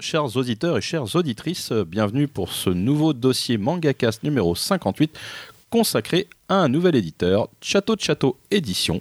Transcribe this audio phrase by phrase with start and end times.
[0.00, 1.72] chers auditeurs et chères auditrices.
[1.72, 5.18] Bienvenue pour ce nouveau dossier MangaCast numéro 58
[5.68, 9.00] consacré à un nouvel éditeur, Château de Château Édition,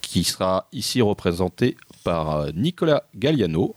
[0.00, 3.74] qui sera ici représenté par euh, Nicolas Galliano,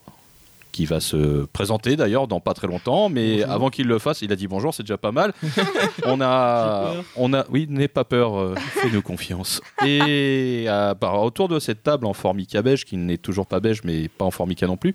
[0.78, 4.32] qui va se présenter d'ailleurs dans pas très longtemps, mais avant qu'il le fasse, il
[4.32, 5.34] a dit bonjour, c'est déjà pas mal.
[6.06, 9.60] on a, on a, oui, n'aie pas peur, euh, fais-nous confiance.
[9.84, 13.82] Et euh, par, autour de cette table en formica beige, qui n'est toujours pas beige,
[13.84, 14.94] mais pas en formica non plus,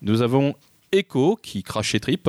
[0.00, 0.56] nous avons
[0.90, 2.28] Echo qui crache trip.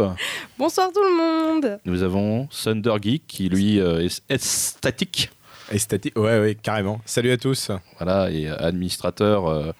[0.60, 1.80] Bonsoir tout le monde.
[1.86, 5.32] Nous avons Thunder Geek qui lui euh, est statique.
[5.76, 7.02] Statique, ouais, ouais, carrément.
[7.06, 7.72] Salut à tous.
[7.98, 9.74] Voilà, et administrateur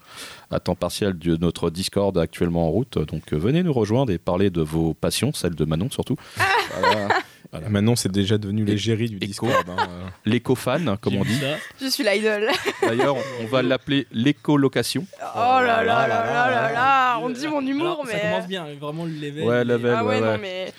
[0.54, 2.98] à temps partiel de notre Discord actuellement en route.
[3.00, 6.16] Donc euh, venez nous rejoindre et parler de vos passions, celle de Manon surtout.
[7.70, 9.54] Manon, c'est déjà devenu l'égérie du Discord.
[9.70, 10.08] Hein, euh.
[10.26, 11.40] L'éco-fan, comme on dit.
[11.80, 12.50] Je suis l'idole.
[12.82, 15.06] D'ailleurs, on va l'appeler l'éco-location.
[15.22, 18.14] Oh là là là là là là On dit mon humour, mais.
[18.14, 19.44] Ça commence bien, vraiment le level.
[19.44, 20.74] Ouais, level, ah ouais, ouais, Non, mais...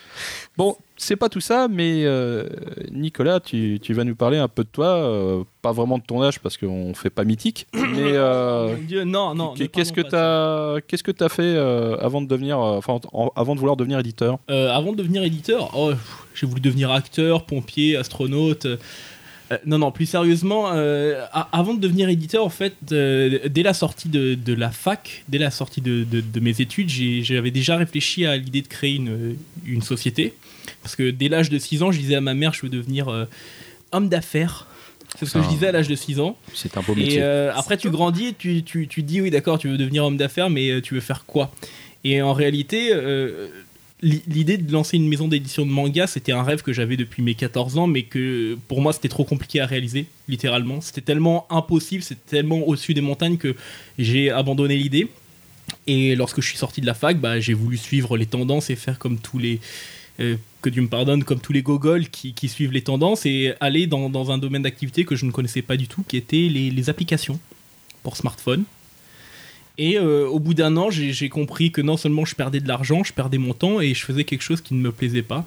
[0.56, 2.47] Bon, c'est pas tout ça, mais euh,
[2.91, 6.23] Nicolas, tu, tu, vas nous parler un peu de toi, euh, pas vraiment de ton
[6.23, 9.55] âge parce qu'on fait pas mythique, mais euh, Dieu, non, non.
[9.55, 11.57] Qu'est-ce que tu as, qu'est-ce que fait
[12.01, 12.99] avant de devenir, enfin,
[13.37, 14.39] avant de vouloir devenir éditeur?
[14.49, 15.93] Avant de devenir éditeur, oh,
[16.35, 18.67] j'ai voulu devenir acteur, pompier, astronaute.
[19.67, 20.69] non, non, plus sérieusement,
[21.53, 25.51] avant de devenir éditeur, en fait, dès la sortie de, de, la fac, dès la
[25.51, 29.83] sortie de, de, de mes études, j'avais déjà réfléchi à l'idée de créer une, une
[29.83, 30.35] société.
[30.85, 33.09] Parce que dès l'âge de 6 ans, je disais à ma mère, je veux devenir
[33.09, 33.25] euh,
[33.91, 34.69] homme d'affaires.
[35.19, 36.37] C'est ce que je disais à l'âge de 6 ans.
[36.55, 37.19] C'est un beau métier.
[37.19, 40.05] Et euh, après, tu grandis et tu, tu, tu dis, oui, d'accord, tu veux devenir
[40.05, 41.53] homme d'affaires, mais euh, tu veux faire quoi?
[42.05, 42.92] Et en réalité,
[44.03, 47.35] l'idée de lancer une maison d'édition de manga, c'était un rêve que j'avais depuis mes
[47.35, 50.83] 14 ans, mais que pour moi, c'était trop compliqué à réaliser, littéralement.
[50.83, 53.57] C'était tellement impossible, c'était tellement au-dessus des montagnes que
[53.98, 55.08] j'ai abandonné l'idée.
[55.87, 58.77] Et lorsque je suis sorti de la fac, bah, j'ai voulu suivre les tendances et
[58.77, 59.61] faire comme tous les
[60.20, 63.86] euh, que Dieu me pardonne, comme tous les gogols qui, suivent les tendances, et aller
[63.86, 67.39] dans, un domaine d'activité que je ne connaissais pas du tout, qui était les, applications
[68.02, 68.64] pour smartphone.
[69.77, 73.02] Et euh, au bout d'un an, j'ai compris que non seulement je perdais de l'argent,
[73.02, 75.45] je perdais mon temps et je faisais quelque chose qui ne me plaisait pas.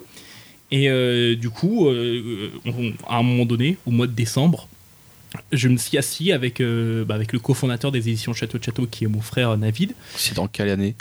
[0.70, 4.68] Et euh, du coup, à un moment donné, au mois de décembre,
[5.52, 9.06] je me suis assis avec, bah, avec le cofondateur des éditions Château de Château, qui
[9.06, 9.94] est mon frère Navid.
[10.16, 10.96] C'est dans quelle année?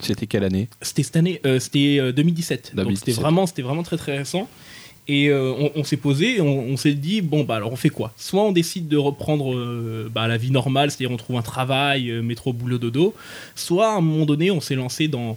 [0.00, 2.72] C'était quelle année C'était cette année, euh, c'était 2017.
[2.76, 4.48] Euh, Donc c'était vraiment, c'était vraiment très très récent.
[5.08, 8.12] Et euh, on, s'est posé, on, s'est dit bon bah alors on fait quoi?
[8.16, 9.56] Soit on décide de reprendre
[10.08, 13.14] bah, la vie normale, c'est-à-dire on trouve un travail, métro boulot dodo.
[13.56, 15.36] Soit à un moment donné on s'est lancé dans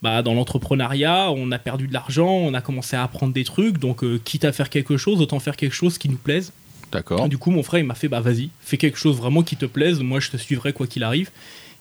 [0.00, 3.78] bah, dans l'entrepreneuriat, on a perdu de l'argent, on a commencé à apprendre des trucs,
[3.78, 6.52] donc quitte à faire quelque chose, autant faire quelque chose qui nous plaise.
[6.90, 7.28] D'accord.
[7.28, 9.66] Du coup, mon frère, il m'a fait, bah vas-y, fais quelque chose vraiment qui te
[9.66, 11.30] plaise, moi je te suivrai quoi qu'il arrive.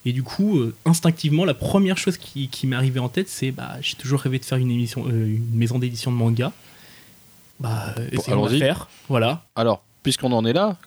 [0.05, 3.75] Et du coup, euh, instinctivement, la première chose qui, m'est arrivée en tête, c'est bah,
[3.81, 6.51] j'ai toujours rêvé de faire une, émission, euh, une maison d'édition de manga.
[7.59, 8.89] Bah, essayons de faire.
[9.09, 9.45] Voilà.
[9.55, 10.77] Alors, puisqu'on en est là,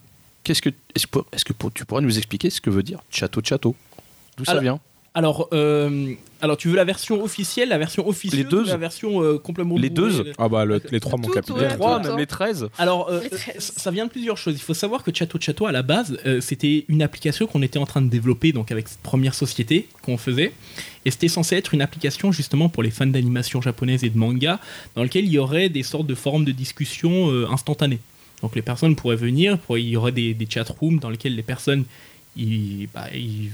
[0.43, 1.07] qu'est-ce que, est-ce
[1.45, 3.75] que, tu pourrais nous expliquer ce que veut dire château de château?
[4.37, 4.79] D'où ça vient?
[5.15, 9.23] Alors, euh, alors, tu veux la version officielle, la version officieuse, les deux, la version
[9.23, 11.69] euh, complètement Les deux Ah bah les trois, mon capitaine.
[11.69, 12.67] Les trois, même les 13.
[12.77, 13.21] Alors, euh,
[13.57, 14.55] ça vient de plusieurs choses.
[14.55, 17.85] Il faut savoir que Château Château, à la base, c'était une application qu'on était en
[17.85, 20.51] train de développer donc avec cette première société qu'on faisait.
[21.05, 24.59] Et c'était censé être une application justement pour les fans d'animation japonaise et de manga,
[24.95, 27.99] dans lequel il y aurait des sortes de forums de discussion instantanées.
[28.41, 31.43] Donc les personnes pourraient venir, il y aurait des, des chat rooms dans lesquels les
[31.43, 31.85] personnes
[32.35, 33.49] ils, bah, ils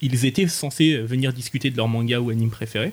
[0.00, 2.92] ils étaient censés venir discuter de leur manga ou anime préféré.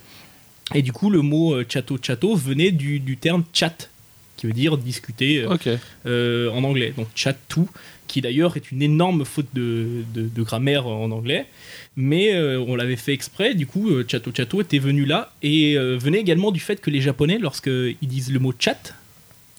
[0.75, 3.89] Et du coup, le mot euh, chato chato venait du, terme chat,
[4.35, 6.93] qui veut dire discuter euh, euh, en anglais.
[6.97, 7.69] Donc chat tout,
[8.07, 10.03] qui d'ailleurs est une énorme faute de,
[10.37, 11.45] grammaire en anglais.
[11.95, 15.33] Mais on l'avait fait exprès, du coup, chato chato était venu là.
[15.41, 18.93] Et venait également du fait que les Japonais, lorsqu'ils disent le mot chat,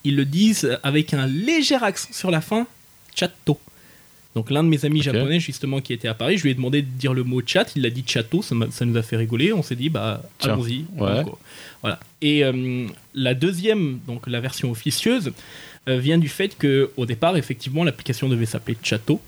[0.04, 2.66] ils le disent avec un léger accent sur la fin,
[3.14, 3.58] chato.
[4.38, 6.80] Donc l'un de mes amis japonais justement qui était à Paris, je lui ai demandé
[6.80, 9.64] de dire le mot chat, il a dit château, ça, nous a fait rigoler, on
[9.64, 10.84] s'est dit bah allons-y.
[10.96, 11.98] Voilà.
[12.22, 15.32] Et euh, la deuxième, donc la version officieuse,
[15.88, 19.20] euh, vient du fait que au départ effectivement l'application devait s'appeler Château.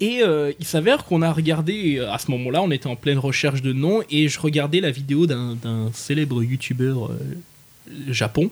[0.00, 3.60] Et euh, il s'avère qu'on a regardé, à ce moment-là, on était en pleine recherche
[3.60, 7.10] de noms, et je regardais la vidéo d'un célèbre youtubeur
[8.08, 8.50] japon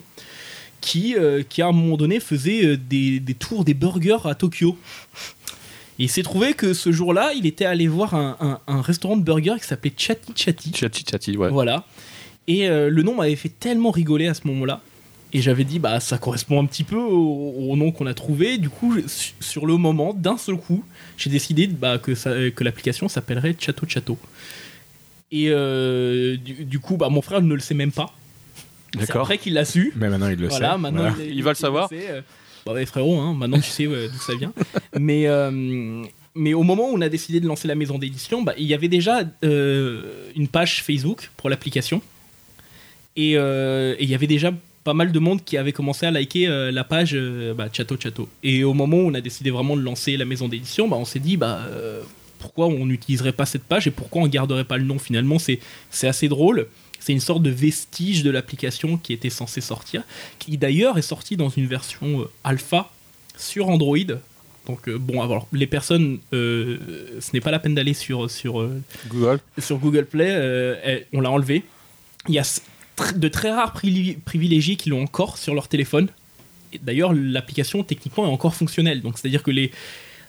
[0.80, 4.34] qui, euh, qui à un moment donné faisait euh, des, des, tours des burgers à
[4.34, 4.76] Tokyo.
[5.98, 9.22] Et il s'est trouvé que ce jour-là, il était allé voir un, un, restaurant de
[9.22, 10.72] burgers qui s'appelait Chatty Chatty.
[10.74, 11.50] Chatty Chatty, ouais.
[11.50, 11.84] Voilà.
[12.48, 14.80] Et euh, le nom m'avait fait tellement rigoler à ce moment-là.
[15.32, 18.58] Et j'avais dit, bah ça correspond un petit peu au, nom qu'on a trouvé.
[18.58, 18.96] Du coup,
[19.40, 20.84] sur le moment, d'un seul coup,
[21.16, 24.16] j'ai décidé bah, que, que l'application s'appellerait Chateau Chateau.
[25.32, 28.14] Et euh, du, du coup, bah, mon frère ne le sait même pas.
[29.00, 29.22] C'est D'accord.
[29.22, 29.92] après qu'il l'a su.
[29.96, 30.78] Mais maintenant, il le Voilà, sait.
[30.78, 31.16] maintenant Voilà.
[31.24, 31.88] il, Il va le savoir.
[31.88, 32.20] sait, euh,
[32.66, 34.52] Bah ouais, frérot, hein, maintenant tu sais euh, d'où ça vient.
[34.98, 36.02] mais, euh,
[36.34, 38.74] mais au moment où on a décidé de lancer la maison d'édition, bah, il y
[38.74, 40.02] avait déjà euh,
[40.36, 42.00] une page Facebook pour l'application.
[43.16, 44.52] Et, euh, et il y avait déjà
[44.82, 47.96] pas mal de monde qui avait commencé à liker euh, la page euh, bah, Chato
[47.98, 48.28] Chato.
[48.42, 51.04] Et au moment où on a décidé vraiment de lancer la maison d'édition, bah, on
[51.04, 52.02] s'est dit bah, euh,
[52.38, 55.38] pourquoi on n'utiliserait pas cette page et pourquoi on garderait pas le nom finalement.
[55.38, 55.58] C'est
[55.90, 56.66] c'est assez drôle.
[57.04, 60.02] C'est une sorte de vestige de l'application qui était censée sortir,
[60.38, 62.90] qui d'ailleurs est sortie dans une version euh, alpha
[63.36, 63.98] sur Android.
[64.64, 66.78] Donc euh, bon, alors les personnes, euh,
[67.20, 68.66] ce n'est pas la peine d'aller sur, sur,
[69.08, 69.38] Google.
[69.58, 71.64] sur Google Play, euh, on l'a enlevé.
[72.28, 72.60] Il y a
[73.14, 76.08] de très rares privilégiés qui l'ont encore sur leur téléphone.
[76.80, 79.02] D'ailleurs, l'application techniquement est encore fonctionnelle.
[79.02, 79.72] Donc, c'est-à-dire que les,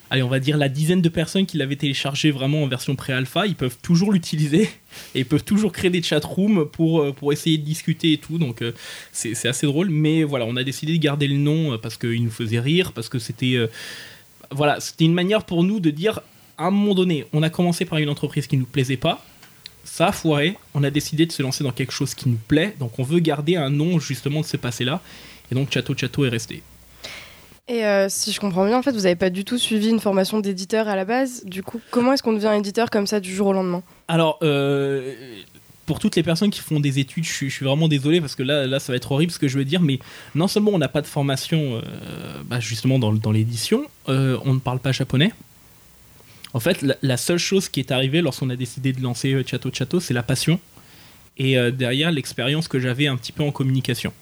[0.09, 3.45] allez, on va dire la dizaine de personnes qui l'avaient téléchargé vraiment en version pré-alpha,
[3.45, 4.63] ils peuvent toujours l'utiliser
[5.15, 8.37] et ils peuvent toujours créer des chatrooms pour, euh, pour essayer de discuter et tout.
[8.37, 8.73] Donc, euh,
[9.11, 9.89] c'est assez drôle.
[9.89, 12.91] Mais voilà, on a décidé de garder le nom euh, parce qu'il nous faisait rire,
[12.93, 13.57] parce que c'était,
[14.51, 16.21] voilà, c'était une manière pour nous de dire,
[16.57, 19.23] à un moment donné, on a commencé par une entreprise qui nous plaisait pas
[19.85, 20.57] ça a foiré.
[20.73, 22.75] On a décidé de se lancer dans quelque chose qui nous plaît.
[22.79, 25.01] Donc on veut garder un nom justement de ce passé-là.
[25.51, 26.63] Et donc Chateau Chateau est resté.
[27.67, 29.99] Et euh, si je comprends bien, en fait, vous n'avez pas du tout suivi une
[29.99, 31.43] formation d'éditeur à la base.
[31.45, 33.81] Du coup, comment est-ce qu'on devient éditeur comme ça du jour au lendemain?
[34.07, 35.15] Alors, euh,
[35.87, 38.67] pour toutes les personnes qui font des études, je suis, vraiment désolé parce que là,
[38.67, 39.81] là, ça va être horrible ce que je veux dire.
[39.81, 39.97] Mais
[40.35, 41.81] non seulement on n'a pas de formation euh,
[42.45, 45.31] bah, justement dans, dans l'édition, on ne parle pas japonais.
[46.53, 49.71] En fait, la, la seule chose qui est arrivée lorsqu'on a décidé de lancer Chateau
[49.73, 50.59] Chateau, c'est la passion.
[51.37, 54.13] Et derrière, l'expérience que j'avais un petit peu en communication.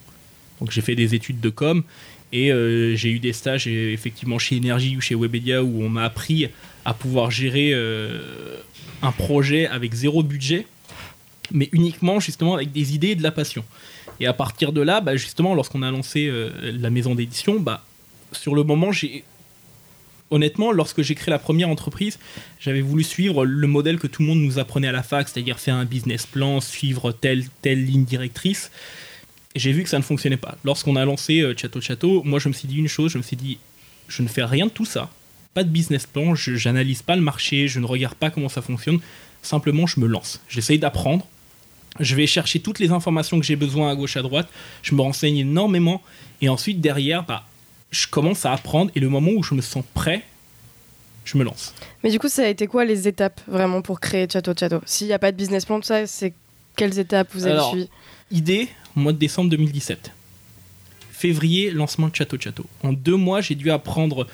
[0.60, 1.84] Donc j'ai fait des études de com
[2.34, 6.04] et euh, j'ai eu des stages effectivement chez Energy ou chez Webedia où on m'a
[6.04, 6.50] appris
[6.84, 8.58] à pouvoir gérer euh,
[9.04, 10.66] un projet avec zéro budget,
[11.52, 13.64] mais uniquement justement avec des idées et de la passion.
[14.20, 17.86] Et à partir de là, bah, justement, lorsqu'on a lancé euh, la maison d'édition, bah,
[18.32, 18.90] sur le moment,
[20.32, 22.18] honnêtement, lorsque j'ai créé la première entreprise,
[22.60, 25.60] j'avais voulu suivre le modèle que tout le monde nous apprenait à la fac, c'est-à-dire
[25.60, 28.72] faire un business plan, suivre telle, telle ligne directrice.
[29.56, 30.58] Et J'ai vu que ça ne fonctionnait pas.
[30.64, 33.24] Lorsqu'on a lancé euh, Chateau Chateau, moi je me suis dit une chose, je me
[33.24, 33.60] suis dit,
[34.08, 35.10] je ne fais rien de tout ça.
[35.54, 38.62] Pas de business plan, je j'analyse pas le marché, je ne regarde pas comment ça
[38.62, 39.00] fonctionne.
[39.44, 40.42] Simplement, je me lance.
[40.50, 41.28] J'essaye d'apprendre.
[42.00, 44.48] Je vais chercher toutes les informations que j'ai besoin à gauche, à droite.
[44.82, 46.02] Je me renseigne énormément.
[46.42, 47.44] Et ensuite, derrière, bah,
[47.92, 48.90] je commence à apprendre.
[48.96, 50.24] Et le moment où je me sens prêt,
[51.26, 51.76] je me lance.
[52.04, 54.82] Mais du coup, ça a été quoi les étapes vraiment pour créer Chateau Chateau?
[54.86, 56.34] S'il n'y a pas de business plan, tout ça, c'est
[56.76, 57.90] quelles étapes vous avez suivies?
[58.32, 60.12] Idée, mois de décembre 2017.
[61.12, 62.66] Février, lancement de Chateau Chateau.
[62.82, 64.28] En deux mois, j'ai dû apprendre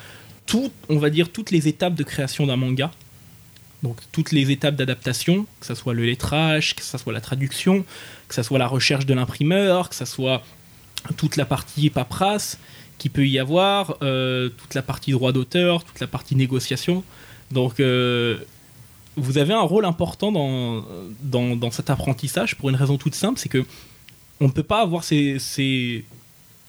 [0.45, 2.91] tout, on va dire, toutes les étapes de création d'un manga.
[3.83, 7.85] Donc toutes les étapes d'adaptation, que ce soit le lettrage, que ce soit la traduction,
[8.27, 10.43] que ce soit la recherche de l'imprimeur, que ce soit
[11.17, 12.57] toute la partie paperasse
[12.97, 17.03] qui peut y avoir, euh, toute la partie droit d'auteur, toute la partie négociation.
[17.51, 18.39] Donc euh,
[19.19, 20.83] vous avez un rôle important dans,
[21.21, 23.65] dans, dans cet apprentissage pour une raison toute simple, c'est que
[24.41, 26.05] on ne peut pas avoir ces, ces,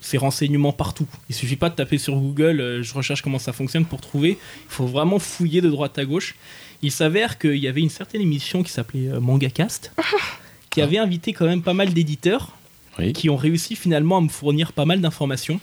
[0.00, 1.06] ces renseignements partout.
[1.28, 4.30] Il suffit pas de taper sur Google, euh, je recherche comment ça fonctionne pour trouver.
[4.30, 6.34] Il faut vraiment fouiller de droite à gauche.
[6.82, 9.92] Il s'avère qu'il y avait une certaine émission qui s'appelait euh, MangaCast,
[10.70, 12.52] qui avait invité quand même pas mal d'éditeurs
[12.98, 13.12] Oui.
[13.12, 15.60] qui ont réussi finalement à me fournir pas mal d'informations,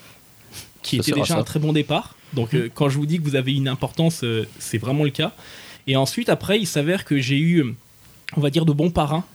[0.83, 1.39] qui Ça était déjà ça.
[1.39, 2.15] un très bon départ.
[2.33, 4.23] Donc euh, quand je vous dis que vous avez une importance,
[4.59, 5.33] c'est vraiment le cas.
[5.87, 7.75] Et ensuite, après, il s'avère que j'ai eu,
[8.35, 9.25] on va dire, de bons parrains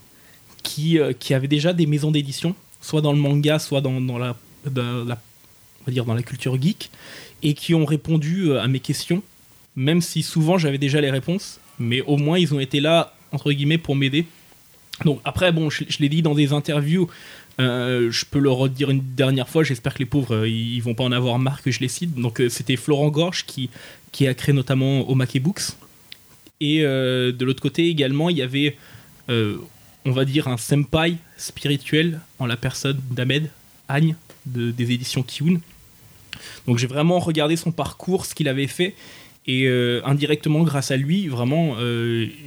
[0.63, 4.19] qui, euh, qui avaient déjà des maisons d'édition, soit dans le manga, soit dans, dans
[4.19, 6.91] la, on va dire dans la culture geek,
[7.43, 9.23] et qui ont répondu euh, à mes questions,
[9.77, 13.53] même si souvent j'avais déjà les réponses, mais au moins ils ont été là, entre
[13.53, 14.27] guillemets, pour m'aider.
[15.05, 17.09] Donc après, bon, je, l'ai dit dans des interviews,
[17.61, 20.95] euh, je peux le redire une dernière fois, j'espère que les pauvres, euh, ils vont
[20.95, 22.15] pas en avoir marre que je les cite.
[22.15, 23.71] Donc c'était Florent Gorge qui,
[24.13, 25.63] qui a créé notamment Omake Books.
[26.62, 28.76] Et euh, de l'autre côté également, il y avait,
[29.28, 29.57] euh,
[30.04, 33.50] on va dire, un senpai spirituel en la personne d'Ahmed
[33.88, 34.14] Agne
[34.47, 35.61] de- des éditions Kiun.
[36.69, 38.95] Donc j'ai vraiment regardé son parcours, ce qu'il avait fait.
[39.49, 41.75] Et euh, indirectement, grâce à lui, vraiment,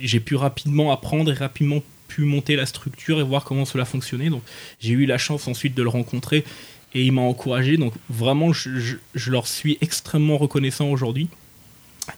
[0.02, 4.30] j'ai pu rapidement apprendre et rapidement pu monter la structure et voir comment cela fonctionnait.
[4.30, 4.44] Donc
[4.80, 6.46] j'ai eu la chance ensuite de le rencontrer
[6.94, 7.76] et il m'a encouragé.
[7.76, 11.28] Donc vraiment, je leur suis extrêmement reconnaissant aujourd'hui.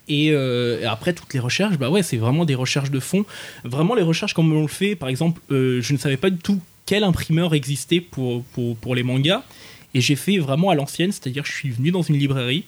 [0.07, 3.25] Et, euh, et après, toutes les recherches, bah ouais, c'est vraiment des recherches de fond.
[3.63, 6.37] Vraiment, les recherches comme on le fait, par exemple, euh, je ne savais pas du
[6.37, 9.43] tout quel imprimeur existait pour, pour, pour les mangas.
[9.93, 12.65] Et j'ai fait vraiment à l'ancienne, c'est-à-dire je suis venu dans une librairie,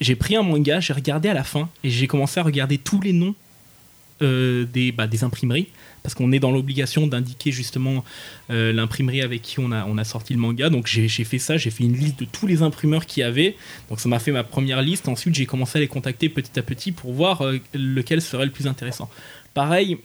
[0.00, 3.00] j'ai pris un manga, j'ai regardé à la fin et j'ai commencé à regarder tous
[3.00, 3.34] les noms
[4.20, 5.68] des, bah, des imprimeries,
[6.02, 8.04] parce qu'on est dans l'obligation d'indiquer justement
[8.50, 10.70] euh, l'imprimerie avec qui on a, on a sorti le manga.
[10.70, 13.24] Donc j'ai j'ai fait ça, j'ai fait une liste de tous les imprimeurs qu'il y
[13.24, 13.56] avait.
[13.88, 15.08] Donc ça m'a fait ma première liste.
[15.08, 18.52] Ensuite, j'ai commencé à les contacter petit à petit pour voir euh, lequel serait le
[18.52, 19.10] plus intéressant.
[19.54, 19.98] Pareil,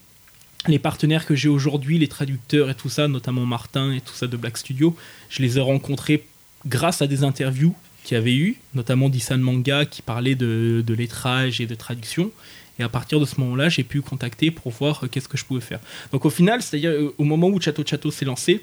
[0.68, 4.28] les partenaires que j'ai aujourd'hui, les traducteurs et tout ça, notamment Martin et tout ça
[4.28, 4.96] de Black Studio,
[5.30, 6.26] je les ai rencontrés
[6.66, 10.94] grâce à des interviews qu'il y avait eu, notamment d'Issan Manga qui parlait de, de
[10.94, 12.32] lettrage et de traduction.
[12.80, 15.46] Et à partir de ce moment-là, j'ai pu contacter pour voir euh, qu'est-ce que je
[15.46, 15.80] pouvais faire.
[16.12, 18.62] Donc au final, c'est-à-dire euh, au moment où Chateau Chateau s'est lancé,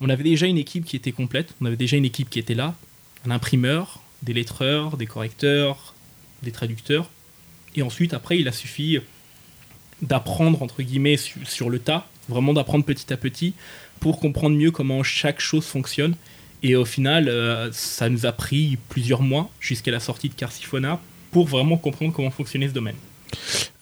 [0.00, 2.54] on avait déjà une équipe qui était complète, on avait déjà une équipe qui était
[2.54, 2.74] là,
[3.26, 5.94] un imprimeur, des lettreurs, des correcteurs,
[6.42, 7.10] des traducteurs.
[7.76, 8.98] Et ensuite, après, il a suffi
[10.02, 13.54] d'apprendre, entre guillemets, su- sur le tas, vraiment d'apprendre petit à petit
[14.00, 16.16] pour comprendre mieux comment chaque chose fonctionne.
[16.62, 21.00] Et au final, euh, ça nous a pris plusieurs mois jusqu'à la sortie de Carsifona
[21.30, 22.96] pour vraiment comprendre comment fonctionnait ce domaine.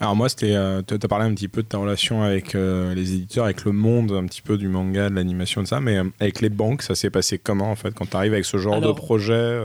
[0.00, 2.94] Alors moi, c'était, euh, tu as parlé un petit peu de ta relation avec euh,
[2.94, 5.97] les éditeurs, avec le monde un petit peu du manga, de l'animation, de ça, mais
[5.97, 8.59] euh, avec les banques, ça s'est passé comment en fait quand tu arrives avec ce
[8.59, 9.61] genre Alors, de projet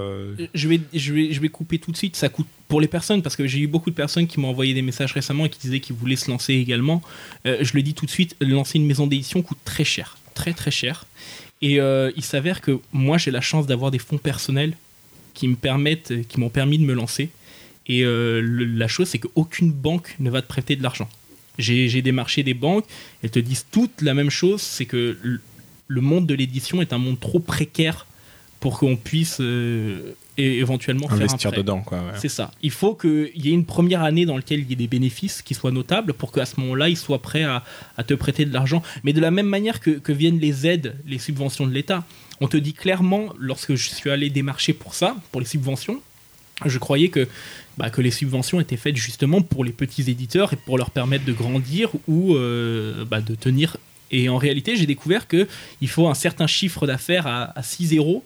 [0.54, 2.16] Je vais, je, vais, je vais couper tout de suite.
[2.16, 4.74] Ça coûte pour les personnes, parce que j'ai eu beaucoup de personnes qui m'ont envoyé
[4.74, 7.02] des messages récemment et qui disaient qu'ils voulaient se lancer également.
[7.46, 10.18] Je le dis tout de suite, lancer une maison d'édition coûte très cher.
[10.34, 11.06] Très très cher.
[11.62, 14.74] Et il s'avère que moi j'ai la chance d'avoir des fonds personnels
[15.34, 17.30] qui me permettent, qui m'ont permis de me lancer.
[17.88, 21.08] Et euh, le- la chose, c'est qu'aucune banque ne va te prêter de l'argent.
[21.58, 22.86] J'ai démarché des banques,
[23.24, 26.98] elles te disent toutes la même chose, c'est que le- monde de l'édition est un
[27.00, 28.06] monde trop précaire
[28.60, 31.62] pour qu'on puisse euh, éventuellement faire un investir prêt.
[31.62, 31.98] dedans ouais.
[32.20, 32.52] C'est ça.
[32.62, 35.42] Il faut qu'il y ait une première année dans laquelle il y ait des bénéfices
[35.42, 37.64] qui soient notables pour qu'à ce moment-là, ils soient prêts à,
[37.98, 38.84] à te prêter de l'argent.
[39.04, 42.04] Mais de la même manière que, que viennent les aides, les subventions de l'État.
[42.42, 46.02] On te dit clairement, lorsque je suis allé démarcher pour ça, pour les subventions,
[46.66, 47.28] je croyais que,
[47.78, 51.26] bah, que les subventions étaient faites justement pour les petits éditeurs et pour leur permettre
[51.26, 53.78] de grandir ou euh, bah, de tenir.
[54.10, 55.48] Et en réalité, j'ai découvert que
[55.82, 58.24] il faut un certain chiffre d'affaires à, à 6 zéros,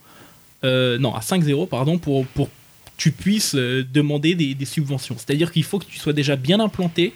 [0.64, 2.52] euh, non, à 5 zéros, pardon, pour, pour que
[2.98, 5.16] tu puisses euh, demander des subventions.
[5.18, 7.14] C'est-à-dire qu'il faut que tu sois déjà bien implanté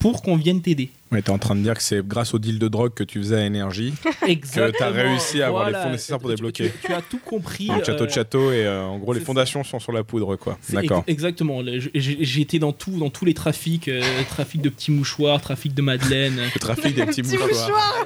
[0.00, 0.90] pour qu'on vienne t'aider.
[1.12, 3.18] Mais t'es en train de dire que c'est grâce au deal de drogue que tu
[3.18, 3.92] faisais à Énergie,
[4.26, 4.72] Exactement.
[4.78, 6.70] t'as réussi à avoir les fonds nécessaires pour débloquer.
[6.80, 7.66] Tu, tu as tout compris.
[7.66, 10.36] donc château de euh, château, et euh, en gros les fondations sont sur la poudre
[10.36, 10.56] quoi.
[10.70, 10.98] D'accord.
[11.06, 11.62] ex- exactement.
[11.94, 15.82] J'ai été dans tout, dans tous les trafics, euh, trafic de petits mouchoirs, trafic de
[15.82, 16.36] madeleine.
[16.54, 18.04] Le trafic des petits Petit mouchoirs.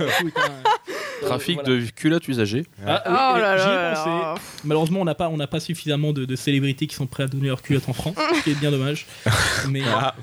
[1.22, 1.80] Trafic voilà.
[1.80, 2.64] de culottes usagées.
[2.86, 4.08] Ah, Oh oui, là là pensé.
[4.10, 4.34] là.
[4.64, 7.26] Malheureusement, on n'a pas, on n'a pas suffisamment de, de célébrités qui sont prêts à
[7.28, 9.06] donner leur culotte en France, ce qui est bien dommage.
[9.68, 10.14] Mais euh, Ah,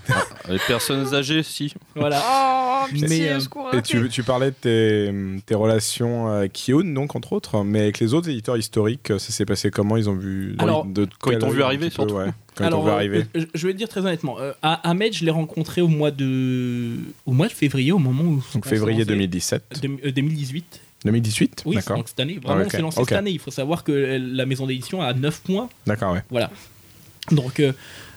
[0.49, 1.60] Les personnes âgées, si.
[1.95, 2.21] Voilà.
[2.83, 3.39] Oh, pitié, Mais, euh,
[3.77, 5.13] et tu, tu parlais de tes,
[5.45, 9.45] tes relations avec Kiyun, donc entre autres, mais avec les autres éditeurs historiques, ça s'est
[9.45, 9.97] passé comment?
[9.97, 12.15] Ils ont vu Alors, de quand ils t'ont vu arriver, petit peu, surtout.
[12.15, 12.31] ouais.
[12.55, 13.25] Quand Alors, ils t'ont vu euh, arriver.
[13.37, 16.09] euh, je vais te dire très honnêtement, euh, à Ahmed, je l'ai rencontré au mois
[16.11, 16.95] de,
[17.27, 18.35] au mois de février, au moment où.
[18.53, 19.27] Donc on février s'est lancé.
[19.27, 19.79] 2017.
[19.83, 20.81] Deux- euh, 2018.
[21.05, 21.97] 2018 Oui, D'accord.
[21.97, 22.39] donc cette année.
[22.43, 22.67] Vraiment, Ah, ok.
[22.67, 23.31] on s'est lancé cette année.
[23.31, 26.23] Il faut savoir que euh, la maison d'édition a 9 mois D'accord, ouais.
[26.31, 26.49] Voilà.
[27.31, 27.71] Donc, euh,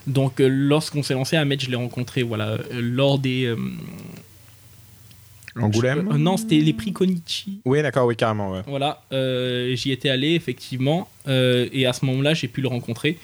[0.07, 3.45] donc euh, lorsqu'on s'est lancé, Ahmed, je l'ai rencontré voilà, euh, lors des.
[3.45, 3.55] euh,
[5.57, 7.59] Angoulême euh, Non, c'était les prix Konichi.
[7.63, 8.61] Oui, d'accord, oui, carrément, ouais.
[8.67, 13.17] Voilà, euh, j'y étais allé effectivement, euh, et à ce moment-là, j'ai pu le rencontrer.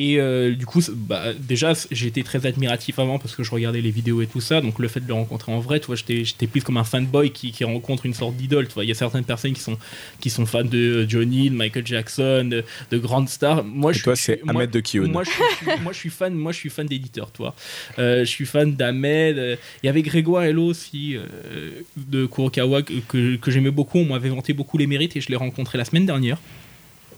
[0.00, 3.90] Et euh, du coup, bah, déjà, j'étais très admiratif avant parce que je regardais les
[3.90, 4.60] vidéos et tout ça.
[4.60, 7.32] Donc, le fait de le rencontrer en vrai, tu vois, j'étais plus comme un fanboy
[7.32, 8.68] qui, qui rencontre une sorte d'idole.
[8.68, 9.76] Tu vois, il y a certaines personnes qui sont,
[10.20, 13.64] qui sont fans de euh, Johnny, de Michael Jackson, de, de grandes stars.
[13.64, 15.08] Moi, Et je toi, c'est Ahmed de Kiyun.
[15.08, 17.56] moi je, suis, je suis- moi, je suis fan, moi, je suis fan d'éditeur, toi.
[17.98, 19.36] Euh, je suis fan d'Ahmed.
[19.36, 23.98] euh, Il y avait Grégoire Hello aussi euh, de Kurokawa que, que, j'aimais beaucoup.
[23.98, 26.38] On m'avait vanté beaucoup les mérites et je l'ai rencontré la semaine dernière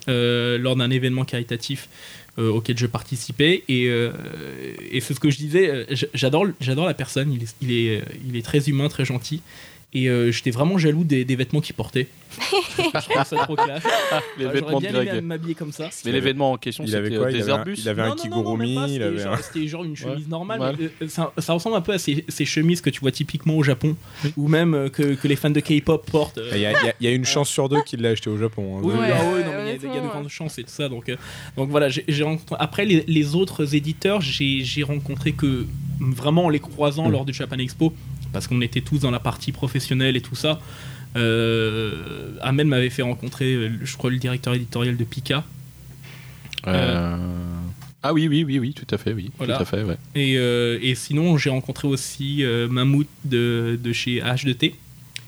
[0.09, 1.89] lors d'un événement caritatif
[2.39, 3.65] auquel je participais.
[3.69, 4.13] Et, euh,
[4.91, 5.71] et c'est ce que je disais.
[5.71, 5.85] euh,
[6.15, 6.47] J'adore,
[6.87, 7.37] la personne.
[7.63, 9.43] Euh, il est très humain, très gentil.
[9.93, 12.07] Et euh, j'étais vraiment jaloux des, des vêtements qu'il portait.
[12.39, 13.83] je trouve ça trop classe.
[14.39, 15.89] Les Ah, vêtements bien aimé m'habiller comme ça.
[16.05, 17.27] Mais l'événement en question, Il avait c'était quoi?
[17.27, 17.75] euh, il des avait, un, Airbus?
[17.77, 19.37] il avait un Non, kigurumi, c'était avait genre- un...
[19.39, 20.61] C'était genre une chemise normale.
[20.61, 20.73] Ouais.
[20.79, 23.55] mais, euh, ça, ça ressemble un peu à ces, ces chemises que tu vois typiquement
[23.57, 23.97] au Japon,
[24.37, 26.39] ou même euh, que, que les fans de K-pop portent.
[26.39, 26.51] euh.
[26.55, 28.77] Il y, a, y y une chance sur deux qu'il l'a acheté au Japon.
[28.79, 28.81] hein.
[28.85, 30.29] Oui, Ouais, ah ouais, ouais, non, mais il y a- il y, a de grandes
[30.29, 30.89] chances et tout ça.
[30.89, 31.17] Donc, euh,
[31.57, 32.55] donc voilà, j'ai j'ai rencontré.
[32.61, 35.67] Après, les, les autres éditeurs, j'ai j'ai rencontré que
[35.99, 37.13] vraiment en les croisant Mm.
[37.13, 37.93] lors du Japan Expo,
[38.33, 40.61] parce qu'on était tous dans la partie professionnelle et tout ça.
[41.17, 45.45] Euh, Ahmed m'avait fait rencontrer, euh, je crois, le directeur éditorial de Pika.
[46.67, 47.17] Euh,
[48.03, 49.31] Ah oui, oui, oui, oui, tout à fait, oui.
[49.39, 49.57] Voilà.
[49.57, 49.97] Tout à fait, ouais.
[50.15, 54.75] Et, euh, et sinon, j'ai rencontré aussi euh, Mammouth de, de chez H2T,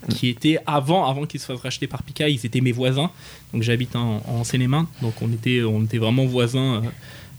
[0.09, 3.11] qui était avant, avant qu'ils se fassent racheter par Pika, ils étaient mes voisins.
[3.53, 6.81] Donc j'habite en, en Seine-et-Marne, donc on était, on était vraiment voisins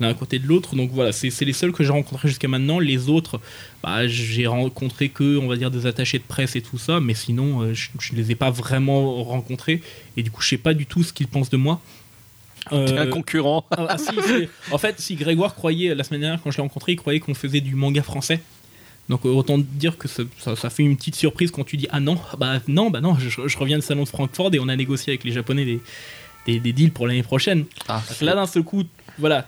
[0.01, 0.75] l'un à côté de l'autre.
[0.77, 2.79] Donc voilà, c'est les seuls que j'ai rencontrés jusqu'à maintenant.
[2.79, 3.41] Les autres,
[3.85, 7.13] bah, j'ai rencontré que, on va dire, des attachés de presse et tout ça, mais
[7.15, 9.83] sinon, euh, je, je les ai pas vraiment rencontrés.
[10.17, 11.81] Et du coup, je sais pas du tout ce qu'ils pensent de moi.
[12.73, 13.67] Euh, un concurrent.
[13.73, 14.09] ah, ah, si,
[14.73, 17.35] en fait, si Grégoire croyait, la semaine dernière, quand je l'ai rencontré, il croyait qu'on
[17.35, 18.41] faisait du manga français.
[19.11, 21.87] Donc euh, autant dire que ça, ça- ça fait une petite surprise quand tu dis
[21.91, 24.69] ah non bah non bah non je, je reviens de salon de Francfort et on
[24.71, 25.81] a négocié avec les japonais des,
[26.47, 28.83] des, des deals pour l'année prochaine Ah, là d'un seul coup
[29.19, 29.47] voilà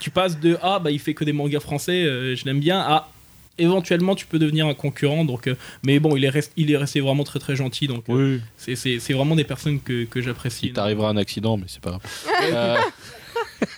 [0.00, 2.80] tu passes de ah bah il fait que des mangas français euh, je l'aime bien
[2.80, 3.10] à
[3.58, 6.76] éventuellement tu peux devenir un concurrent donc euh, mais bon il est, rest- il est
[6.76, 8.40] resté vraiment très très gentil donc euh, oui.
[8.56, 8.74] c'est-
[9.12, 12.02] vraiment des personnes que, que j'apprécie Il t'arrivera un accident, mais c'est pas grave.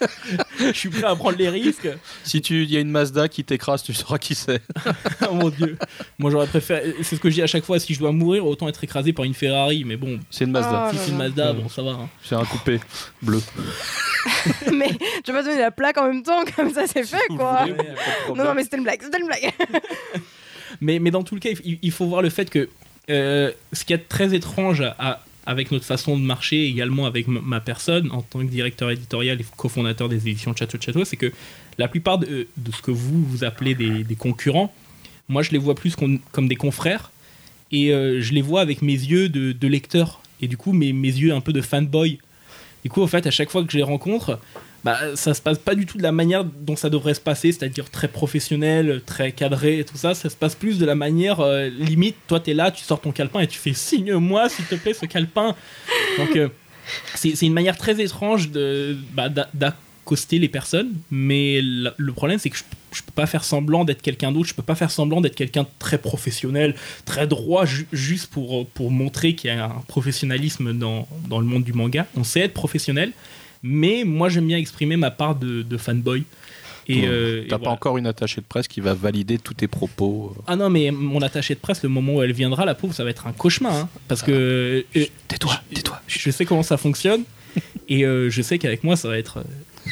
[0.58, 1.88] Je suis prêt à prendre les risques
[2.24, 4.60] si tu il y a une Mazda qui t'écrase, tu sauras qui c'est.
[5.30, 5.76] oh mon dieu.
[6.18, 6.94] Moi j'aurais préféré.
[7.02, 7.78] C'est ce que je dis à chaque fois.
[7.78, 9.84] Si je dois mourir, autant être écrasé par une Ferrari.
[9.84, 10.86] Mais bon, C'est une Mazda.
[10.86, 10.90] Ah.
[10.92, 11.16] si c'est une.
[11.18, 11.90] Mazda, bon ça va.
[11.92, 12.08] hein.
[12.24, 12.80] C'est un coupé
[13.22, 13.40] bleu.
[14.72, 14.88] mais
[15.26, 17.64] je vais pas donner la plaque en même temps, comme ça c'est fait quoi.
[18.34, 19.52] Non, non, mais c'était une blague, c'était une blague.
[20.80, 22.68] Mais, mais dans tout le cas, il, il faut voir le fait que
[23.08, 27.60] euh, ce qui est très étrange à- avec notre façon de marcher, également avec ma
[27.60, 31.32] personne en tant que directeur éditorial et cofondateur des éditions Château Château, c'est que
[31.78, 34.74] la plupart de, ce que vous vous appelez des, concurrents,
[35.28, 37.10] moi je les vois plus comme des confrères
[37.72, 41.32] et euh, je les vois avec mes yeux de, lecteur et du coup mes yeux
[41.32, 42.18] un peu de fanboy.
[42.86, 44.38] Du coup, en fait, à chaque fois que je les rencontre,
[44.86, 47.50] bah, ça se passe pas du tout de la manière dont ça devrait se passer,
[47.52, 50.14] c'est-à-dire très professionnel, très cadré et tout ça.
[50.14, 52.16] Ça se passe plus de la manière euh, limite.
[52.28, 55.06] Toi, t'es là, tu sors ton calepin et tu fais signe-moi, s'il te plaît, ce
[55.06, 55.54] calepin.
[56.18, 56.48] Donc, euh,
[57.16, 62.48] c'est une manière très étrange de bah, d'a- d'accoster les personnes, mais le problème, c'est
[62.50, 64.48] que je, je peux pas faire semblant d'être quelqu'un d'autre.
[64.48, 68.68] Je peux pas faire semblant d'être quelqu'un de très professionnel, très droit, ju- juste pour,
[68.68, 72.06] pour montrer qu'il y a un professionnalisme dans, dans le monde du manga.
[72.16, 73.10] On sait être professionnel,
[73.62, 76.24] mais moi j'aime bien exprimer ma part de, de fanboy.
[76.88, 77.06] Et, Ouais.
[77.08, 77.72] euh, et T'as pas voilà.
[77.72, 80.32] encore une attachée de presse qui va valider tous tes propos.
[80.38, 80.42] euh.
[80.46, 83.02] Ah non, mais mon attachée de presse, le moment où elle viendra, la pauvre, ça
[83.02, 83.74] va être un cauchemar.
[83.74, 84.30] hein, parce que
[84.96, 86.00] euh, Tais-toi, je- tais-toi.
[86.06, 87.24] je sais comment ça fonctionne.
[87.88, 89.42] et euh, je sais qu'avec moi, ça va être.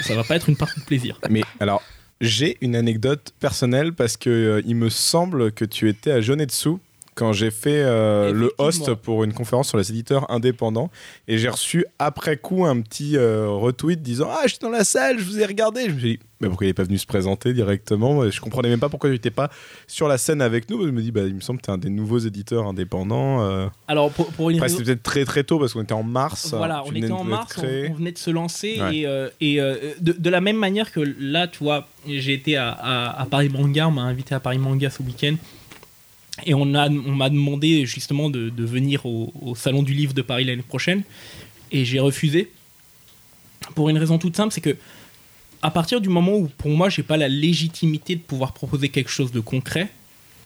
[0.02, 1.18] ça va pas être une partie de plaisir.
[1.30, 1.82] Mais alors,
[2.20, 6.76] j'ai une anecdote personnelle parce que euh, il me semble que tu étais à Jonetsu
[7.14, 10.90] quand j'ai fait euh, le host pour une conférence sur les éditeurs indépendants
[11.28, 15.18] et j'ai reçu après coup un petit euh, retweet disant ah j'étais dans la salle
[15.18, 15.84] je vous ai regardé.
[15.88, 18.28] Je me suis dit mais pourquoi il est pas venu se présenter directement?
[18.28, 19.48] Je comprenais même pas pourquoi il était pas
[19.86, 20.84] sur la scène avec nous.
[20.84, 23.42] Je me dis bah il me semble que tu es un des nouveaux éditeurs indépendants
[23.42, 23.66] euh.
[23.88, 26.02] Alors, pour, pour une après raison- c'était peut-être très très tôt parce qu'on était en
[26.02, 29.32] mars Voilà, tu on était en mars, on, venait de se lancer Ouais.
[29.40, 29.60] et, et
[30.00, 33.48] de, de la même manière que là, tu vois, j'ai été à, à- à Paris
[33.48, 35.36] Manga, on m'a invité à Paris Manga ce week-end
[36.44, 40.14] et on a- on m'a demandé justement de, de venir au, au salon du livre
[40.14, 41.02] de Paris l'année prochaine
[41.70, 42.50] et j'ai refusé
[43.74, 44.76] pour une raison toute simple, c'est que
[45.62, 49.10] à partir du moment où pour moi j'ai pas la légitimité de pouvoir proposer quelque
[49.10, 49.88] chose de concret,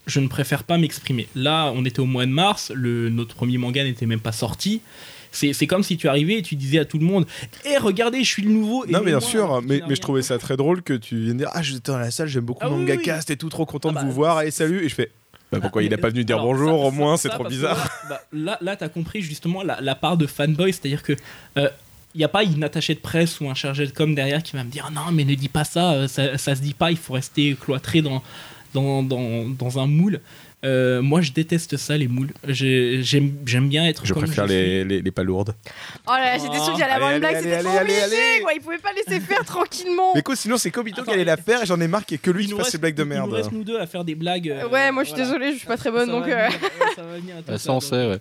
[0.07, 1.27] je ne préfère pas m'exprimer.
[1.35, 4.81] Là, on était au mois de mars, le, notre premier manga n'était même pas sorti.
[5.31, 7.27] C'est c'est comme si tu arrivais et tu disais à tout le monde
[7.65, 8.85] Eh, regardez, je suis le nouveau.
[8.87, 11.61] Non, mais bien sûr, mais, je trouvais ça très drôle que tu viennes dire Ah,
[11.61, 13.03] j'étais dans la salle, j'aime beaucoup Ah oui, Manga oui.
[13.03, 14.83] Cast et tout, trop content Ah de bah, vous voir, allez, salut.
[14.85, 15.11] Et je fais
[15.51, 17.77] Bah, pourquoi il a pas venu dire bonjour ça- au moins, c'est trop bizarre.
[17.77, 21.13] Là, bah, là, là, t'as compris justement la, la part de fanboy, c'est-à-dire que
[22.15, 24.55] il n'y a pas une attachée de presse ou un chargé de com derrière qui
[24.55, 26.73] va me dire Ah non, mais ne dis pas ça, euh, ça, ça se dit
[26.73, 28.23] pas, il faut rester cloîtré dans,
[28.73, 30.19] dans, dans, dans un moule.
[30.65, 32.31] Euh, moi, je déteste ça, les moules.
[32.45, 34.59] J'ai- J'aime j'aime bien être Je comme préfère je suis.
[34.61, 35.55] les, les, les palourdes.
[36.05, 38.01] Oh là là, j'étais sûre qu'il allait avoir une blague, c'était allez, trop allez, obligé
[38.03, 38.41] allez.
[38.41, 38.53] quoi.
[38.53, 40.11] Il pouvait pas laisser faire tranquillement.
[40.13, 42.29] Mais écoute, sinon c'est Kobito qui allait la faire et j'en ai marre qu'il que
[42.29, 43.31] lui Il qui fasse reste- ces blagues de Il nous merde.
[43.33, 44.49] reste nous deux à faire des blagues.
[44.49, 45.31] euh, ouais, moi je suis voilà.
[45.31, 46.25] désolée, je suis pas très bonne Ça donc.
[46.27, 46.59] va euh, venir,
[46.95, 48.19] ça va venir, ça, ça, on donc- sait, ouais.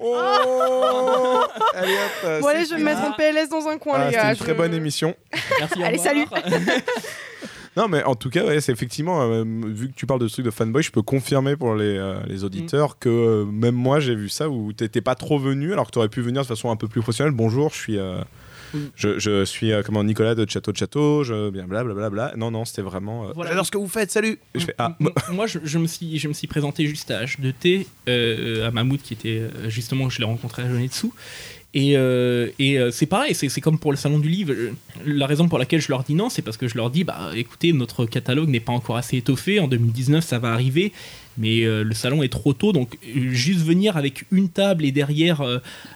[0.00, 4.04] Oh Allez hop Bon, allez, je vais me mettre en PLS dans un coin, Ah,
[4.06, 4.30] les C'était gars.
[4.30, 5.14] une très bonne émission.
[5.60, 6.42] Merci, Allez, revoir.
[7.78, 10.32] Non, mais en tout cas, ouais, c'est effectivement, euh, vu que tu parles de ce
[10.32, 14.00] truc de fanboy, je peux confirmer pour les, euh, les auditeurs que euh, même moi
[14.00, 16.72] j'ai vu ça où t'étais pas trop venu alors que t'aurais pu venir de façon
[16.72, 17.34] un peu plus professionnelle.
[17.34, 17.98] Bonjour, je suis.
[18.74, 18.78] Mm.
[18.96, 22.10] Je, je suis comment Nicolas de Château de Château, je bien blablabla.
[22.10, 23.30] Bla, non non, c'était vraiment.
[23.32, 23.52] Voilà.
[23.52, 24.40] J'adore ce que vous faites, salut.
[24.54, 24.96] Et je fais ah.
[25.30, 29.00] Moi, je, je me suis, je me suis présenté juste à H2T, euh, à Mahmoud,
[29.00, 31.12] qui était justement, je l'ai rencontré à Jonetsu.
[31.74, 34.54] Et, euh, euh, c'est pareil, c'est comme pour le salon du livre.
[35.04, 37.30] La raison pour laquelle je leur dis non, c'est parce que je leur dis bah
[37.36, 39.60] écoutez, notre catalogue n'est pas encore assez étoffé.
[39.60, 40.92] En 2019, ça va arriver,
[41.36, 42.72] mais euh, le salon est trop tôt.
[42.72, 45.42] Donc, juste venir avec une table et derrière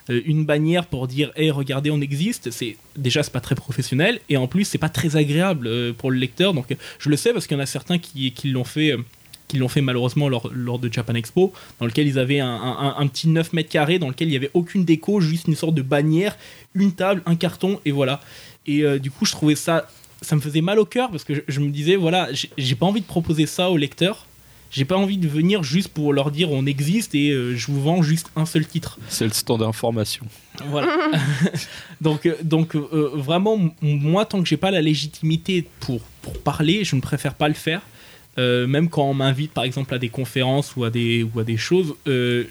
[0.09, 4.21] une bannière pour dire hé, regardez, on existe, c'est déjà, c'est pas très professionnel.
[4.29, 6.53] Et en plus, c'est pas très agréable pour le lecteur.
[6.53, 6.67] Donc,
[6.99, 8.95] je le sais parce qu'il y en a certains qui l'ont fait.
[9.43, 12.49] Euh, qui l'ont fait malheureusement lors, lors de Japan Expo, dans lequel ils avaient un,
[12.49, 15.57] un- un petit 9 mètres carrés, dans lequel il n'y avait aucune déco, juste une
[15.57, 16.37] sorte de bannière,
[16.75, 18.21] une table, un carton, et voilà.
[18.67, 19.87] Et euh, du coup, je trouvais ça
[20.25, 22.87] ça me faisait mal au cœur parce que je, je me disais, voilà, j'ai- pas
[22.87, 24.27] envie de proposer ça aux lecteurs.
[24.71, 27.83] J'ai pas envie de venir juste pour leur dire on existe et euh, je vous
[27.83, 28.99] vends juste un seul titre.
[29.09, 30.25] C'est le stand d'information.
[30.69, 30.89] Voilà.
[32.01, 36.85] donc, euh, donc euh, vraiment, moi, tant que j'ai pas la légitimité pour, pour parler,
[36.85, 37.83] je ne préfère pas le faire.
[38.39, 41.45] Euh, même quand on m'invite, par exemple, à des conférences ou à des, ou à
[41.45, 42.45] des choses, euh,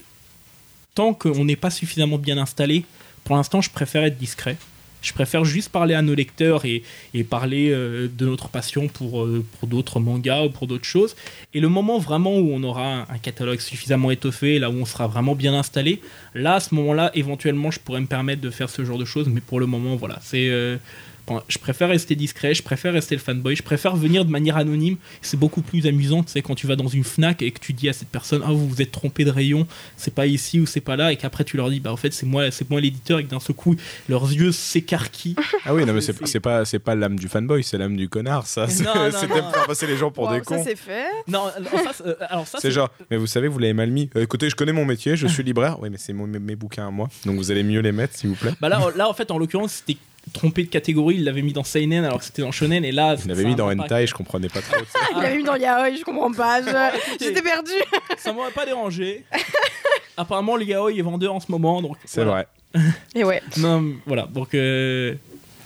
[0.93, 2.85] tant qu'on n'est pas suffisamment bien installé,
[3.23, 4.57] pour l'instant, je préfère être discret.
[5.01, 6.83] Je préfère juste parler à nos lecteurs et,
[7.15, 11.15] et parler euh, de notre passion pour, euh, pour d'autres mangas ou pour d'autres choses.
[11.55, 14.85] Et le moment vraiment où on aura un, un catalogue suffisamment étoffé, là où on
[14.85, 16.01] sera vraiment bien installé,
[16.35, 19.27] là, à ce moment-là, éventuellement, je pourrais me permettre de faire ce genre de choses.
[19.27, 20.77] Mais pour le moment, voilà, c'est...
[21.47, 24.97] je préfère rester discret, je préfère rester le fanboy, je préfère venir de manière anonyme.
[25.21, 27.73] C'est beaucoup plus amusant, tu sais, quand tu vas dans une Fnac et que tu
[27.73, 29.67] dis à cette personne, ah, vous vous êtes trompé de rayon,
[29.97, 32.13] c'est pas ici ou c'est pas là, et qu'après tu leur dis, bah, en fait,
[32.13, 33.75] c'est moi, c'est moi l'éditeur, et que d'un seul coup,
[34.09, 35.35] leurs yeux s'écarquillent.
[35.65, 38.47] Ah oui, non, mais c'est pas, c'est pas l'âme du fanboy, c'est l'âme du connard,
[38.47, 38.67] ça.
[38.67, 39.35] C'est Non, non, c'est non.
[39.35, 40.63] de faire passer les gens pour Wow, des ça cons.
[40.65, 41.05] c'est fait.
[41.27, 43.91] non, alors ça, c'est- euh, alors ça, C'est genre, mais vous savez, vous l'avez mal
[43.91, 44.09] mis.
[44.15, 45.77] Euh, écoutez, je connais mon métier, je suis libraire.
[45.81, 47.09] Oui, mais c'est mes, mes bouquins à moi.
[47.25, 48.53] Donc vous allez mieux les mettre, s'il vous plaît.
[48.59, 49.97] Bah là, là, en fait, en l'occurrence, c'était
[50.33, 53.15] trompé de catégorie, il l'avait mis dans Seinen alors que c'était dans Shonen, et là.
[53.27, 53.69] L'avez ça mis dans.
[53.71, 54.81] Hentai, je comprenais pas trop.
[55.17, 56.61] Il avait mis dans Yaoi, je comprends pas.
[56.61, 57.71] je- J'étais perdue.
[58.17, 59.23] Ça m'aurait pas dérangé.
[60.17, 61.97] Apparemment, le yaoi est vendeur en ce moment, donc.
[62.05, 62.45] C'est voilà.
[62.73, 62.91] vrai.
[63.15, 63.41] Et ouais.
[63.57, 64.53] Non, voilà, donc.
[64.53, 65.15] euh,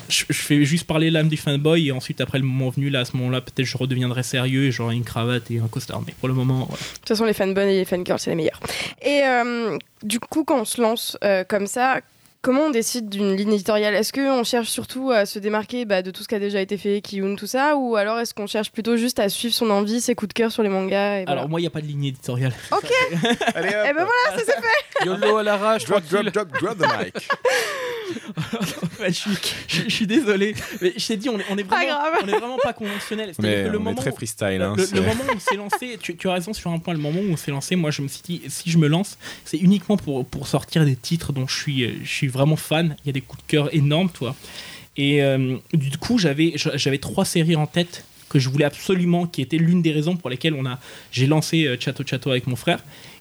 [0.07, 2.99] je, je fais juste parler l'âme du fanboy et ensuite après le moment venu là
[2.99, 6.03] à ce moment là peut-être je redeviendrai sérieux et j'aurai une cravate et un costard
[6.05, 6.77] mais pour le moment voilà.
[6.83, 8.59] De toute façon, les fanboys et les fangirls, c'est les meilleurs.
[9.01, 12.01] Et euh, du coup, quand on se lance euh, comme ça,
[12.45, 13.95] comment on décide d'une ligne éditoriale?
[13.95, 16.77] Est-ce qu'on cherche surtout à se démarquer bah, de tout ce qui a déjà été
[16.77, 19.99] fait, Kiyun, tout ça Ou alors est-ce qu'on cherche plutôt juste à suivre son envie,
[19.99, 21.39] ses coups de cœur sur les mangas et voilà?
[21.39, 22.53] alors moi il n'y a pas de ligne éditoriale.
[22.71, 22.91] Ok,
[23.55, 25.05] Allez, et ben voilà, ça c'est fait.
[25.05, 27.15] YOLO à l'arrache, Drop, drop, drop, drop the mic.
[29.07, 29.31] Je, suis,
[29.67, 32.13] je- je suis désolé mais je t'ai dit on est, on est Pas vraiment grave.
[32.23, 34.61] on est vraiment pas conventionnel C'est-à-dire Mais que le on est moment très où- freestyle.
[34.61, 36.79] Hein, le, le c'est- moment où on s'est lancé, tu, tu as raison sur un
[36.79, 38.87] point, le moment où on s'est lancé, moi je me suis dit, si je me
[38.87, 42.95] lance, c'est uniquement pour, pour sortir des titres dont je suis, je suis vraiment fan.
[43.03, 44.35] Il y a des coups de cœur énormes, toi.
[44.97, 49.41] Et euh, du coup, j'avais j'avais trois séries en tête que je voulais absolument, qui
[49.41, 50.79] étaient l'une des raisons pour lesquelles on a,
[51.11, 52.79] j'ai lancé euh, Chateau Chateau avec mon frère.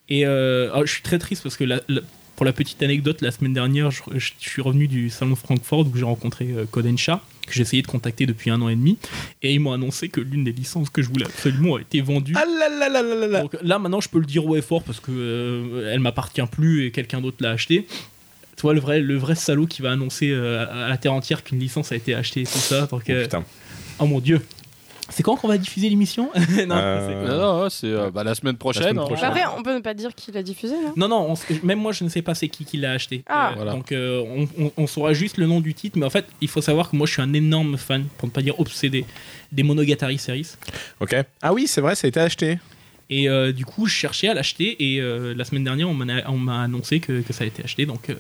[0.09, 2.01] Et euh, alors, je suis très triste parce que la- la-
[2.37, 5.87] pour la petite anecdote, la semaine dernière, je, je suis revenu du salon de Francfort
[5.87, 8.99] où j'ai rencontré euh, Kodansha, que j'ai essayé de contacter depuis un an et demi.
[9.43, 12.35] Et ils m'ont annoncé que l'une des licences que je voulais absolument a été vendue.
[12.37, 13.41] Ah là là là là là là.
[13.43, 16.43] Donc là, maintenant, je peux le dire haut et fort parce que euh, elle m'appartient
[16.51, 17.87] plus et quelqu'un d'autre l'a acheté.
[18.57, 21.59] Toi, le vrai, le vrai salaud qui va annoncer euh, à la terre entière qu'une
[21.59, 22.87] licence a été achetée et tout ça.
[22.87, 23.45] Donc, Oh, euh, putain.
[23.99, 24.41] oh mon dieu.
[25.11, 26.41] C'est quand qu'on va diffuser l'émission non,
[26.77, 28.83] Euh, c'est- Non, non, c'est euh, bah, la semaine prochaine.
[28.85, 29.05] semaine hein.
[29.05, 29.21] prochaine.
[29.21, 30.93] Bah Après, on peut ne pas dire qui l'a diffusé, non?
[30.97, 33.23] Non, non, on s- même moi je ne sais pas c'est qui qui l'a acheté.
[33.27, 33.51] Ah.
[33.51, 33.73] Euh, Voilà.
[33.73, 36.49] Donc euh, on, on- on saura juste le nom du titre, mais en fait il
[36.49, 39.05] faut savoir que moi je suis un énorme fan, pour ne pas dire obsédé,
[39.53, 40.53] des Monogatari series.
[41.01, 41.15] Ok.
[41.43, 42.59] Ah oui, c'est vrai, ça a été acheté.
[43.11, 45.95] Et euh, du coup je cherchais à l'acheter et euh, la semaine dernière on
[46.39, 47.85] m'a annoncé que, que ça a été acheté.
[47.85, 48.15] Donc euh,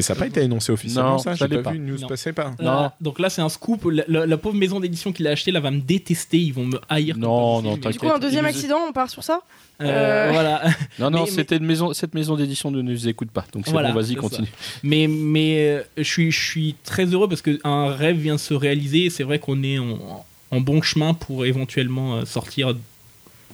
[0.00, 1.36] Mais ça n'a pas été annoncé officiellement, Non, ça.
[1.36, 1.70] ça J'ai pas pas.
[1.72, 2.08] vu une news Non.
[2.08, 2.54] passer pas.
[2.58, 2.90] Non.
[3.02, 3.84] Donc là, c'est un scoop.
[3.92, 6.38] La, la- la pauvre maison d'édition qui l'a acheté, là, va me détester.
[6.38, 7.18] Ils vont me haïr.
[7.18, 7.76] Non, non.
[7.76, 9.40] Du coup, un deuxième accident, on part sur ça
[9.82, 10.30] Euh, Euh.
[10.32, 10.62] Voilà.
[10.98, 13.44] Non, non, Mais- c'était une maison, cette maison d'édition ne nous écoute pas.
[13.52, 14.48] Donc c'est Voilà, bon, vas-y, c'est continue.
[14.82, 18.54] Mais, mais euh, je, suis, je suis très heureux parce qu'un rêve vient de se
[18.54, 19.04] réaliser.
[19.06, 22.74] et C'est vrai qu'on est en, en bon chemin pour éventuellement sortir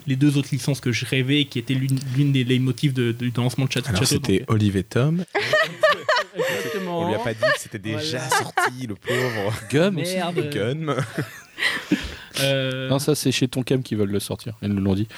[0.09, 3.11] les deux autres licences que je rêvais et qui étaient l'une l'une des leitmotifs de,
[3.11, 3.89] de- du lancement de Château.
[3.89, 5.25] Alors Château, c'était donc, Olivier Tom.
[6.99, 8.37] On lui a pas dit que c'était déjà Voilà.
[8.37, 9.53] sorti, le pauvre.
[9.71, 10.15] Gum aussi.
[10.17, 10.51] Merde.
[12.41, 14.55] Euh, Non, ça c'est chez Tonkam qui veulent le sortir.
[14.63, 15.09] Ils nous l'ont dit.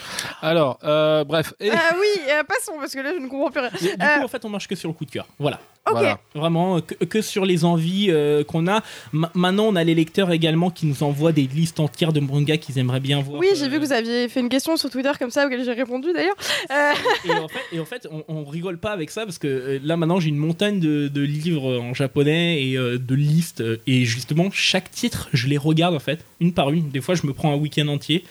[0.42, 1.54] Alors, euh, bref.
[1.61, 1.70] Et...
[1.72, 3.70] Ah oui, euh, passons, parce que là, je ne comprends plus rien.
[3.70, 4.24] du coup, Euh.
[4.24, 5.26] en fait, on marche que sur le coup de cœur.
[5.38, 5.61] Voilà.
[5.87, 5.94] Ok.
[5.94, 6.18] Voilà.
[6.35, 8.83] Vraiment, que, que sur les envies euh, qu'on a.
[9.12, 12.59] Ma- maintenant, on a les lecteurs également qui nous envoient des listes entières de mangas
[12.59, 13.40] qu'ils aimeraient bien voir.
[13.40, 15.72] Oui, j'ai vu que vous aviez fait une question sur Twitter comme ça, auquel j'ai
[15.72, 16.37] répondu d'ailleurs.
[16.70, 16.92] Euh,
[17.24, 19.96] et en fait, et en fait on, on rigole pas avec ça parce que là
[19.96, 24.50] maintenant j'ai une montagne de, de livres en japonais et euh, de listes et justement
[24.52, 26.90] chaque titre je les regarde en fait une par une.
[26.90, 28.25] Des fois je me prends un week-end entier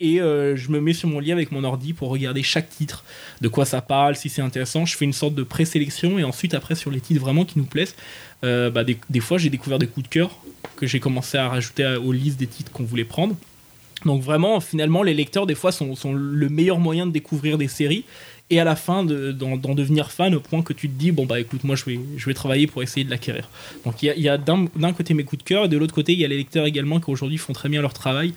[0.00, 3.04] et euh, je me mets sur mon lit avec mon ordi pour regarder chaque titre,
[3.40, 4.84] de quoi ça parle, si c'est intéressant.
[4.84, 7.64] Je fais une sorte de présélection et ensuite après sur les titres vraiment qui nous
[7.64, 7.94] plaisent,
[8.42, 10.38] euh, bah, des, fois j'ai découvert des coups de cœur
[10.76, 13.36] que j'ai commencé à rajouter aux listes des titres qu'on voulait prendre.
[14.04, 18.04] Donc vraiment, finalement, les lecteurs, des fois, sont le meilleur moyen de découvrir des séries
[18.50, 21.24] et à la fin de- d'en devenir fan au point que tu te dis, bon,
[21.26, 23.48] bah écoute, moi, je vais, je vais travailler pour essayer de l'acquérir.
[23.84, 25.68] Donc il y a, il y a d'un d'un côté mes coups de cœur et
[25.68, 27.94] de l'autre côté, il y a les lecteurs également qui aujourd'hui font très bien leur
[27.94, 28.34] travail.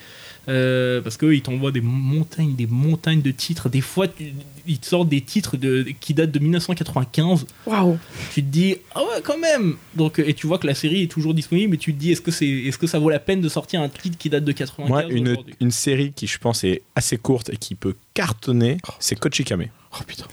[0.50, 3.68] Euh, parce qu'ils t'envoient des montagnes, des montagnes de titres.
[3.68, 4.32] Des fois, tu-
[4.66, 7.46] ils te sortent des titres de, qui datent de 1995.
[7.66, 7.98] Waouh.
[8.34, 9.76] Tu te dis, ah ouais, quand même.
[9.96, 12.22] Donc, et tu vois que la série est toujours disponible, mais tu te dis, est-ce
[12.22, 14.52] que, c'est, est-ce que ça vaut la peine de sortir un titre qui date de
[14.54, 18.78] 95 Moi, une, une série qui, je pense, est assez courte et qui peut cartonner,
[19.00, 19.66] c'est Kochikame.
[20.00, 20.26] Oh putain.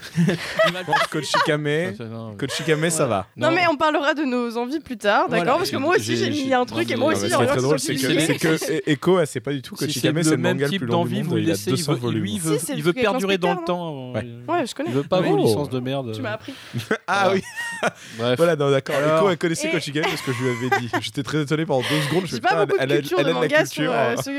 [1.10, 3.26] Kochikame, Non, Kochikame, ça va.
[3.36, 5.52] Non, mais on parlera de nos envies plus tard, d'accord Voilà.
[5.58, 7.60] Parce que moi aussi J'ai- j'ai mis un truc et moi aussi j'ai rien très
[7.62, 8.14] drôle, c'est sujet.
[8.36, 10.36] que, c'est que Echo, elle sait pas du tout Si c'est Kochikame, le c'est le
[10.36, 11.26] même manga le type plus long du d'envie, monde.
[11.28, 12.22] vous le Il a laissez, 200 il veut, volumes.
[12.22, 14.12] lui, il veut, Si, c'est il le veut truc avec perdurer dans le l'inspecteur, temps.
[14.12, 14.26] Ouais.
[14.48, 14.88] Ouais, je connais.
[14.90, 15.28] Il veut pas Ouais.
[15.28, 15.46] vos Oh.
[15.46, 16.12] licences de merde.
[16.14, 16.54] Tu m'as appris.
[17.06, 17.42] Ah oui,
[18.18, 18.36] Bref.
[18.38, 18.96] voilà, non, d'accord.
[18.96, 20.88] Alors- Echo, elle connaissait Et- Kochikame parce que je lui avais dit.
[21.00, 22.22] J'étais très étonné pendant deux secondes.
[22.24, 23.40] Je J'ai fais, pas putain, beaucoup de elle a- culture elle de a de la
[23.42, 23.92] manga sur culture.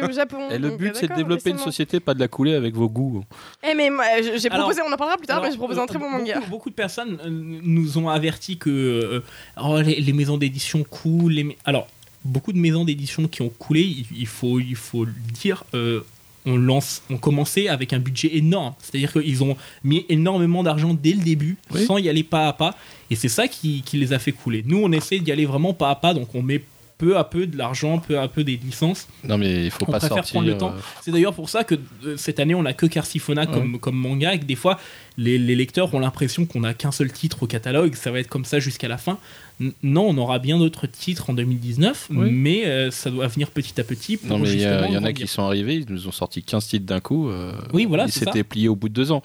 [0.03, 0.49] euh, au Japon.
[0.49, 1.71] Et le donc, but, euh, c'est de d'accord, développer une laissez-moi.
[1.71, 3.23] société, pas de la couler avec vos goûts.
[3.63, 5.57] Eh, mais moi, j'ai j'ai Alors- proposé, on en parlera plus tard, Alors, mais j'ai
[5.57, 6.35] proposé un très bon manga.
[6.35, 9.19] Beaucoup, beaucoup de personnes euh, nous ont averti que euh,
[9.61, 11.33] oh, les, les maisons d'édition coulent.
[11.33, 11.87] les Alors,
[12.23, 16.01] beaucoup de maisons d'édition qui ont coulé, il, il faut, il faut le dire, euh,
[16.45, 18.73] on, lance, on commençait avec un budget énorme.
[18.79, 21.85] C'est-à-dire qu'ils ont mis énormément d'argent dès le début, Oui.
[21.85, 22.75] sans y aller pas à pas.
[23.09, 24.63] Et c'est ça qui, qui les a fait couler.
[24.65, 26.61] Nous, on essaie d'y aller vraiment pas à pas, donc on met
[26.97, 29.07] peu à peu de l'argent, peu à peu des licences.
[29.27, 30.33] Non, mais il faut On pas préfère sortir.
[30.33, 30.69] prendre le temps.
[30.75, 33.95] euh, C'est d'ailleurs pour ça que euh, cette année, on a que Carsifona comme, comme
[33.97, 34.79] manga et que des fois,
[35.17, 38.29] les, les lecteurs ont l'impression qu'on n'a qu'un seul titre au catalogue, ça va être
[38.29, 39.17] comme ça jusqu'à la fin.
[39.59, 42.29] N- non, on aura bien d'autres titres en 2019, Oui.
[42.31, 44.15] mais euh, ça doit venir petit à petit.
[44.17, 46.43] Pour Non, mais il y, a- en a qui sont arrivés, ils nous ont sorti
[46.43, 47.29] 15 titres d'un coup.
[47.29, 49.21] euh, Oui, voilà, Ils s'étaient pliés au bout de deux ans.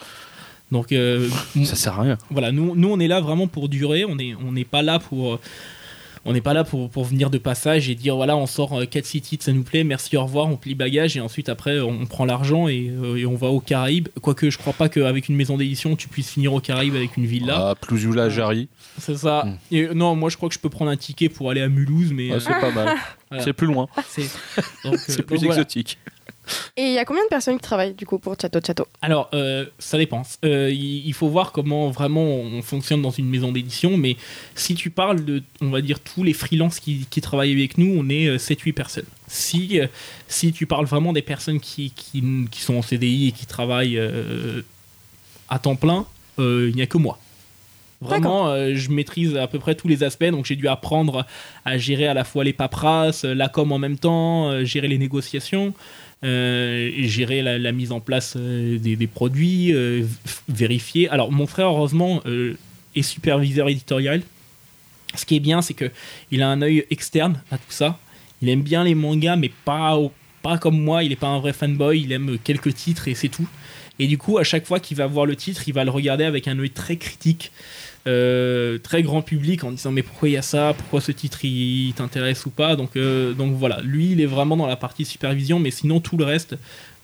[0.73, 0.95] Donc,
[1.65, 2.19] Ça sert à rien.
[2.31, 4.99] voilà, nous, nous, on est là vraiment pour durer, on n'est on n'est pas là
[4.99, 5.39] pour.
[6.25, 9.21] On n'est pas là pour, pour venir de passage et dire voilà, on sort 4-6
[9.21, 12.25] titres, ça nous plaît, merci, au revoir, on plie bagage et ensuite après on prend
[12.25, 14.09] l'argent et, euh, et on va aux Caraïbes.
[14.21, 17.27] Quoique je crois pas qu'avec une maison d'édition tu puisses finir aux Caraïbes avec une
[17.27, 17.71] villa.
[17.71, 19.45] Ah, Ploujoula, Jarry, C'est ça.
[19.45, 19.75] Mm.
[19.75, 21.69] Et, euh, non, moi je crois que je peux prendre un ticket pour aller à
[21.69, 22.97] Mulhouse, mais euh, c'est pas mal.
[23.31, 23.45] Voilà.
[23.45, 24.23] C'est plus loin, c'est
[24.87, 24.91] euh,
[25.23, 25.47] plus voilà.
[25.47, 25.99] exotique.
[26.77, 29.29] Et il y a combien de personnes qui travaillent du coup pour Chateau Chateau Alors,
[29.35, 30.23] euh, ça dépend.
[30.45, 34.17] Euh, il faut voir comment vraiment on fonctionne dans une maison d'édition, mais
[34.55, 37.95] si tu parles de, on va dire, tous les freelances qui, qui travaillent avec nous,
[37.99, 39.05] on est 7-8 personnes.
[39.29, 39.87] Si, euh,
[40.29, 43.99] si tu parles vraiment des personnes qui, qui, qui sont en CDI et qui travaillent
[43.99, 44.63] euh,
[45.49, 46.07] à temps plein,
[46.39, 47.19] euh, il n'y a que moi.
[48.03, 51.27] Vraiment, euh, je maîtrise à peu près tous les aspects, donc j'ai dû apprendre
[51.67, 54.97] à gérer à la fois les paperasses, la com en même temps, euh, gérer les
[54.97, 60.05] négociations, euh, gérer la, mise en place euh, des, des produits, euh,
[60.49, 61.09] vérifier.
[61.09, 62.57] Alors, mon frère, heureusement, euh,
[62.95, 64.23] est superviseur éditorial.
[65.15, 65.91] Ce qui est bien, c'est que
[66.31, 67.99] il a un œil externe à tout ça.
[68.43, 69.99] Il aime bien les mangas, mais pas,
[70.43, 71.03] pas comme moi.
[71.03, 72.03] Il n'est pas un vrai fanboy.
[72.03, 73.49] Il aime quelques titres et c'est tout.
[73.99, 76.25] Et du coup, à chaque fois qu'il va voir le titre, il va le regarder
[76.25, 77.53] avec un œil très critique,
[78.07, 81.45] euh, très grand public, en disant mais pourquoi il y a ça, pourquoi ce titre
[81.45, 82.75] il t'intéresse ou pas?
[82.75, 86.17] Donc, euh, donc voilà, lui il est vraiment dans la partie supervision, mais sinon tout
[86.17, 86.57] le reste,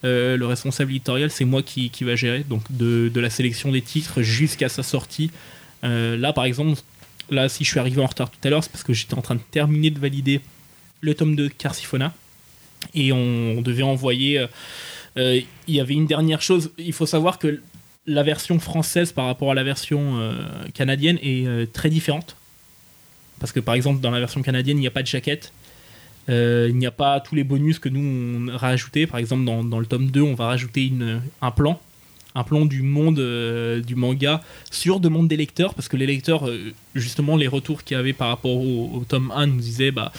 [0.05, 3.71] euh, le responsable éditorial, c'est moi qui, qui va gérer, donc de, de la sélection
[3.71, 5.29] des titres jusqu'à sa sortie.
[5.83, 6.81] Là par exemple,
[7.29, 9.21] là si je suis arrivé en retard tout à l'heure, c'est parce que j'étais en
[9.21, 10.41] train de terminer de valider
[11.01, 12.11] le tome de Carsifona
[12.93, 14.45] et on, devait envoyer.
[15.15, 16.71] il y avait une dernière chose.
[16.79, 17.61] Il faut savoir que
[18.07, 20.33] la version française par rapport à la version euh,
[20.73, 22.37] canadienne est euh, très différente.
[23.39, 25.51] Parce que par exemple, dans la version canadienne, il n'y a pas de jaquette.
[26.29, 29.07] Euh, il n'y a pas tous les bonus que nous on a.
[29.07, 31.79] Par exemple, dans, dans le tome 2, on va rajouter une, un plan.
[32.33, 33.19] Un plan du monde
[33.81, 35.73] du manga sur demande des lecteurs.
[35.73, 36.49] Parce que les lecteurs,
[36.95, 40.11] justement, les retours qu'il y avait par rapport au, tome 1 nous disaient bah,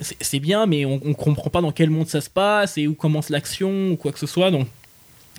[0.00, 2.94] c'est bien, mais on, on comprend pas dans quel monde ça se passe et où
[2.94, 4.50] commence l'action ou quoi que ce soit.
[4.50, 4.68] Donc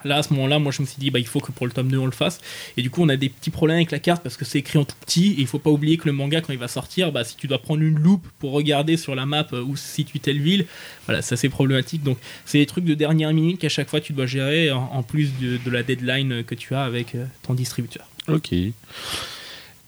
[0.04, 1.72] là, à ce moment-là, moi je me suis dit, bah, il faut que pour le
[1.72, 2.40] tome 2 on le fasse.
[2.76, 4.78] Et du coup, on a des petits problèmes avec la carte parce que c'est écrit
[4.78, 5.34] en tout petit.
[5.34, 7.48] Et il faut pas oublier que le manga, quand il va sortir, bah, si tu
[7.48, 10.66] dois prendre une loupe pour regarder sur la map euh, où se situe telle ville,
[11.06, 12.04] voilà, ça c'est problématique.
[12.04, 15.32] Donc c'est des trucs de dernière minute qu'à chaque fois tu dois gérer en, plus
[15.40, 18.08] de, la deadline que tu as avec euh, ton distributeur.
[18.28, 18.54] Ok.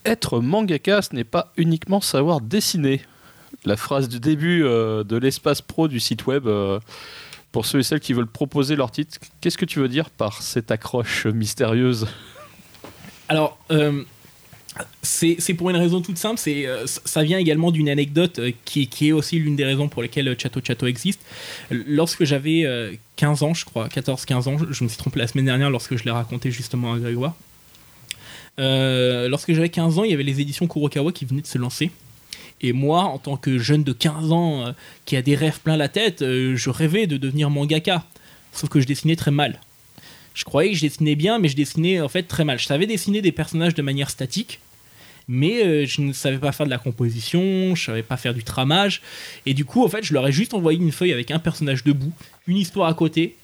[0.04, 3.02] Être mangaka, ce n'est pas uniquement savoir dessiner.
[3.64, 6.48] La phrase du début euh, de l'espace pro du site web,
[7.52, 10.42] pour ceux et celles qui veulent proposer leur titre, qu'est-ce que tu veux dire par
[10.42, 12.06] cette accroche mystérieuse?
[13.28, 14.04] Alors, euh,
[15.02, 19.12] c'est pour une raison toute simple, euh, ça- vient également d'une anecdote euh, qui, est
[19.12, 21.20] aussi l'une des raisons pour lesquelles Chateau Chateau existe.
[21.70, 25.46] Lorsque j'avais euh, 15 ans, je crois, 14-15 ans, je, me suis trompé la semaine
[25.46, 27.34] dernière lorsque je l'ai raconté justement à Grégoire.
[28.58, 31.90] Lorsque j'avais 15 ans, il y avait les éditions Kurokawa qui venaient de se lancer.
[32.62, 34.72] Et moi, en tant que jeune de 15 ans euh,
[35.06, 38.04] qui a des rêves plein la tête, euh, je rêvais de devenir mangaka.
[38.52, 39.60] Sauf que je dessinais très mal.
[40.34, 42.58] Je croyais que je dessinais bien, mais je dessinais en fait très mal.
[42.58, 44.60] Je savais dessiner des personnages de manière statique,
[45.28, 48.44] mais euh, je ne savais pas faire de la composition, je savais pas faire du
[48.44, 49.00] tramage.
[49.46, 51.82] Et du coup, en fait, je leur ai juste envoyé une feuille avec un personnage
[51.84, 52.12] debout,
[52.46, 53.36] une histoire à côté,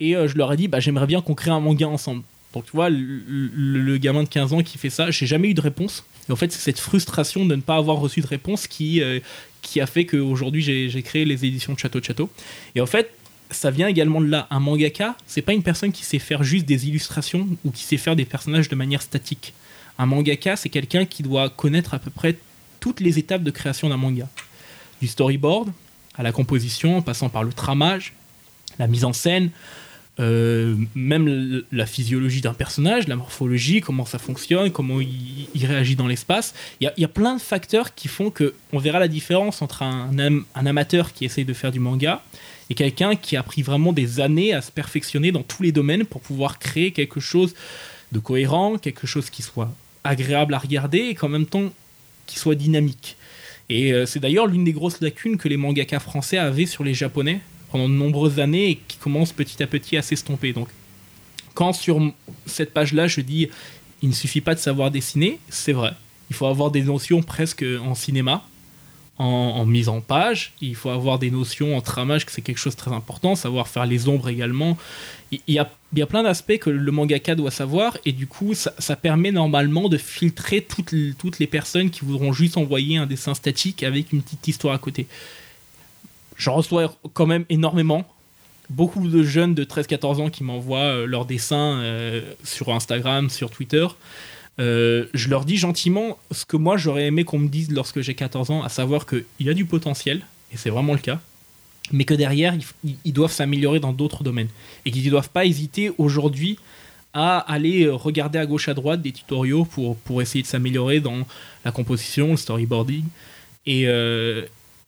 [0.00, 2.22] Et je leur ai dit, bah, j'aimerais bien qu'on crée un manga ensemble.
[2.52, 5.48] Donc tu vois, le, le- le gamin de 15 ans qui fait ça, j'ai jamais
[5.50, 6.04] eu de réponse.
[6.28, 9.20] Et en fait, c'est cette frustration de ne pas avoir reçu de réponse qui, euh,
[9.62, 12.30] qui a fait qu'aujourd'hui j'ai j'ai créé les éditions Château de Château.
[12.74, 13.10] Et en fait,
[13.50, 14.46] ça vient également de là.
[14.50, 17.96] Un mangaka, c'est pas une personne qui sait faire juste des illustrations ou qui sait
[17.96, 19.54] faire des personnages de manière statique.
[19.98, 22.36] Un mangaka, c'est quelqu'un qui doit connaître à peu près
[22.80, 24.28] toutes les étapes de création d'un manga.
[25.00, 25.72] Du storyboard
[26.16, 28.14] à la composition, en passant par le tramage,
[28.78, 29.50] la mise en scène,
[30.20, 36.06] euh, même la physiologie d'un personnage, la morphologie, comment ça fonctionne, comment il, réagit dans
[36.06, 36.54] l'espace.
[36.80, 40.16] Il y, a- plein de facteurs qui font que on verra la différence entre un,
[40.18, 42.22] am- un amateur qui essaye de faire du manga
[42.70, 46.04] et quelqu'un qui a pris vraiment des années à se perfectionner dans tous les domaines
[46.04, 47.54] pour pouvoir créer quelque chose
[48.12, 49.72] de cohérent, quelque chose qui soit
[50.04, 51.72] agréable à regarder et qu'en même temps
[52.26, 53.16] qui soit dynamique.
[53.68, 56.94] Et euh, c'est d'ailleurs l'une des grosses lacunes que les mangaka français avaient sur les
[56.94, 57.40] japonais
[57.74, 60.52] pendant de nombreuses années et qui commence petit à petit à s'estomper.
[60.52, 60.68] Donc,
[61.54, 62.00] quand sur
[62.46, 63.48] cette page-là, je dis
[64.00, 65.90] il ne suffit pas de savoir dessiner, c'est vrai.
[66.30, 68.44] Il faut avoir des notions presque en cinéma,
[69.18, 70.52] en, mise en page.
[70.60, 73.34] Il faut avoir des notions en tramage, que c'est quelque chose de très important.
[73.34, 74.78] Savoir faire les ombres également.
[75.32, 78.28] Il y a, il y a plein d'aspects que le mangaka doit savoir et du
[78.28, 82.98] coup, ça, ça permet normalement de filtrer toutes, toutes les personnes qui voudront juste envoyer
[82.98, 85.08] un dessin statique avec une petite histoire à côté.
[86.36, 88.06] J'en reçois quand même énormément.
[88.70, 93.50] Beaucoup de jeunes de 13-14 ans qui m'envoient euh, leurs dessins euh, sur Instagram, sur
[93.50, 93.86] Twitter.
[94.58, 98.14] Euh, je leur dis gentiment ce que moi j'aurais aimé qu'on me dise lorsque j'ai
[98.14, 101.20] 14 ans, à savoir qu'il y a du potentiel, et c'est vraiment le cas,
[101.92, 102.54] mais que derrière,
[103.04, 104.48] ils, doivent s'améliorer dans d'autres domaines.
[104.86, 106.58] Et qu'ils ne doivent pas hésiter aujourd'hui
[107.12, 111.26] à aller regarder à gauche à droite des tutoriaux pour, pour essayer de s'améliorer dans
[111.64, 113.04] la composition, le storyboarding.
[113.66, 113.86] Et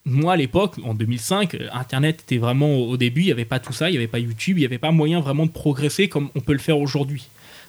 [0.07, 3.59] moi, à l'époque, en 2005, euh, Internet était vraiment au début, il n'y avait pas
[3.59, 6.09] tout ça, il n'y avait pas YouTube, il n'y avait pas moyen vraiment de progresser
[6.09, 7.27] comme on peut le faire aujourd'hui.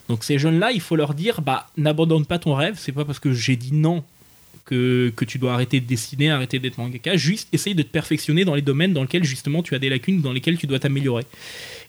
[0.08, 3.18] Donc ces jeunes-là, il faut leur dire, bah, n'abandonne pas ton rêve, c'est pas parce
[3.18, 4.04] que j'ai dit non
[4.64, 8.44] que, que tu dois arrêter de dessiner, arrêter d'être mangaka, juste essaye de te perfectionner
[8.44, 11.24] dans les domaines dans lesquels justement tu as des lacunes, dans lesquels tu dois t'améliorer.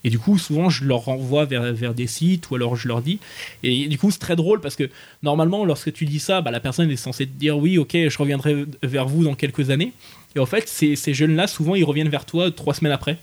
[0.03, 3.01] Et du coup, souvent, je leur renvoie vers, vers des sites ou alors je leur
[3.01, 3.19] dis.
[3.63, 4.89] Et du coup, c'est très drôle parce que
[5.23, 8.17] normalement, lorsque tu dis ça, bah, la personne est censée te dire oui, ok, je
[8.17, 9.91] reviendrai vers vous dans quelques années.
[10.35, 13.17] Et en fait, ces, ces jeunes-là, souvent, ils reviennent vers toi trois semaines après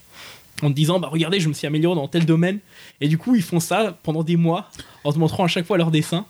[0.63, 2.59] en te disant bah regardez je me suis amélioré dans tel domaine.
[3.01, 4.71] Et du coup ils font ça pendant des mois
[5.05, 6.27] en te montrant à chaque fois leurs dessins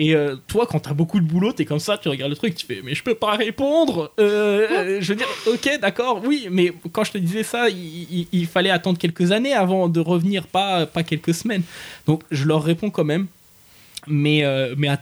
[0.00, 2.54] et euh, toi quand t'as beaucoup de boulot t'es comme ça tu regardes le truc
[2.54, 4.12] tu fais mais je peux pas répondre.
[4.18, 8.46] Euh, euh, je veux dire ok d'accord oui mais quand je te disais ça il,
[8.46, 11.62] fallait attendre quelques années avant de revenir pas pas quelques semaines.
[12.06, 13.26] Donc je leur réponds quand même.
[14.06, 14.44] Mais
[14.76, 15.00] mais à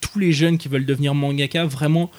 [0.00, 2.10] tous les jeunes qui veulent devenir mangaka vraiment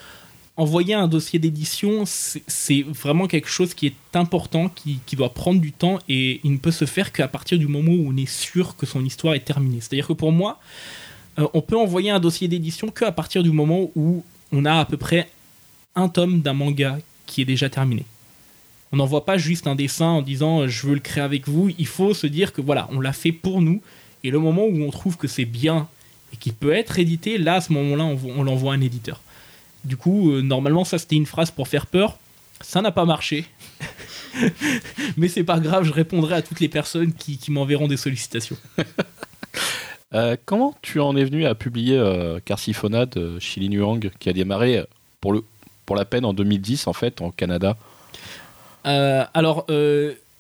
[0.58, 5.62] envoyer un dossier d'édition, c'est vraiment quelque chose qui est important, qui, qui doit prendre
[5.62, 8.30] du temps et il ne peut se faire qu'à partir du moment où on est
[8.30, 9.80] sûr que son histoire est terminée.
[9.80, 10.60] C'est-à-dire que pour moi,
[11.40, 14.86] euh, on peut envoyer un dossier d'édition qu'à partir du moment où on a à
[14.86, 15.30] peu près
[15.96, 18.06] un tome d'un manga qui est déjà terminé.
[18.92, 21.72] On n'envoie pas juste un dessin en disant euh, je veux le créer avec vous.
[21.80, 23.82] Il faut se dire que voilà, on l'a fait pour nous.
[24.24, 25.88] Et le moment où on trouve que c'est bien
[26.34, 29.22] et qu'il peut être édité, là, à ce moment-là, on l'envoie à un éditeur.
[29.84, 32.18] Du coup, euh, normalement, ça c'était une phrase pour faire peur.
[32.62, 33.46] Ça n'a pas marché.
[35.18, 38.58] Mais c'est pas grave, je répondrai à toutes les personnes qui, qui m'enverront des sollicitations.
[40.14, 44.34] Euh, comment tu en es venu à publier euh, Carsiphonia de Chili Nuang, qui a
[44.34, 44.86] démarré
[45.22, 45.42] pour, le,
[45.86, 47.78] pour la peine en 2010, en fait, en Canada?
[48.84, 49.66] Alors,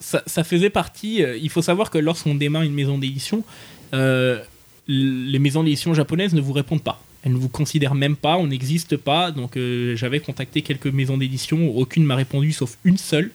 [0.01, 1.23] ça, ça faisait partie.
[1.41, 3.45] il faut savoir que lorsqu'on démarre une maison d'édition,
[3.93, 6.99] les maisons d'édition japonaises ne vous répondent pas.
[7.23, 9.31] Elles ne vous considèrent même pas, on n'existe pas.
[9.31, 13.31] Donc, euh, j'avais contacté quelques maisons d'édition, aucune m'a répondu sauf une seule,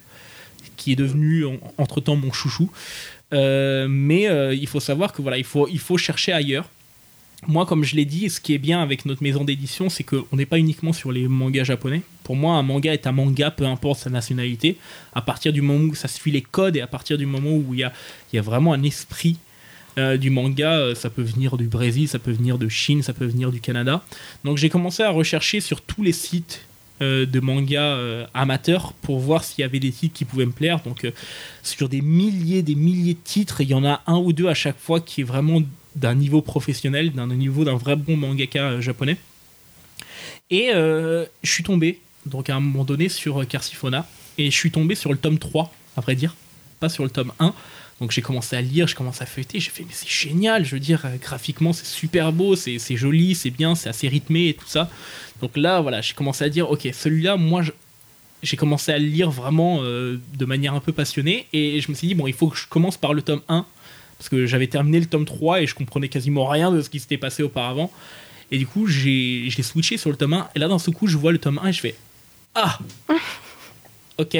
[0.75, 1.45] qui est devenue
[1.77, 2.69] entre temps mon chouchou.
[3.33, 6.69] Euh, mais euh, il faut savoir que voilà, il faut, il faut chercher ailleurs.
[7.45, 10.25] Moi, comme je l'ai dit, ce qui est bien avec notre maison d'édition, c'est qu'on
[10.33, 12.01] n'est pas uniquement sur les mangas japonais.
[12.23, 14.77] Pour moi, un manga est un manga, peu importe sa nationalité.
[15.13, 17.73] À partir du moment où ça suit les codes et à partir du moment où
[17.73, 17.93] il y a,
[18.33, 19.37] il y a vraiment un esprit
[19.97, 23.13] euh, du manga, euh, ça peut venir du Brésil, ça peut venir de Chine, ça
[23.13, 24.03] peut venir du Canada.
[24.43, 26.65] Donc j'ai commencé à rechercher sur tous les sites
[27.01, 30.81] euh, de manga amateurs pour voir s'il y avait des titres qui pouvaient me plaire.
[30.81, 31.11] Donc
[31.63, 34.53] sur des milliers, des milliers de titres, il y en a un ou deux à
[34.53, 35.61] chaque fois qui est vraiment
[35.95, 39.17] d'un niveau professionnel, d'un niveau d'un vrai bon mangaka japonais.
[40.51, 44.93] Et je suis tombé, donc à un moment donné, sur Carsiphonia, et je suis tombé
[44.93, 46.35] sur le tome 3, à vrai dire,
[46.79, 47.53] pas sur le tome 1.
[47.99, 50.75] Donc j'ai commencé à lire, je commence à feuilleter, j'ai fait mais c'est génial, je
[50.75, 54.53] veux dire, euh, graphiquement c'est super beau, c'est joli, c'est bien, c'est assez rythmé et
[54.53, 54.89] tout ça.
[55.41, 57.63] Donc là, voilà, j'ai commencé à dire, ok, celui-là, moi,
[58.43, 61.95] j'ai commencé à le lire vraiment euh, de manière un peu passionnée et je me
[61.95, 63.65] suis dit bon il faut que je commence par le tome 1
[64.17, 66.99] parce que j'avais terminé le tome 3 et je comprenais quasiment rien de ce qui
[66.99, 67.91] s'était passé auparavant
[68.51, 71.07] et du coup j'ai j'ai switché sur le tome 1 et là d'un seul coup
[71.07, 71.95] je vois le tome 1 et je fais
[72.53, 72.79] ah
[74.17, 74.37] ok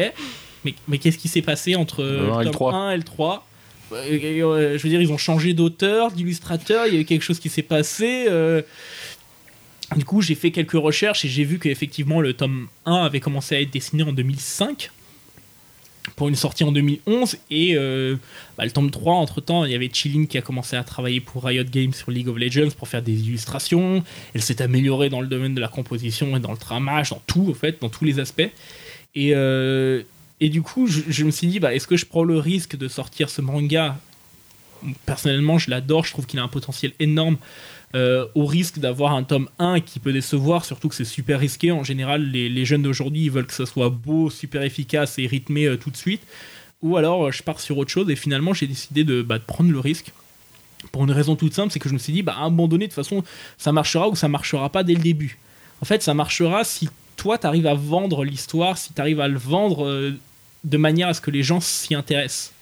[0.68, 2.74] mais, mais qu'est-ce qui s'est passé entre et le tome 3.
[2.74, 3.48] 1 et le 3
[3.94, 7.22] Euh, euh, je veux dire ils ont changé d'auteur d'illustrateur il y a eu quelque
[7.22, 8.62] chose qui s'est passé euh,
[9.96, 13.56] du coup, j'ai fait quelques recherches et j'ai vu qu'effectivement le tome 1 avait commencé
[13.56, 14.92] à être dessiné en 2005
[16.18, 18.18] pour une sortie en 2011 et euh,
[18.58, 21.22] bah, le tome 3 entre temps il y avait Chilling qui a commencé à travailler
[21.22, 24.04] pour Riot Games sur League of Legends pour faire des illustrations.
[24.34, 27.48] Elle s'est améliorée dans le domaine de la composition et dans le tramage dans tout
[27.50, 28.50] en fait dans tous les aspects.
[29.16, 30.04] Et, euh,
[30.40, 32.88] et du coup je, me suis dit bah, est-ce que je prends le risque de
[32.88, 33.98] sortir ce manga?
[35.06, 37.38] Personnellement je l'adore je trouve qu'il a un potentiel énorme
[37.96, 41.72] euh, au risque d'avoir un tome 1 qui peut décevoir, surtout que c'est super risqué.
[41.72, 45.26] En général, les, les jeunes d'aujourd'hui, ils veulent que ça soit beau, super efficace et
[45.26, 46.22] rythmé euh, tout de suite.
[46.82, 49.44] Ou alors, euh, je pars sur autre chose et finalement, j'ai décidé de, bah, de
[49.44, 50.12] prendre le risque.
[50.92, 52.68] Pour une raison toute simple, c'est que je me suis dit, bah, à un moment
[52.68, 53.24] donné, de toute façon,
[53.58, 55.38] ça marchera ou ça marchera pas dès le début.
[55.82, 59.30] En fait, ça marchera si toi, tu arrives à vendre l'histoire, si tu arrives à
[59.30, 60.14] le vendre
[60.68, 62.54] de manière à ce que les gens s'y intéressent.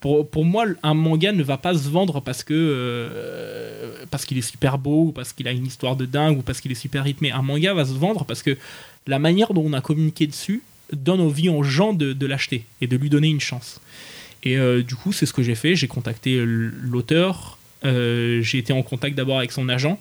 [0.00, 4.36] Pour, pour moi, un manga ne va pas se vendre parce que euh, parce qu'il
[4.36, 6.82] est super beau, ou parce qu'il a une histoire de dingue, ou parce qu'il est
[6.86, 7.30] super rythmé.
[7.30, 8.56] Un manga va se vendre parce que
[9.06, 12.86] la manière dont on a communiqué dessus donne envie aux gens de, de l'acheter et
[12.86, 13.80] de lui donner une chance.
[14.42, 15.74] Et euh, du coup, c'est ce que j'ai fait.
[15.74, 17.58] J'ai contacté l'auteur.
[17.84, 19.98] euh, j'ai été en contact d'abord avec son agent.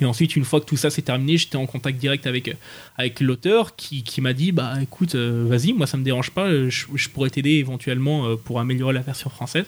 [0.00, 2.54] Et ensuite, une fois que tout ça s'est terminé, j'étais en contact direct avec,
[2.96, 6.46] avec l'auteur qui, qui m'a dit Bah écoute, euh, vas-y, moi ça me dérange pas,
[6.46, 9.66] euh, je, pourrais t'aider éventuellement euh, pour améliorer la version française.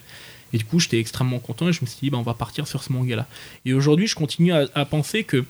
[0.52, 2.68] Et du coup, j'étais extrêmement content et je me suis dit Bah on va partir
[2.68, 3.26] sur ce manga-là.
[3.64, 5.44] Et aujourd'hui, je continue à, penser que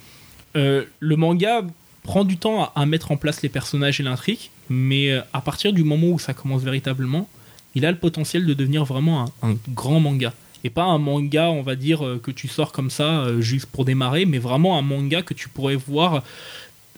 [0.55, 1.63] le manga
[2.03, 5.85] prend du temps à, mettre en place les personnages et l'intrigue, mais à partir du
[5.85, 7.29] moment où ça commence véritablement,
[7.75, 10.35] il a le potentiel de devenir vraiment un grand manga.
[10.63, 13.67] Et pas un manga, on va dire, euh, que tu sors comme ça euh, juste
[13.67, 16.23] pour démarrer, mais vraiment un manga que tu pourrais voir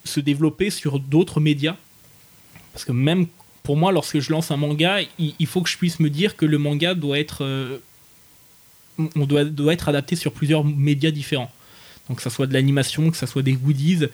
[0.05, 1.77] se développer sur d'autres médias.
[2.73, 3.27] Parce que même
[3.63, 6.45] pour moi, lorsque je lance un manga, il, faut que je puisse me dire que
[6.45, 7.79] le manga doit être, euh,
[9.15, 11.51] on doit, doit être adapté sur plusieurs médias différents.
[12.09, 14.07] Donc que ça soit de l'animation, que ça soit des goodies.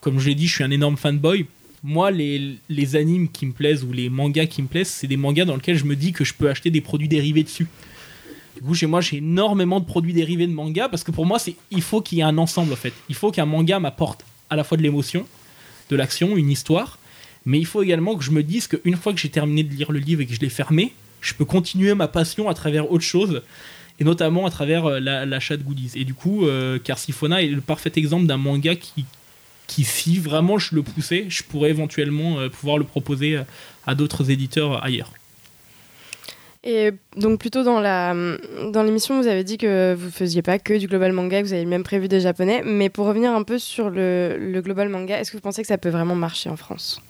[0.00, 1.46] Comme je l'ai dit, je suis un énorme fanboy.
[1.82, 5.16] Moi, les, les animes qui me plaisent ou les mangas qui me plaisent, c'est des
[5.16, 7.66] mangas dans lesquels je me dis que je peux acheter des produits dérivés dessus.
[8.56, 11.38] Du coup, chez moi, j'ai énormément de produits dérivés de manga parce que pour moi,
[11.38, 12.92] c'est il faut qu'il y ait un ensemble en fait.
[13.08, 15.26] Il faut qu'un manga m'apporte à la fois de l'émotion,
[15.90, 16.98] de l'action, une histoire,
[17.44, 19.90] mais il faut également que je me dise qu'une fois que j'ai terminé de lire
[19.92, 23.04] le livre et que je l'ai fermé, je peux continuer ma passion à travers autre
[23.04, 23.42] chose
[23.98, 25.92] et notamment à travers euh, la- l'achat de goodies.
[25.94, 29.04] Et du coup, euh, Carsifona est le parfait exemple d'un manga qui,
[29.66, 33.42] qui, si vraiment je le poussais, je pourrais éventuellement euh, pouvoir le proposer euh,
[33.86, 35.12] à d'autres éditeurs ailleurs.
[36.66, 38.14] Et donc plutôt dans la
[38.72, 41.52] dans l'émission, vous avez dit que vous faisiez pas que du global manga, que vous
[41.52, 42.62] avez même prévu des japonais.
[42.64, 45.68] Mais pour revenir un peu sur le, le global manga, est-ce que vous pensez que
[45.68, 47.02] ça peut vraiment marcher en France?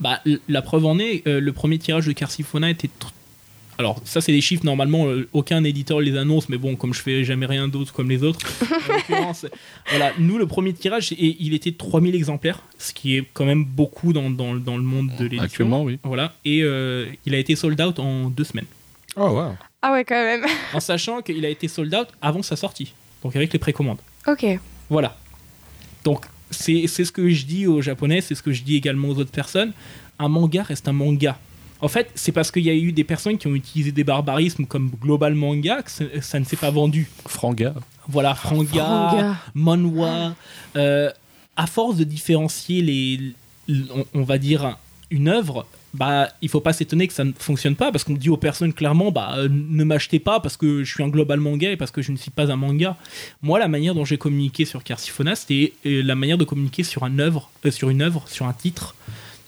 [0.00, 2.90] Bah, la preuve en est, euh, le premier tirage de Carsifona était.
[3.78, 7.00] Alors, ça, c'est des chiffres, normalement, euh, aucun éditeur les annonce, mais bon, comme je
[7.00, 9.46] fais jamais rien d'autre comme les autres, en l'occurrence,
[9.88, 13.64] voilà, nous, le premier tirage, et il était 3000 exemplaires, ce qui est quand même
[13.64, 15.44] beaucoup dans, dans, dans le monde de l'édition.
[15.44, 15.98] Actuellement, oui.
[16.04, 18.66] Voilà, et euh, il a été sold out en deux semaines.
[19.16, 19.52] Oh, wow.
[19.80, 20.44] Ah ouais, quand même.
[20.74, 22.92] En sachant qu'il a été sold out avant sa sortie,
[23.22, 23.98] donc avec les précommandes.
[24.26, 24.58] ok.
[24.90, 25.16] Voilà.
[26.04, 29.08] Donc, c'est c'est ce que je dis aux Japonais, c'est ce que je dis également
[29.08, 29.72] aux autres personnes.
[30.18, 31.38] Un manga reste un manga.
[31.82, 34.64] En fait, c'est parce qu'il y a eu des personnes qui ont utilisé des barbarismes
[34.66, 37.08] comme global manga que ça, ça ne s'est pas vendu.
[37.26, 37.74] Franga.
[38.08, 39.36] Voilà, franga, Manga.
[39.54, 40.34] manhwa.
[40.76, 41.10] euh,
[41.56, 43.20] à force de différencier les,
[43.94, 44.76] on, on va dire un-
[45.10, 48.30] une œuvre, bah il faut pas s'étonner que ça ne fonctionne pas parce qu'on dit
[48.30, 51.70] aux personnes clairement bah euh, ne m'achetez pas parce que je suis un global manga
[51.70, 52.96] et parce que je ne suis pas un manga.
[53.42, 57.04] Moi la manière dont j'ai communiqué sur Carsifona c'était euh, la manière de communiquer sur
[57.04, 58.94] un œuvre, euh, sur une œuvre, sur un titre.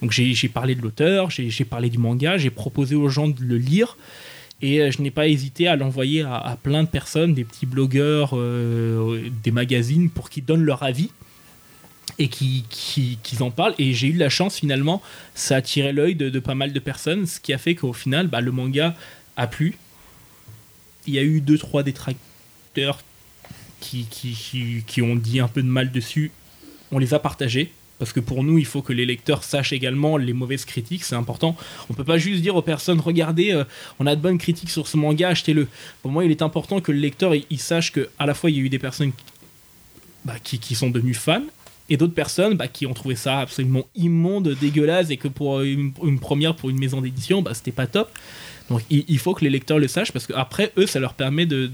[0.05, 3.57] Donc j'ai parlé de l'auteur, j'ai parlé du manga, j'ai proposé aux gens de le
[3.57, 3.96] lire.
[4.61, 8.32] Et euh, je n'ai pas hésité à l'envoyer à, plein de personnes, des petits blogueurs,
[8.36, 11.09] euh, des magazines, pour qu'ils donnent leur avis
[12.18, 13.74] et qui- qui- qu'ils en parlent.
[13.78, 15.00] Et j'ai eu la chance finalement,
[15.34, 18.26] ça a attiré l'œil de, pas mal de personnes, ce qui a fait qu'au final,
[18.28, 18.94] bah, le manga
[19.38, 19.74] a plu.
[21.07, 23.00] Il y a eu deux trois détracteurs
[23.80, 26.30] qui ont dit un peu de mal dessus.
[26.92, 27.72] On les a partagés.
[27.99, 31.14] Parce que pour nous, il faut que les lecteurs sachent également les mauvaises critiques, c'est
[31.14, 31.57] important.
[31.90, 33.64] On peut pas juste dire aux personnes, regardez, euh,
[34.01, 35.68] on a de bonnes critiques sur ce manga, achetez-le.
[36.03, 38.57] Pour moi, il est important que le lecteur il, sache que à la fois il
[38.57, 39.24] y a eu des personnes qui,
[40.24, 40.34] bah,
[40.74, 41.45] sont devenues fans
[41.88, 45.92] Et d'autres personnes bah, qui ont trouvé ça absolument immonde, dégueulasse, et que pour une,
[46.03, 48.11] une première, pour une maison d'édition, bah, c'était pas top.
[48.70, 51.70] Donc il, faut que les lecteurs le sachent, parce qu'après, eux, ça leur permet de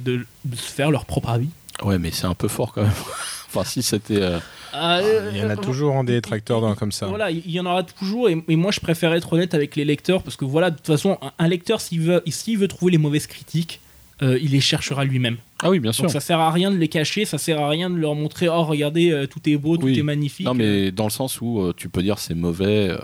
[0.52, 1.48] se faire leur propre avis.
[1.82, 2.92] Ouais, mais c'est un peu fort quand même.
[3.48, 4.20] enfin, si c'était.
[4.20, 4.38] euh,
[4.72, 5.00] Ah,
[5.32, 7.06] Il y en a toujours en des tracteurs dans- comme ça.
[7.06, 9.84] Voilà, il y en aura toujours, et, et moi je préfère être honnête avec les
[9.84, 12.92] lecteurs, parce que voilà, de toute façon, un, un lecteur, s'il veut, s'il veut trouver
[12.92, 13.80] les mauvaises critiques,
[14.22, 15.38] euh, il les cherchera lui-même.
[15.62, 16.04] Ah oui, bien sûr.
[16.04, 18.48] Donc ça sert à rien de les cacher, ça sert à rien de leur montrer,
[18.50, 19.98] oh regardez, euh, tout est beau, tout Oui.
[19.98, 20.44] est magnifique.
[20.44, 22.98] Non, mais dans le sens où euh, tu peux dire c'est mauvais, euh,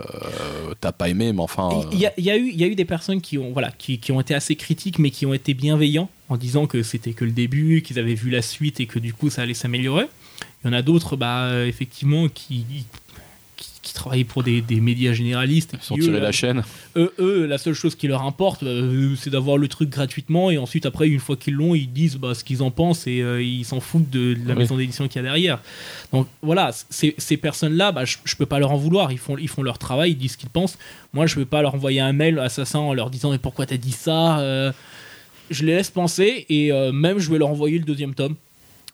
[0.79, 1.69] t'as pas aimé, mais enfin.
[1.91, 3.51] Il y, a- il y a eu, il y a eu des personnes qui ont,
[3.51, 6.83] voilà, qui, qui ont été assez critiques, mais qui ont été bienveillants en disant que
[6.83, 9.53] c'était que le début, qu'ils avaient vu la suite et que du coup ça allait
[9.55, 10.05] s'améliorer.
[10.63, 12.65] Il y en a d'autres, bah, euh, effectivement, qui,
[13.57, 15.71] qui, qui travaillaient pour des, des médias généralistes.
[15.79, 16.63] Ils sont qui, tirés eux, la chaîne.
[16.97, 20.57] eux, eux, la seule chose qui leur importe, euh, c'est d'avoir le truc gratuitement et
[20.57, 23.41] ensuite, après, une fois qu'ils l'ont, ils disent bah, ce qu'ils en pensent et euh,
[23.41, 24.59] ils s'en foutent de, de la Oui.
[24.59, 25.59] maison d'édition qu'il y a derrière.
[26.11, 29.11] Donc voilà, ces, personnes-là, bah, je, je peux pas leur en vouloir.
[29.11, 30.77] Ils font, ils font leur travail, ils disent ce qu'ils pensent.
[31.13, 33.77] Moi, je peux pas leur envoyer un mail assassin en leur disant mais pourquoi t'as
[33.77, 34.71] dit ça Euh,
[35.49, 38.35] Je les laisse penser et euh, même je vais leur envoyer le deuxième tome.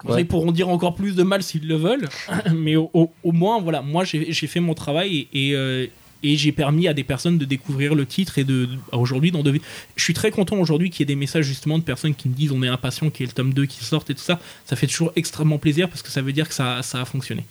[0.05, 0.21] Ouais.
[0.21, 2.09] Ils pourront dire encore plus de mal s'ils le veulent,
[2.55, 5.85] mais au, au- au moins, voilà, moi j'ai j'ai fait mon travail et, et, euh,
[6.23, 9.43] et j'ai permis à des personnes de découvrir le titre et de, de- aujourd'hui d'en
[9.43, 9.61] devenir.
[9.95, 12.33] Je suis très content aujourd'hui qu'il y ait des messages justement de personnes qui me
[12.33, 14.39] disent on est impatient qu'il y ait le tome 2 qui sorte et tout ça.
[14.65, 17.43] Ça fait toujours extrêmement plaisir parce que ça veut dire que ça, ça a fonctionné.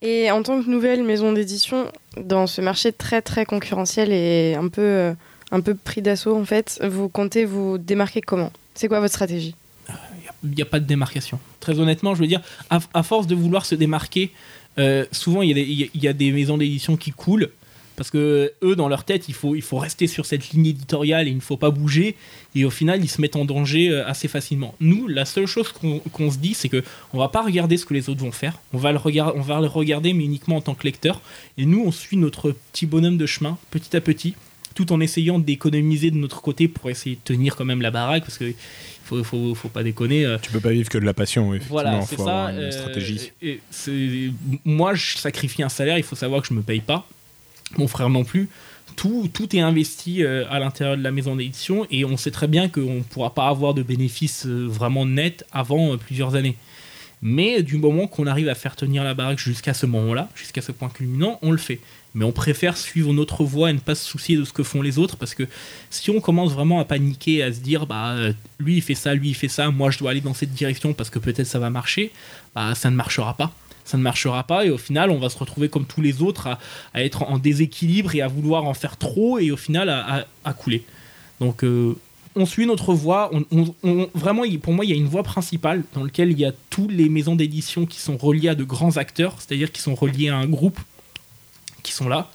[0.00, 1.90] Et en tant que nouvelle maison d'édition,
[2.22, 5.12] dans ce marché très très concurrentiel et un peu, euh,
[5.50, 8.52] un peu pris d'assaut, en fait, vous comptez vous démarquer comment?
[8.74, 9.56] C'est quoi votre stratégie?
[10.44, 11.38] Il n'y a pas de démarcation.
[11.60, 14.32] Très honnêtement, je veux dire, à, force de vouloir se démarquer,
[14.78, 17.50] euh, souvent il y, a des- maisons d'édition qui coulent.
[17.96, 21.26] Parce que eux, dans leur tête, il faut, il faut rester sur cette ligne éditoriale
[21.26, 22.14] et il ne faut pas bouger.
[22.54, 24.76] Et au final, ils se mettent en danger euh, assez facilement.
[24.78, 27.94] Nous, la seule chose qu'on se dit, c'est que on va pas regarder ce que
[27.94, 28.60] les autres vont faire.
[28.72, 31.20] On va, le regarder, on va le regarder, mais uniquement en tant que lecteur.
[31.56, 34.36] Et nous, on suit notre petit bonhomme de chemin, petit à petit,
[34.76, 38.22] tout en essayant d'économiser de notre côté pour essayer de tenir quand même la baraque.
[38.22, 38.54] Parce que
[39.08, 40.24] faut, faut, faut pas déconner.
[40.26, 41.74] euh, Tu peux pas vivre que de la passion, effectivement.
[41.82, 42.50] voilà, il c'est faut ça.
[42.52, 43.32] une euh, stratégie.
[43.42, 43.60] et
[44.64, 45.98] moi, je sacrifie un salaire.
[45.98, 47.06] Il faut savoir que je me paye pas.
[47.76, 48.48] Mon frère non plus.
[48.96, 52.48] Tout, tout est investi euh, à l'intérieur de la maison d'édition et on sait très
[52.48, 56.56] bien qu'on ne pourra pas avoir de bénéfices vraiment nets avant plusieurs années.
[57.22, 60.72] Mais du moment qu'on arrive à faire tenir la baraque jusqu'à ce moment-là, jusqu'à ce
[60.72, 61.80] point culminant, on le fait.
[62.14, 64.82] Mais on préfère suivre notre voie et ne pas se soucier de ce que font
[64.82, 65.44] les autres parce que
[65.90, 69.14] si on commence vraiment à paniquer, à se dire bah euh, lui il fait ça,
[69.14, 71.58] lui il fait ça, moi je dois aller dans cette direction parce que peut-être ça
[71.58, 72.10] va marcher,
[72.54, 73.52] bah ça ne marchera pas.
[73.84, 76.48] Ça ne marchera pas et au final on va se retrouver comme tous les autres
[76.48, 76.58] à,
[77.02, 80.84] être en déséquilibre et à vouloir en faire trop et au final à, couler.
[81.40, 81.94] Donc euh,
[82.36, 83.30] on suit notre voie.
[84.14, 86.88] Vraiment, pour moi, il y a une voie principale dans laquelle il y a tous
[86.88, 90.36] les maisons d'édition qui sont reliées à de grands acteurs, c'est-à-dire qui sont reliés à
[90.36, 90.78] un groupe
[91.82, 92.30] qui sont là.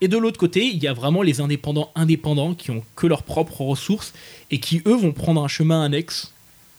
[0.00, 3.22] Et de l'autre côté, il y a vraiment les indépendants indépendants qui ont que leurs
[3.22, 4.12] propres ressources
[4.50, 6.32] et qui, eux, vont prendre un chemin annexe,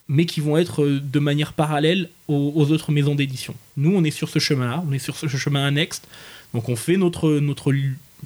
[0.07, 3.55] mais qui vont être euh, de manière parallèle aux, autres maisons d'édition.
[3.75, 6.01] Nous, on est sur ce chemin-là, on est sur ce chemin annexe,
[6.53, 7.73] donc on fait notre, notre,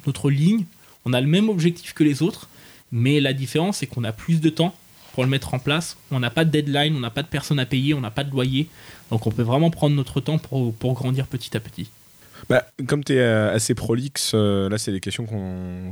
[0.06, 0.64] notre ligne,
[1.04, 2.48] on a le même objectif que les autres,
[2.90, 4.74] mais la différence, c'est qu'on a plus de temps
[5.14, 7.58] pour le mettre en place, on n'a pas de deadline, on n'a pas de personnes
[7.58, 8.68] à payer, on n'a pas de loyer,
[9.10, 11.88] donc on peut vraiment prendre notre temps pour, pour grandir petit à petit.
[12.48, 15.26] Bah, comme tu es assez prolixe, euh, là, c'est des questions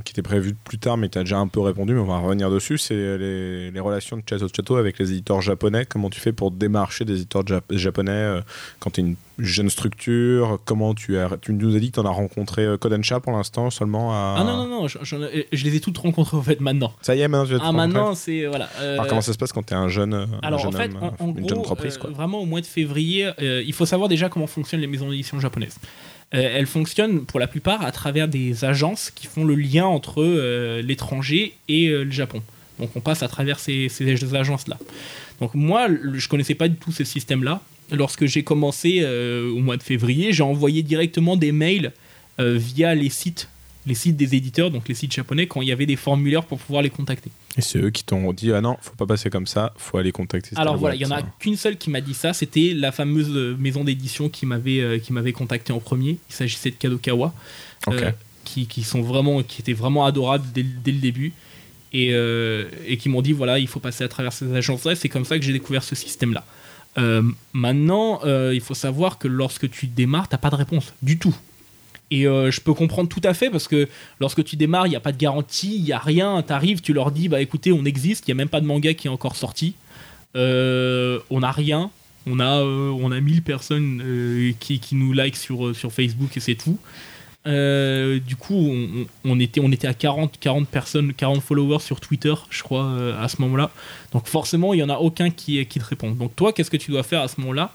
[0.05, 2.19] qui étaient prévues plus tard, mais tu as déjà un peu répondu, mais on va
[2.19, 2.77] revenir dessus.
[2.79, 5.87] C'est les, les relations de Chateau Chateau avec les éditeurs japonais.
[5.87, 8.41] Comment tu fais pour démarcher des éditeurs jap- japonais euh,
[8.81, 10.59] quand tu es une jeune structure?
[10.65, 11.31] Comment tu as.
[11.41, 14.37] Tu nous as dit que tu en as rencontré euh, Kodansha pour l'instant seulement à...
[14.39, 16.93] Ah non, non, non, ai- je les ai toutes rencontrées en fait maintenant.
[17.03, 18.47] Ça y est, maintenant tu vas te Ah, maintenant, c'est.
[18.47, 18.69] Voilà.
[18.81, 20.79] euh, Alors, comment ça se passe quand tu es un jeune, un Alors jeune en
[20.79, 22.11] fait, homme, en, en une gros, jeune entreprise euh, quoi.
[22.11, 25.39] vraiment au mois de février, euh, il faut savoir déjà comment fonctionnent les maisons d'édition
[25.41, 25.77] japonaises.
[26.33, 30.23] Euh, elles fonctionnent pour la plupart à travers des agences qui font le lien entre
[30.23, 32.41] euh, l'étranger et euh, le Japon.
[32.79, 34.79] Donc on passe à travers ces, ces agences-là.
[35.41, 37.61] Donc moi, je connaissais pas du tout ce système-là.
[37.91, 41.93] Lorsque j'ai commencé au mois de février, j'ai envoyé directement des mails
[42.39, 43.49] via les sites,
[43.87, 46.59] les sites des éditeurs, donc les sites japonais, quand il y avait des formulaires pour
[46.59, 47.31] pouvoir les contacter.
[47.57, 50.13] Et c'est eux qui t'ont dit ah non, faut pas passer comme ça, faut aller
[50.13, 50.51] contacter.
[50.57, 53.31] Alors voilà, il y en a qu'une seule qui m'a dit ça, c'était la fameuse
[53.31, 56.19] euh, maison d'édition qui m'avait euh, qui m'avait contacté en premier.
[56.29, 57.33] Il s'agissait de Kadokawa,
[57.87, 57.95] Ok.
[57.95, 58.11] euh,
[58.45, 61.33] qui, qui sont vraiment qui étaient vraiment adorables dès, le- dès le début
[61.93, 64.95] et, euh, et qui m'ont dit voilà il faut passer à travers ces agences-là.
[64.95, 66.45] C'est comme ça que j'ai découvert ce système-là.
[67.53, 68.21] Maintenant,
[68.53, 71.35] il faut savoir que lorsque tu démarres, t'as pas de réponse du tout.
[72.11, 73.89] Et euh, je peux comprendre tout à fait parce que
[74.19, 76.43] lorsque tu démarres, il n'y a pas de garantie, il n'y a rien.
[76.43, 78.67] Tu arrives, tu leur dis bah écoutez, on existe, il n'y a même pas de
[78.67, 79.75] manga qui est encore sorti.
[80.37, 81.91] Euh, on n'a rien.
[82.27, 86.37] On a, euh, on a 1000 personnes euh, qui, qui nous like sur, sur Facebook
[86.37, 86.79] et c'est tout.
[87.47, 88.71] Du coup,
[89.25, 93.29] on, était, on était à 40, 40 personnes, 40 followers sur Twitter, je crois, à
[93.29, 93.71] ce moment-là.
[94.13, 96.11] Donc forcément, il n'y en a aucun qui, qui te répond.
[96.11, 97.73] Donc toi, qu'est-ce que tu dois faire à ce moment-là?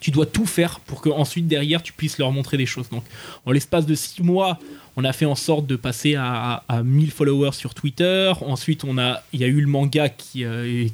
[0.00, 2.88] Tu dois tout faire pour que ensuite derrière, tu puisses leur montrer des choses.
[2.90, 3.04] Donc
[3.46, 4.58] en l'espace de 6 mois,
[4.96, 8.32] on a fait en sorte de passer à, à, à 1000 followers sur Twitter.
[8.40, 10.88] Ensuite, on a, il y a eu le manga qui, euh,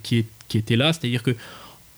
[0.55, 1.37] était là, c'est-à-dire que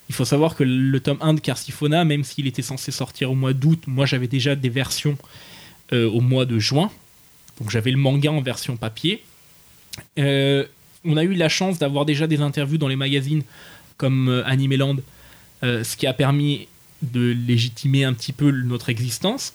[0.09, 3.35] il faut savoir que le tome 1 de Carsifona, même s'il était censé sortir au
[3.35, 5.17] mois d'août, moi j'avais déjà des versions
[5.93, 6.91] euh, au mois de juin.
[7.59, 9.23] Donc j'avais le manga en version papier.
[10.19, 10.65] Euh,
[11.05, 13.43] on a eu la chance d'avoir déjà des interviews dans les magazines
[13.97, 14.97] comme Animeland,
[15.61, 16.67] ce qui a permis
[17.03, 19.53] de légitimer un petit peu notre existence.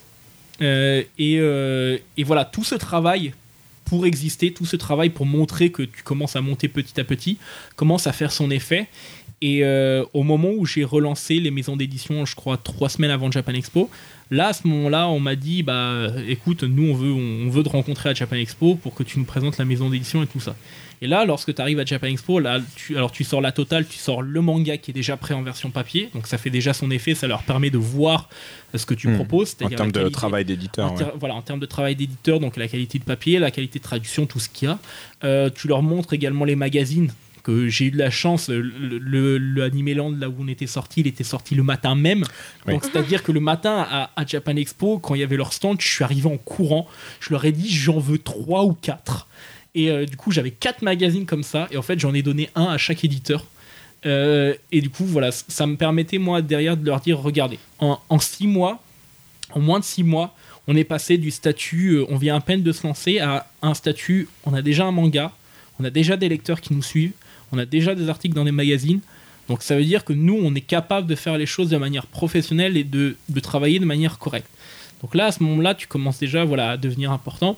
[0.61, 3.33] Euh, et, euh, et voilà, tout ce travail
[3.85, 7.37] pour exister, tout ce travail pour montrer que tu commences à monter petit à petit,
[7.75, 8.87] commence à faire son effet.
[9.41, 13.31] Et euh, au moment où j'ai relancé les maisons d'édition, je crois trois semaines avant
[13.31, 13.89] Japan Expo,
[14.31, 17.69] là à ce moment-là, on m'a dit bah écoute, nous on veut, on veut te
[17.69, 20.55] rencontrer à Japan Expo pour que tu nous présentes la maison d'édition et tout ça.
[21.01, 23.87] Et là, lorsque tu arrives à Japan Expo, là, tu, alors tu sors la totale,
[23.87, 26.73] tu sors le manga qui est déjà prêt en version papier, donc ça fait déjà
[26.73, 28.27] son effet, ça leur permet de voir
[28.75, 29.15] euh, ce que tu Hmm.
[29.15, 29.55] proposes.
[29.63, 30.93] En termes de travail d'éditeur.
[30.93, 31.05] ouais.
[31.17, 34.25] Voilà, en termes de travail d'éditeur, donc la qualité de papier, la qualité de traduction,
[34.25, 34.77] tout ce qu'il y a.
[35.23, 37.13] Euh, tu leur montres également les magazines
[37.49, 38.49] que j'ai eu de la chance.
[38.49, 42.23] Le, le, le Animeland, là où on était sorti, il était sorti le matin même.
[42.65, 42.73] Oui.
[42.73, 45.79] Donc c'est-à-dire que le matin à, à Japan Expo, quand il y avait leur stand,
[45.81, 46.87] je suis arrivé en courant.
[47.19, 49.27] Je leur ai dit j'en veux trois ou quatre.
[49.75, 51.67] Et euh, du coup, j'avais quatre magazines comme ça.
[51.71, 53.45] Et en fait, j'en ai donné un à chaque éditeur.
[54.05, 57.99] Euh, et du coup, voilà, ça me permettait, moi, derrière, de leur dire regardez, en,
[58.09, 58.81] en six mois,
[59.51, 60.35] en moins de six mois,
[60.67, 63.73] on est passé du statut, euh, on vient à peine de se lancer, à un
[63.73, 65.33] statut, on a déjà un manga,
[65.79, 67.11] on a déjà des lecteurs qui nous suivent,
[67.51, 69.01] on a déjà des articles dans des magazines.
[69.47, 72.05] Donc ça veut dire que nous, on est capable de faire les choses de manière
[72.05, 74.49] professionnelle et de, travailler de manière correcte.
[75.01, 77.57] Donc là, à ce moment-là, tu commences déjà voilà, à devenir important.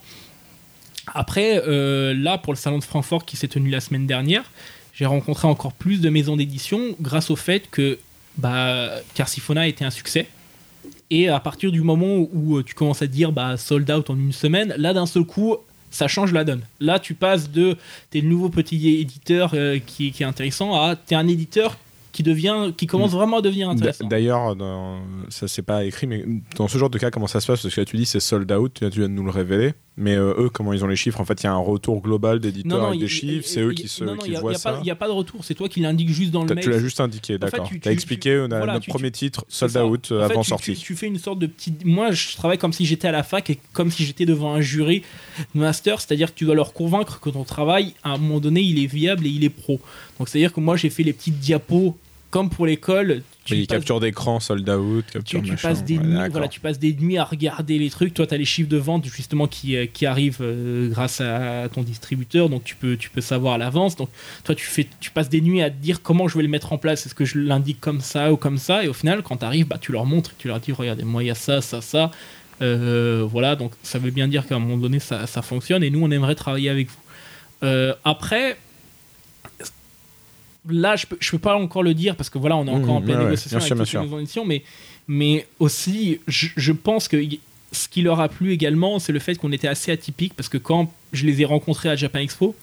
[1.08, 4.50] Après, euh, là, pour le salon de Francfort qui s'est tenu la semaine dernière,
[4.94, 8.00] j'ai rencontré encore plus de maisons d'édition grâce au fait que
[8.38, 10.28] bah, Carsifona était un succès.
[11.10, 14.16] Et à partir du moment où euh, tu commences à dire bah, sold out en
[14.16, 15.58] une semaine, là d'un seul coup,
[15.92, 16.62] ça change la donne.
[16.80, 17.78] Là, tu passes de
[18.10, 21.78] t'es le nouveau petit éditeur euh, qui, qui est intéressant à t'es un éditeur
[22.12, 24.08] qui devient, qui commence vraiment à devenir intéressant.
[24.08, 24.56] D'ailleurs,
[25.30, 26.26] ça c'est pas écrit, mais
[26.58, 27.62] dans ce genre de cas, comment ça se passe?
[27.62, 29.74] Parce que là, tu dis c'est sold out, tu viens de nous le révéler.
[29.98, 31.20] Mais euh, eux, comment ils ont les chiffres?
[31.20, 33.90] En fait, il y a un retour global d'éditeurs avec des chiffres, c'est eux qui,
[33.90, 34.78] se, non, non, qui a- voient a ça.
[34.80, 36.64] Il n'y a pas de retour, c'est toi qui l'indiques juste dans le mail.
[36.64, 37.68] Tu l'as juste indiqué, d'accord.
[37.68, 40.28] tu- Tu as expliqué, on a voilà, notre tu- premier titre, sold out, En euh,
[40.28, 40.74] fait, avant tu- sortie.
[40.76, 41.84] Tu, tu fais une sorte de petite.
[41.86, 44.62] Moi, je travaille comme si j'étais à la fac et comme si j'étais devant un
[44.62, 45.04] jury
[45.54, 48.82] master, c'est-à-dire que tu dois leur convaincre que ton travail, à un moment donné, il
[48.82, 49.82] est viable et il est pro.
[50.20, 51.98] Donc, c'est-à-dire que moi, j'ai fait les petites diapos
[52.32, 53.22] comme pour l'école.
[53.46, 55.68] Tu Oui, passes- capture d'écran, sold out, tu, capture tu machin.
[55.70, 58.14] passes des nuits, voilà, tu passes des nuits à regarder les trucs.
[58.14, 61.68] Toi, tu as les chiffres de vente justement qui, euh, qui arrivent euh, grâce à
[61.74, 63.96] ton distributeur, donc tu peux, tu peux savoir à l'avance.
[63.96, 64.10] Donc,
[64.44, 66.74] toi, tu, fais, tu passes des nuits à te dire comment je vais le mettre
[66.74, 67.06] en place.
[67.06, 68.84] Est-ce que je l'indique comme ça ou comme ça?
[68.84, 71.24] Et au final, quand tu arrives, bah, tu leur montres, tu leur dis regardez, moi,
[71.24, 72.12] il y a ça, ça, ça.
[72.62, 75.90] Euh, voilà, donc ça veut bien dire qu'à un moment donné, ça, ça fonctionne et
[75.90, 76.98] nous, on aimerait travailler avec vous.
[77.64, 78.58] Euh, après.
[80.70, 82.82] Là, je peux, je peux pas encore le dire parce que voilà, on est encore
[82.86, 84.64] Mmh, en pleine ouais, ouais, négociation bien sûr, avec bien toutes les d'édition, mais
[85.08, 87.18] mais aussi, je, je pense que
[87.72, 90.58] ce qui leur a plu également, c'est le fait qu'on était assez atypique parce que
[90.58, 92.56] quand je les ai rencontrés à Japan Expo,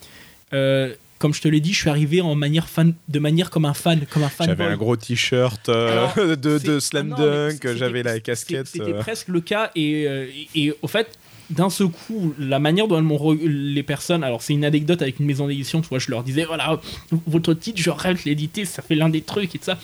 [0.53, 3.65] euh, comme je te l'ai dit, je suis arrivé en manière fan, de manière comme
[3.65, 4.47] un fan, comme un fan.
[4.47, 8.67] J'avais un gros t-shirt euh, de, Slam ah Dunk, j'avais la casquette.
[8.67, 11.18] C'était euh, presque le cas et, et, et au fait.
[11.49, 15.19] D'un seul coup, la manière dont elles m'ont les personnes, alors c'est une anecdote avec
[15.19, 16.79] une maison d'édition, tu vois, je leur disais, voilà,
[17.27, 19.77] votre titre, je rêve de l'éditer, ça fait l'un des trucs et tout ça.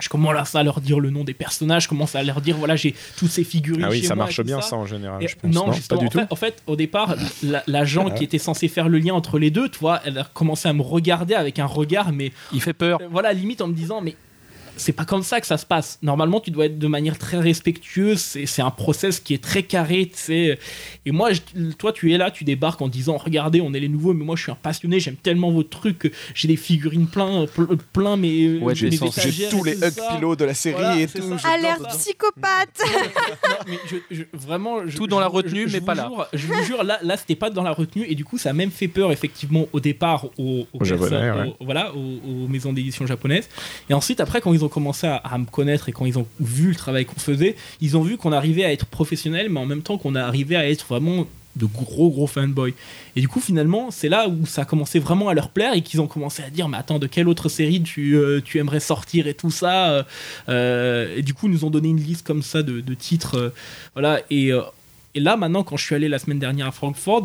[0.00, 2.76] Je commence à leur dire le nom des personnages, je commence à leur dire, voilà,
[2.76, 3.82] j'ai toutes ces figurines.
[3.84, 5.52] Ah oui, chez ça moi marche bien ça en général, je pense.
[5.52, 6.18] non, Non, pas du en tout.
[6.20, 8.14] fait, en fait, au départ, la- l'agent Ah.
[8.14, 10.72] qui était censé faire le lien entre les deux, tu vois, elle a commencé à
[10.72, 13.00] me regarder avec un regard, mais Il fait peur.
[13.02, 14.14] euh, voilà, limite en me disant, mais
[14.78, 15.98] c'est pas comme ça que ça se passe.
[16.02, 18.20] Normalement, tu dois être de manière très respectueuse.
[18.46, 20.58] C'est un process qui est très carré, tu sais.
[21.04, 23.88] Et moi, je- toi, tu es là, tu débarques en disant, regardez, on est les
[23.88, 25.98] nouveaux, mais moi, je suis un passionné, j'aime tellement vos trucs.
[25.98, 28.90] que J'ai des figurines plein, ple- plein, mais Ouais, mes j'ai
[29.50, 29.92] tous les Hug.
[30.14, 31.30] Pillow de la série Voilà, et c'est tout.
[31.30, 31.36] ça.
[31.36, 34.86] je- Alerte psychopathe Non, mais je, je- vraiment.
[34.86, 36.08] je- Tout dans je- la retenue, je mais pas là.
[36.08, 38.50] jure- Je vous jure, là, là c'était pas dans la retenue, et du coup, ça
[38.50, 41.54] a même fait peur, effectivement, au départ, aux, aux Aux Japonais, personnes- ouais.
[41.58, 43.48] aux- voilà, aux, aux maisons d'édition japonaises.
[43.90, 46.68] Et ensuite, après, quand ils ont commencé à, me connaître et quand ils ont vu
[46.70, 49.82] le travail qu'on faisait, ils ont vu qu'on arrivait à être professionnel, mais en même
[49.82, 52.74] temps qu'on arrivait à être vraiment de gros gros fanboys.
[53.16, 55.82] Et du coup, finalement, c'est là où ça a commencé vraiment à leur plaire et
[55.82, 58.80] qu'ils ont commencé à dire Mais attends, de quelle autre série tu, euh, tu aimerais
[58.80, 60.02] sortir et tout ça euh,
[60.48, 63.52] euh, Et du coup, ils nous ont donné une liste comme ça de, de titres.
[63.94, 64.20] voilà.
[64.30, 64.50] Et,
[65.14, 67.24] et là, maintenant, quand je suis allé la semaine dernière à Francfort,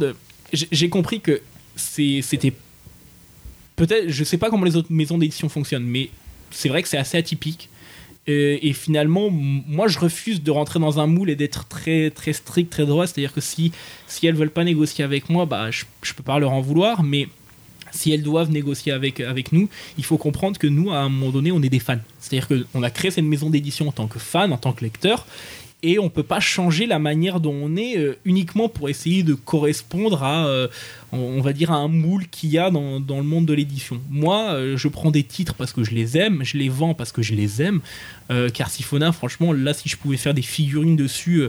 [0.51, 1.41] j'ai compris que
[1.75, 2.53] c'était.
[3.75, 6.11] Peut-être, je sais pas comment les autres maisons d'édition fonctionnent, mais
[6.53, 7.69] c'est vrai que c'est assez atypique.
[8.25, 12.71] Et finalement, moi, je refuse de rentrer dans un moule et d'être très, très strict,
[12.71, 13.05] très droit.
[13.05, 13.73] C'est-à-dire que si,
[14.07, 17.03] si elles veulent pas négocier avec moi, bah, je, je peux pas leur en vouloir.
[17.03, 17.27] Mais
[17.91, 21.31] si elles doivent négocier avec, avec nous, il faut comprendre que nous, à un moment
[21.31, 21.99] donné, on est des fans.
[22.19, 25.25] C'est-à-dire qu'on a créé cette maison d'édition en tant que fan, en tant que lecteur.
[25.85, 29.33] Et on peut pas changer la manière dont on est euh, uniquement pour essayer de
[29.33, 30.69] correspondre à, euh,
[31.11, 33.99] on- va dire, à un moule qu'il y a dans, dans le monde de l'édition.
[34.09, 37.11] Moi, euh, je prends des titres parce que je les aime, je les vends parce
[37.11, 37.81] que je les aime.
[38.55, 41.43] Car Sifona, franchement, là, si je pouvais faire des figurines dessus,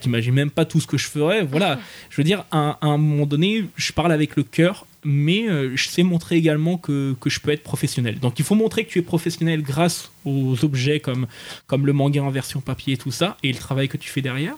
[0.00, 1.42] t'imagines même pas tout ce que je ferais.
[1.42, 1.78] Voilà,
[2.10, 5.76] je veux dire, à, à un moment donné, je parle avec le cœur, mais euh,
[5.76, 8.18] je sais montrer également que, que je peux être professionnel.
[8.18, 11.26] Donc il faut montrer que tu es professionnel grâce aux objets comme,
[11.66, 14.22] comme le manga en version papier et tout ça, et le travail que tu fais
[14.22, 14.54] derrière.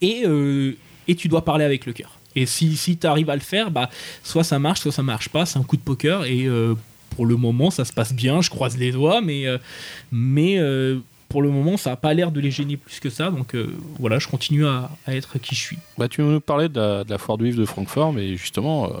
[0.00, 0.76] Et, euh,
[1.08, 2.18] et tu dois parler avec le cœur.
[2.34, 3.88] Et si, si tu arrives à le faire, bah,
[4.22, 5.46] soit ça marche, soit ça marche pas.
[5.46, 6.24] C'est un coup de poker.
[6.24, 6.74] Et euh,
[7.10, 8.42] pour le moment, ça se passe bien.
[8.42, 9.22] Je croise les doigts.
[9.22, 9.46] Mais,
[10.12, 10.60] mais
[11.30, 13.30] pour le moment, ça n'a pas l'air de les gêner plus que ça.
[13.30, 13.56] Donc
[13.98, 15.78] voilà, je continue à, être qui je suis.
[15.96, 18.92] Bah, tu nous parlais de la, foire du livre de Francfort, mais justement,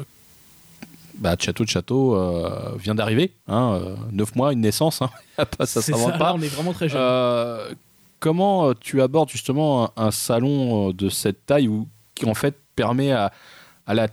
[1.18, 3.32] bah, Château de Château euh, vient d'arriver.
[3.48, 5.02] Hein, euh, neuf mois, une naissance.
[5.02, 5.10] Hein,
[5.60, 6.34] ça C'est s'invente pas.
[6.34, 7.00] on est vraiment très jeunes.
[7.00, 7.72] Euh,
[8.20, 12.34] comment euh, tu abordes justement un, un salon euh, de cette taille où, qui en
[12.34, 13.32] fait permet à,
[13.86, 14.08] à la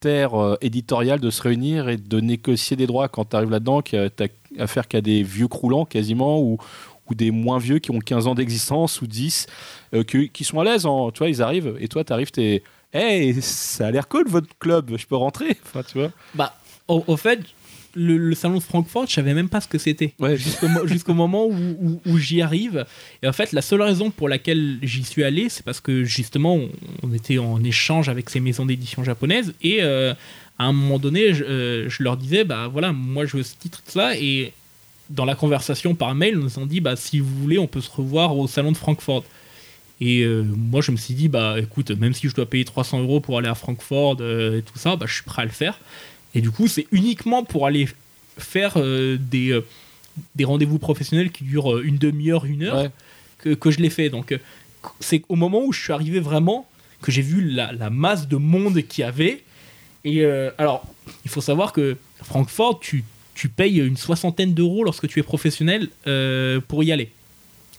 [0.00, 3.82] terre euh, éditoriale de se réunir et de négocier des droits quand tu arrives là-dedans,
[3.82, 4.26] qui a t'as
[4.58, 6.56] affaire qu'à des vieux croulants quasiment ou,
[7.10, 9.46] ou des moins vieux qui ont 15 ans d'existence ou 10
[9.94, 10.86] euh, qui, qui sont à l'aise.
[10.86, 12.62] en- Tu vois, ils arrivent et toi, tu arrives, tu es.
[12.92, 15.56] Hey, ça a l'air cool votre club, je peux rentrer.
[15.64, 16.10] Enfin, tu vois.
[16.34, 16.54] Bah,
[16.88, 17.40] au, au fait,
[17.94, 20.14] le, le salon de Francfort, je savais même pas ce que c'était.
[20.18, 20.36] Ouais.
[20.38, 22.86] Jusqu'au mo- jusqu'au moment où, où- où j'y arrive.
[23.22, 26.54] Et en fait, la seule raison pour laquelle j'y suis allé, c'est parce que justement,
[26.56, 26.70] on,
[27.02, 29.52] on était en échange avec ces maisons d'édition japonaises.
[29.62, 30.14] Et euh,
[30.58, 33.54] à un moment donné, je, euh, je leur disais, bah voilà, moi je veux ce
[33.56, 34.16] titre, ça.
[34.16, 34.52] Et
[35.10, 37.80] dans la conversation par mail, ils nous ont dit, bah si vous voulez, on peut
[37.82, 39.24] se revoir au salon de Francfort.
[40.00, 43.00] Et euh, moi, je me suis dit, bah écoute, même si je dois payer 300
[43.02, 45.50] euros pour aller à Francfort euh, et tout ça, bah je suis prêt à le
[45.50, 45.78] faire.
[46.34, 47.88] Et du coup, c'est uniquement pour aller
[48.38, 49.58] faire euh, des,
[50.36, 52.90] des rendez-vous professionnels qui durent une demi-heure, une heure, Ouais.
[53.38, 54.08] que, que je l'ai fait.
[54.08, 54.38] Donc,
[55.00, 56.68] c'est au moment où je suis arrivé vraiment
[57.02, 59.42] que j'ai vu la, la masse de monde qu'il y avait.
[60.04, 60.24] Et
[60.58, 60.84] alors,
[61.24, 65.88] il faut savoir que Francfort, tu, tu payes une soixantaine d'euros lorsque tu es professionnel
[66.68, 67.10] pour y aller.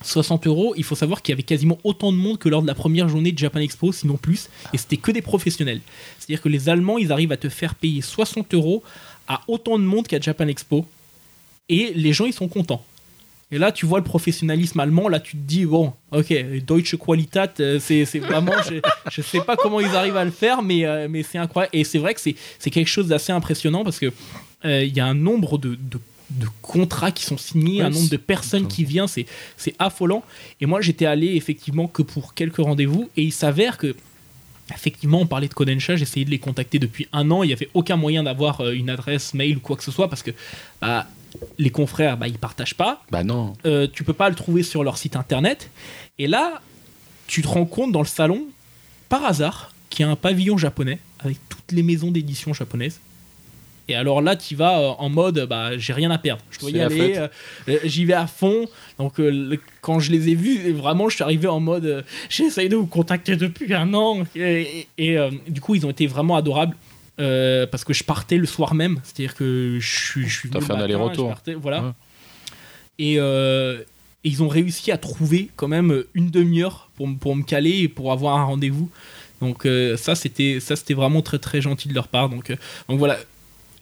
[0.01, 2.67] 60 euros, il faut savoir qu'il y avait quasiment autant de monde que lors de
[2.67, 5.81] la première journée de Japan Expo, sinon plus, et c'était que des professionnels.
[6.17, 8.83] C'est-à-dire que les Allemands, ils arrivent à te faire payer 60 euros
[9.27, 10.85] à autant de monde qu'à Japan Expo,
[11.69, 12.83] et les gens, ils sont contents.
[13.51, 16.33] Et là, tu vois le professionnalisme allemand, là, tu te dis, bon, ok,
[16.65, 18.75] Deutsche Qualität, euh, c'est vraiment, je,
[19.11, 21.75] je sais pas comment ils arrivent à le faire, mais, euh, mais c'est incroyable.
[21.75, 24.11] Et c'est vrai que c'est quelque chose d'assez impressionnant parce que
[24.65, 25.79] euh, il y a un nombre de,
[26.31, 29.25] de contrats qui sont signés, un nombre de personnes qui viennent, c'est
[29.57, 30.23] c'est affolant.
[30.61, 33.95] Et moi, j'étais allé effectivement que pour quelques rendez-vous, et il s'avère que
[34.73, 37.43] Effectivement, on parlait de Kodensha, j'ai essayé de les contacter depuis un an.
[37.43, 40.09] Il n'y avait aucun moyen d'avoir euh, une adresse mail ou quoi que ce soit
[40.09, 40.31] parce que
[40.81, 41.07] bah,
[41.57, 43.03] les confrères, bah, ils partagent pas.
[43.11, 43.53] Bah non.
[43.65, 45.69] Euh, tu peux pas le trouver sur leur site internet.
[46.17, 46.61] Et là,
[47.27, 48.43] tu te rends compte dans le salon,
[49.09, 52.99] par hasard, qu'il y a un pavillon japonais avec toutes les maisons d'édition japonaises.
[53.89, 56.41] Et alors là, tu vas euh, en mode, bah, j'ai rien à perdre.
[56.51, 57.17] Je dois y aller.
[57.17, 57.27] euh,
[57.69, 58.65] euh, J'y vais à fond.
[58.99, 62.01] Donc, euh, le- quand je les ai vus, vraiment, je suis arrivé en mode, euh,
[62.29, 64.23] j'ai essayé de vous contacter depuis un an.
[64.35, 66.75] Et, et, euh, du coup, ils ont été vraiment adorables.
[67.19, 70.59] euh, parce que je partais le soir même, c'est-à-dire que je suis, je suis T'as
[70.59, 71.35] venu fait un aller-retour.
[71.61, 71.81] Voilà.
[71.81, 71.91] Ouais.
[72.97, 73.79] Et, euh,
[74.23, 77.87] et ils ont réussi à trouver quand même une demi-heure pour, pour me caler et
[77.89, 78.89] pour avoir un rendez-vous.
[79.41, 82.29] Donc euh, ça c'était ça c'était vraiment très très gentil de leur part.
[82.29, 82.55] Donc, euh,
[82.89, 83.17] donc voilà,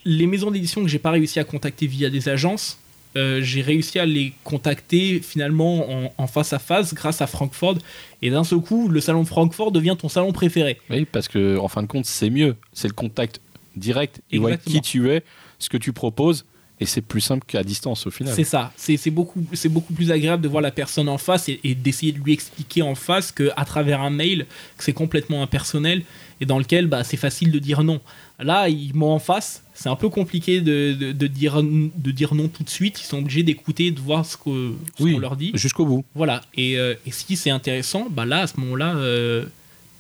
[0.08, 2.78] les maisons d'édition que j'ai pas réussi à contacter via des agences,
[3.18, 7.78] euh, j'ai réussi à les contacter finalement en, en face à face grâce à Francfort.
[8.22, 10.80] Et d'un seul coup, le salon de Francfort devient ton salon préféré.
[10.90, 12.56] Oui, parce que en fin de compte, c'est mieux.
[12.72, 13.42] C'est le contact
[13.76, 14.22] direct.
[14.32, 15.24] Ils voient qui tu es,
[15.60, 16.46] ce que tu proposes,
[16.80, 18.34] et c'est plus simple qu'à distance au final.
[18.34, 18.72] C'est ça.
[18.78, 22.20] C'est beaucoup, beaucoup plus agréable de voir la personne en face et, et d'essayer de
[22.20, 24.46] lui expliquer en face qu'à travers un mail,
[24.78, 26.04] que c'est complètement impersonnel
[26.40, 28.00] et dans lequel bah, c'est facile de dire non.
[28.40, 29.64] Là, ils m'ont en face.
[29.80, 33.00] C'est un peu compliqué de, de- de dire, de dire non tout de suite.
[33.00, 35.16] Ils sont obligés d'écouter, de voir ce qu'on Oui.
[35.20, 35.52] leur dit.
[35.54, 36.04] Jusqu'au bout.
[36.16, 36.42] Voilà.
[36.56, 39.46] Et, euh, et si c'est intéressant, bah là, à ce moment-là, euh,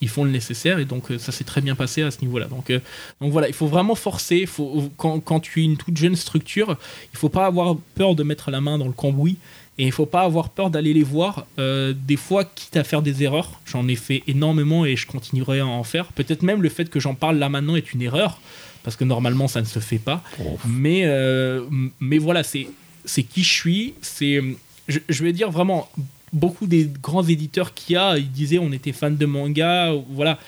[0.02, 2.48] ils font le nécessaire et donc euh, ça s'est très bien passé à ce niveau-là.
[2.48, 2.80] Donc, euh,
[3.22, 4.48] donc voilà, il faut vraiment forcer.
[4.48, 6.76] Faut, quand, quand tu es une toute jeune structure,
[7.14, 9.38] il faut pas avoir peur de mettre la main dans le cambouis
[9.78, 11.46] et il faut pas avoir peur d'aller les voir.
[11.60, 15.60] Euh, des fois, quitte à faire des erreurs, j'en ai fait énormément et je continuerai
[15.60, 16.08] à en faire.
[16.14, 18.40] Peut-être même le fait que j'en parle là maintenant est une erreur
[18.88, 20.24] parce que normalement ça ne se fait pas.
[20.40, 20.58] Oh.
[20.66, 21.66] Mais, euh,
[22.00, 22.70] mais voilà, c'est
[23.04, 23.94] c'est qui je suis.
[24.02, 24.42] C'est,
[24.88, 25.90] je, je vais dire vraiment,
[26.32, 30.40] beaucoup des grands éditeurs qu'il y a, ils disaient on était fan de manga, voilà.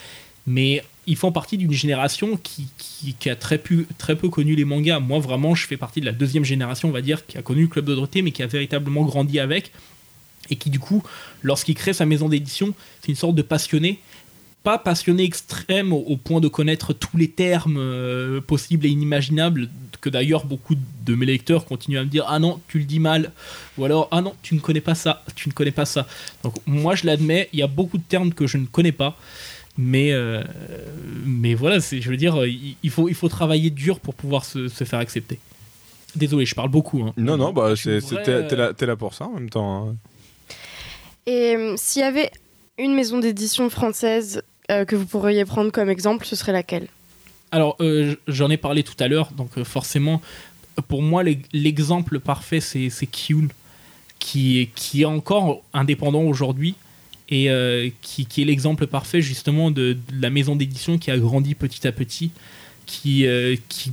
[0.47, 4.55] Mais ils font partie d'une génération qui, qui, qui a très peu, très peu connu
[4.55, 5.01] les mangas.
[5.01, 7.63] Moi, vraiment, je fais partie de la deuxième génération, on va dire, qui a connu
[7.63, 9.73] le Club de Dorothée, mais qui a véritablement grandi avec.
[10.49, 11.03] Et qui, du coup,
[11.41, 13.99] lorsqu'il crée sa maison d'édition, c'est une sorte de passionné.
[14.63, 19.69] Pas passionné extrême au, au point de connaître tous les termes euh, possibles et inimaginables,
[20.01, 22.99] que d'ailleurs beaucoup de mes lecteurs continuent à me dire Ah non, tu le dis
[22.99, 23.31] mal,
[23.77, 26.07] ou alors Ah non, tu ne connais pas ça, tu ne connais pas ça.
[26.43, 29.17] Donc moi je l'admets, il y a beaucoup de termes que je ne connais pas,
[29.77, 30.43] mais, euh,
[31.25, 34.43] mais voilà, c'est, je veux dire, il, il faut, il faut travailler dur pour pouvoir
[34.43, 35.39] se, se faire accepter.
[36.15, 37.01] Désolé, je parle beaucoup.
[37.03, 37.13] hein.
[37.17, 39.87] Non, non, bah, c'est, t'es, t'es euh, là, t'es là pour ça en même temps.
[39.89, 39.95] hein.
[41.25, 42.31] Et s'il y avait
[42.77, 46.87] une maison d'édition française euh, que vous pourriez prendre comme exemple, ce serait laquelle
[47.51, 50.21] Alors, euh, j'en ai parlé tout à l'heure, donc euh, forcément,
[50.87, 53.47] pour moi, l'e- l'exemple parfait, c'est Kyun,
[54.19, 56.75] qui, est- encore indépendant aujourd'hui
[57.31, 57.47] et
[58.01, 62.31] qui, est l'exemple parfait justement de, la maison d'édition qui a grandi petit à petit,
[62.87, 63.27] qui,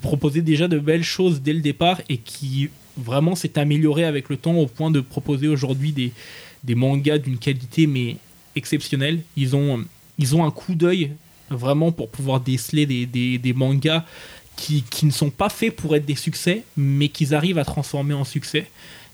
[0.01, 4.39] proposait déjà de belles choses dès le départ et qui vraiment s'est amélioré avec le
[4.39, 6.13] temps au point de proposer aujourd'hui des,
[6.65, 8.17] des mangas d'une qualité mais
[8.55, 9.21] exceptionnelle.
[9.37, 9.85] Ils ont,
[10.19, 11.13] ils ont un coup d'œil
[11.51, 14.05] vraiment pour pouvoir déceler des, mangas
[14.57, 18.25] qui, ne sont pas faits pour être des succès, mais qu'ils arrivent à transformer en
[18.25, 18.67] succès.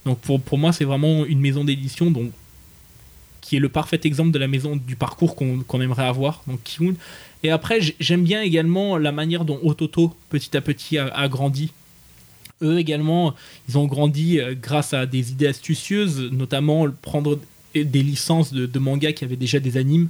[0.04, 2.12] Donc pour, moi, c'est vraiment une maison d'édition
[3.40, 6.94] qui est le parfait exemple de la maison du parcours qu'on aimerait avoir, donc Kiun.
[7.42, 11.72] Et après, j'aime bien également la manière dont Ototo, petit à petit, a, grandi.
[12.62, 13.34] Eux également,
[13.68, 17.40] ils ont grandi euh, grâce à des idées astucieuses, notamment prendre
[17.74, 20.08] des licences de mangas qui avaient déjà des animes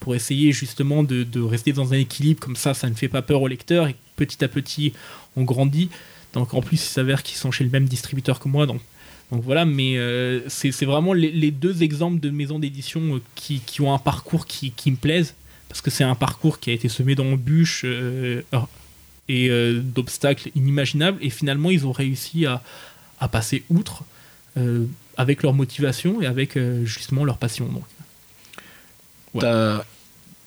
[0.00, 3.42] pour essayer justement de, rester dans un équilibre comme ça, ça ne fait pas peur
[3.42, 4.92] au lecteur et petit à petit
[5.36, 5.90] on grandit.
[6.32, 8.80] Donc en plus il s'avère qu'ils sont chez le même distributeur que moi, donc,
[9.30, 13.80] donc voilà, mais euh, c'est vraiment les, deux exemples de maisons d'édition euh, qui, qui
[13.80, 15.34] ont un parcours qui, qui me plaisent,
[15.68, 18.42] parce que c'est un parcours qui a été semé d'embûches euh,
[19.28, 19.50] et
[19.82, 22.62] d'obstacles inimaginables, et finalement ils ont réussi à,
[23.20, 24.02] à passer outre
[25.16, 27.66] avec leur motivation et avec justement leur passion.
[27.66, 27.84] Donc.
[29.34, 29.42] Ouais.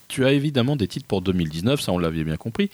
[0.07, 2.69] Tu as évidemment des titres pour 2019, ça on l'avait bien compris.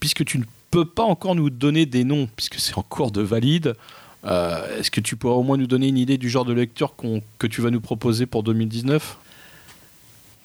[0.00, 3.20] Puisque tu ne peux pas encore nous donner des noms, puisque c'est en cours de
[3.20, 3.74] valide,
[4.24, 6.94] euh, est-ce que tu pourrais au moins nous donner une idée du genre de lecture
[7.38, 9.18] que tu vas nous proposer pour 2019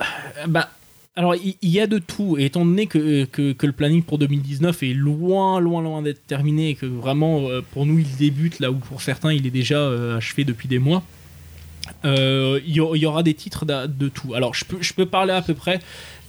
[0.01, 0.69] Euh, bah,
[1.15, 2.37] alors, il y, a de tout.
[2.39, 6.25] Et étant donné que, que, que le planning pour 2019 est loin, loin, loin d'être
[6.25, 9.51] terminé, et que vraiment, euh, pour nous, il débute là où pour certains, il est
[9.51, 11.03] déjà euh, achevé depuis des mois,
[12.03, 14.33] il y, a- il y aura des titres de, tout.
[14.33, 15.79] Alors, je peux, je peux parler à peu près.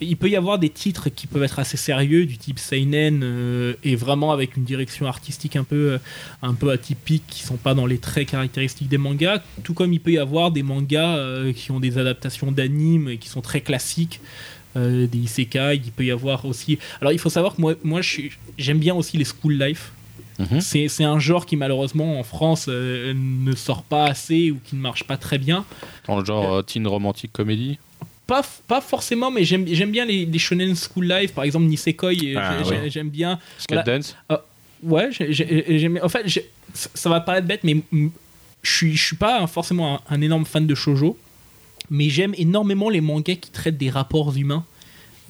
[0.01, 3.75] Il peut y avoir des titres qui peuvent être assez sérieux, du type Seinen, euh,
[3.85, 5.99] et vraiment avec une direction artistique un peu, euh,
[6.43, 9.41] un peu atypique, qui sont pas dans les traits caractéristiques des mangas.
[9.63, 13.19] Tout comme il peut y avoir des mangas euh, qui ont des adaptations d'animes et
[13.19, 14.21] qui sont très classiques.
[14.77, 16.79] euh, des isekai, il peut y avoir aussi.
[17.01, 18.01] Alors il faut savoir que moi, moi
[18.59, 19.93] j'aime bien aussi les school life.
[20.39, 20.61] Mhm.
[20.61, 24.75] C'est c'est un genre qui malheureusement en France euh, ne sort pas assez ou qui
[24.77, 25.65] ne marche pas très bien.
[26.09, 27.79] Dans le genre euh, teen romantique comédie
[28.27, 32.15] Pas, pas forcément, mais j'aime j'aime bien les, les shonen school life, par exemple Nisekoi,
[32.15, 32.91] et Ah, j'ai- ouais.
[32.91, 33.39] j'aime bien.
[33.59, 33.99] Skate Voilà.
[33.99, 34.17] Dance
[34.83, 35.99] Ouais, j'ai- j'ai- j'aime.
[36.03, 36.27] En fait,
[36.75, 37.77] ça va paraître bête, mais
[38.63, 41.17] je suis, je suis pas forcément un, un énorme fan de shojo,
[41.91, 44.65] mais j'aime énormément les mangas qui traitent des rapports humains,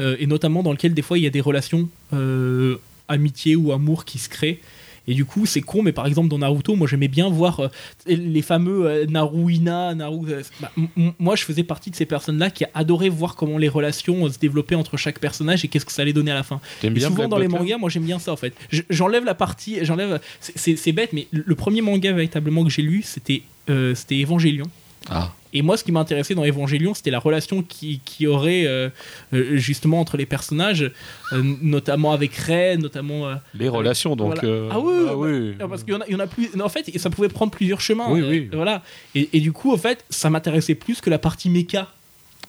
[0.01, 2.77] euh, et notamment dans lesquels des fois il y a des relations euh,
[3.07, 4.61] amitié ou amour qui se créent.
[5.07, 7.69] Et du coup, c'est con, mais par exemple dans Naruto, moi j'aimais bien voir euh,
[8.07, 10.29] les fameux euh, Naruina, Naru.
[10.33, 10.73] euh, bah,
[11.19, 14.39] moi, je faisais partie de ces personnes-là qui adoraient voir comment les relations euh, se
[14.39, 16.61] développaient entre chaque personnage et qu'est-ce que ça allait donner à la fin.
[16.83, 18.55] Et bien souvent Black dans les mangas, moi j'aime bien ça en fait.
[18.71, 20.21] Je- J'enlève la partie, j'enlève.
[20.41, 23.43] c'est- bête, mais le premier manga véritablement que j'ai lu, c'était
[23.95, 24.67] c'était Evangelion.
[25.11, 28.89] Ah, Et moi, ce qui m'intéressait dans Evangelion, c'était la relation qui, qui aurait euh,
[29.35, 30.91] euh, justement entre les personnages,
[31.33, 33.29] euh, notamment avec Rey, notamment.
[33.29, 34.39] euh, les relations donc.
[34.43, 34.69] voilà.
[34.73, 36.49] Ah oui, ah oui, non, parce qu'il y en a, il y en a plus.
[36.61, 38.07] En fait, ça pouvait prendre plusieurs chemins.
[38.09, 38.49] Oui, oui.
[38.53, 38.83] Voilà.
[39.15, 41.89] Et, et du coup, en fait, ça m'intéressait plus que la partie méca.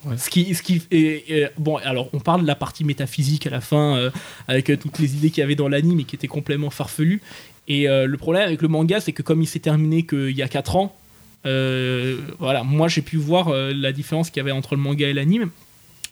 [0.05, 0.17] Ouais.
[0.17, 3.59] Ce qui, ce qui, et- bon, alors on parle de la partie métaphysique à la
[3.59, 4.11] fin,
[4.47, 7.21] avec toutes les idées qu'il y avait dans l'anime et qui étaient complètement farfelues.
[7.67, 10.47] Et le problème avec le manga, c'est que comme il s'est terminé qu'il y a
[10.47, 10.95] 4 ans,
[11.45, 15.07] euh, voilà, moi j'ai pu voir euh, la différence qu'il y avait entre le manga
[15.07, 15.49] et l'anime.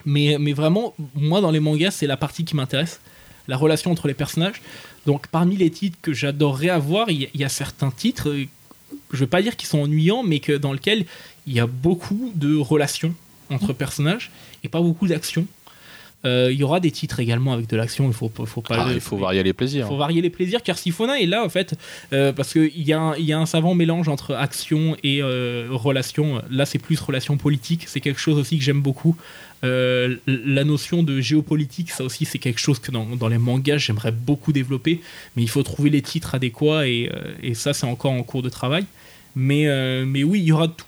[0.06, 3.00] Mais, mais vraiment, moi, dans les mangas, c'est la partie qui m'intéresse,
[3.48, 4.62] la relation entre les personnages.
[5.06, 8.46] Donc, parmi les titres que j'adorerais avoir, il y, a- certains titres, euh,
[9.14, 11.06] je veux pas dire qu'ils sont ennuyants, mais que, dans lesquels
[11.48, 13.14] il y a beaucoup de relations
[13.50, 14.30] entre personnages
[14.66, 15.46] et pas beaucoup d'action.
[16.26, 18.90] Euh, Il y aura des titres également avec de l'action, il faut, faut pas Ah,
[18.90, 19.86] le- il faut varier les plaisirs.
[19.86, 21.76] il faut varier les plaisirs car Sifona est là en fait
[22.14, 25.68] euh, parce qu'il y, a un- y a un savant mélange entre action et euh,
[25.72, 26.42] relation.
[26.50, 29.16] Là c'est plus relation politique, c'est quelque chose aussi que j'aime beaucoup.
[29.66, 33.78] Euh, la notion de géopolitique, ça aussi c'est quelque chose que dans, dans les mangas
[33.78, 35.02] j'aimerais beaucoup développer,
[35.36, 38.42] mais il faut trouver les titres adéquats et, euh, et ça c'est encore en cours
[38.44, 38.86] de travail.
[39.36, 40.86] Mais, euh, mais oui, il y aura tout.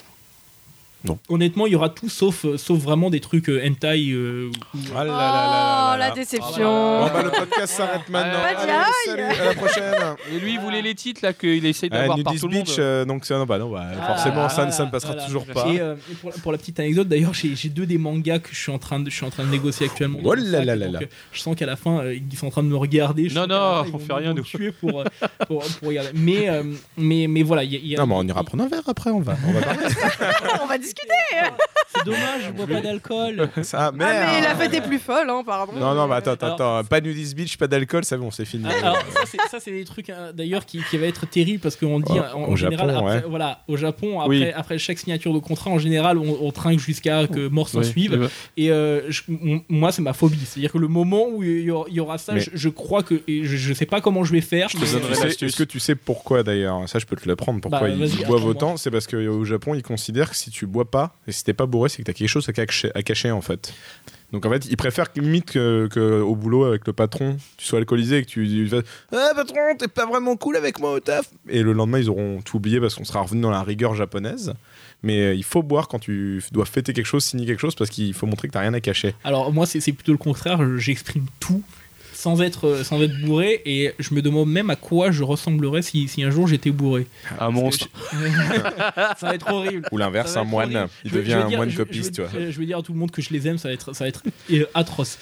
[1.06, 1.18] Non.
[1.28, 4.10] Honnêtement, il y aura tout sauf, euh, sauf vraiment des trucs euh, hentai.
[4.10, 4.50] euh,
[4.94, 6.14] Ah là là là Oh, là là la là.
[6.14, 7.00] déception.
[7.00, 8.38] Bon bah le podcast s'arrête maintenant.
[8.44, 8.72] Allez,
[9.06, 9.94] salut, à la prochaine.
[10.34, 12.56] Et lui, il voulait les titres là qu'il essaye Ah, d'avoir par Nudist tout le
[12.56, 12.64] monde.
[12.66, 15.14] Beach, euh, donc c'est non, bah non, bah, Ah, forcément ça, ne- ça ne passera
[15.14, 15.66] toujours pas.
[15.68, 18.48] Et, euh, et pour, pour la petite anecdote, d'ailleurs, j'ai j'ai deux des mangas que
[18.52, 20.18] je suis en train de, je suis en train de négocier actuellement.
[20.24, 21.08] Oh là là là donc, là.
[21.32, 23.28] Je sens qu'à la fin, euh, ils sont en train de me regarder.
[23.34, 24.42] Non, non, on fait rien, nous.
[24.42, 25.04] tuer pour,
[25.46, 26.10] pour, pour regarder.
[26.14, 26.48] Mais,
[26.96, 29.36] mais, mais voilà, y a- Non, mais on ira prendre un verre après, on va.
[29.46, 29.78] On va parler.
[30.62, 30.95] On va discuter.
[31.94, 33.48] C'est dommage, je bois pas d'alcool.
[33.62, 34.44] ça, Ah, mais merde.
[34.44, 35.72] la fête est plus folle, hein, pardon.
[35.74, 36.88] Non, non, mais attends, attends, Alors- attends.
[36.88, 38.64] Pas Nudist Beach, pas d'alcool, c'est bon, c'est fini.
[38.68, 41.76] Ah, Alors, ça, c'est- ça, des trucs hein, d'ailleurs qui, qui va être terrible parce
[41.76, 43.24] qu'on dit Oh, en, général, Japon, après, ouais.
[43.28, 44.50] voilà, au Japon, après, Oui.
[44.54, 47.84] après chaque signature de contrat, en général, on, on trinque jusqu'à que mort s'en Oui,
[47.86, 48.28] suive.
[48.56, 49.22] Et euh, je-
[49.68, 50.44] moi, c'est ma phobie.
[50.44, 52.68] C'est-à-dire que le moment où il y aura, il y aura ça, Mais- je, je
[52.68, 54.68] crois que et je, je sais pas comment je vais faire.
[54.70, 55.26] te mais-.
[55.46, 56.88] Est-ce que tu sais pourquoi d'ailleurs?
[56.88, 57.60] Ça, je peux te l'apprendre.
[57.60, 60.84] Pourquoi Bah, ils boivent autant C'est parce qu'au Japon, ils considèrent que si tu bois
[60.86, 63.72] pas et si t'es pas bourré, c'est que t'as quelque chose à cacher, en fait.
[64.32, 67.78] Donc en fait, ils préfèrent limite que, que au boulot avec le patron, tu sois
[67.78, 68.82] alcoolisé et que tu lui fasses
[69.12, 71.30] Ah patron, t'es pas vraiment cool avec moi au taf.
[71.48, 74.54] Et le lendemain, ils auront tout oublié parce qu'on sera revenu dans la rigueur japonaise.
[75.02, 77.90] Mais euh, il faut boire quand tu dois fêter quelque chose, signer quelque chose parce
[77.90, 79.14] qu'il faut montrer que t'as rien à cacher.
[79.22, 80.58] Alors moi, c'est plutôt le contraire.
[80.76, 81.62] J'exprime tout
[82.26, 85.82] sans être, euh, sans être bourré et je me demande même à quoi je ressemblerais
[85.82, 87.06] si, si un jour j'étais bourré.
[87.38, 87.86] Un monstre.
[89.16, 89.86] ça va être horrible.
[89.92, 90.90] Ou l'inverse, un moine, horrible.
[91.04, 92.30] il Je- devient un dire- moine copiste, tu vois.
[92.50, 94.02] Je vais dire à tout le monde que je les aime, ça va être, ça
[94.04, 95.18] va être euh, atroce.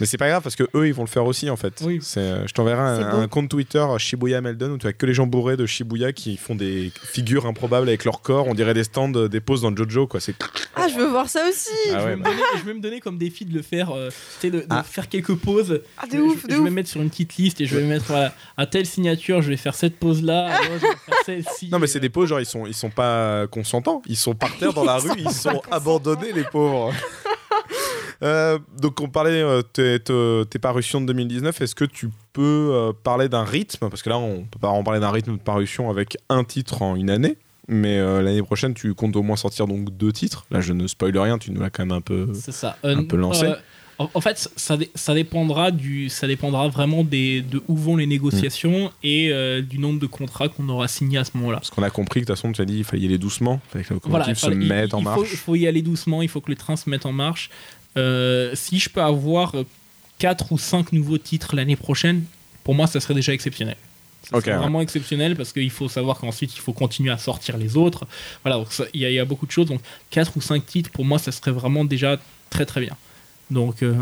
[0.00, 1.80] Mais c'est pas grave parce que eux ils vont le faire aussi en fait.
[1.84, 2.00] Oui.
[2.16, 5.56] Euh, je t'enverrai un, compte Twitter Shibuya Meldon où tu as que les gens bourrés
[5.56, 8.48] de Shibuya qui font des figures improbables avec leur corps.
[8.48, 10.18] On dirait des stands, des poses dans Jojo quoi.
[10.18, 10.34] C'est
[10.74, 11.68] Ah, je veux voir ça aussi.
[11.92, 12.30] Ah je, ouais, vais me bah.
[12.30, 14.66] donner, je vais me donner comme défi de le faire, euh, tu sais, de, de
[14.70, 14.82] Ah.
[14.82, 15.80] faire quelques pauses.
[15.98, 18.32] Ah, de ouf, je- vais mettre sur une petite liste et je vais mettre voilà,
[18.56, 21.68] à telle signature, je vais faire cette pause là, je vais faire celle-ci.
[21.70, 24.02] non mais c'est euh, des poses genre ils sont ils sont pas consentants.
[24.06, 25.10] Ils sont par terre dans la rue.
[25.18, 26.92] Ils sont abandonnés les pauvres.
[28.22, 31.60] Euh, donc on parlait euh, tes, tes- parutions de 2019.
[31.60, 33.88] Est-ce que tu peux euh, parler d'un rythme?
[33.88, 36.82] Parce que là on peut pas en parler d'un rythme de parution avec un titre
[36.82, 37.36] en une année.
[37.68, 40.46] Mais euh, l'année prochaine, tu comptes au moins sortir donc deux titres.
[40.50, 42.28] Là, je ne spoil rien, tu nous l'as quand même un peu.
[42.32, 42.76] C'est ça.
[42.82, 43.52] un peu lancé.
[43.98, 47.96] En, en fait, ça, dé- ça dépendra du, ça dépendra vraiment des, de où vont
[47.96, 48.90] les négociations Mm.
[49.02, 51.58] et euh, du nombre de contrats qu'on aura signés à ce moment-là.
[51.58, 53.18] Parce qu'on a compris que de toute façon, tu as dit qu'il fallait y aller
[53.18, 53.60] doucement.
[53.74, 55.28] Il fallait que le Voilà, il se il- mette en il marche.
[55.32, 57.50] il faut y aller doucement, il faut que le train se mette en marche.
[57.96, 59.54] Euh, si je peux avoir
[60.18, 62.24] 4 ou 5 nouveaux titres l'année prochaine,
[62.64, 63.76] pour moi, ça serait déjà exceptionnel.
[64.32, 64.40] Ouais.
[64.40, 68.06] vraiment exceptionnel parce qu'il faut savoir qu'ensuite, il faut continuer à sortir les autres.
[68.44, 69.66] Voilà, il y, a- il y a beaucoup de choses.
[69.68, 69.80] Donc,
[70.10, 72.18] 4 ou 5 titres, pour moi, ça serait vraiment déjà
[72.50, 72.94] très très bien.
[73.50, 73.94] Donc, euh,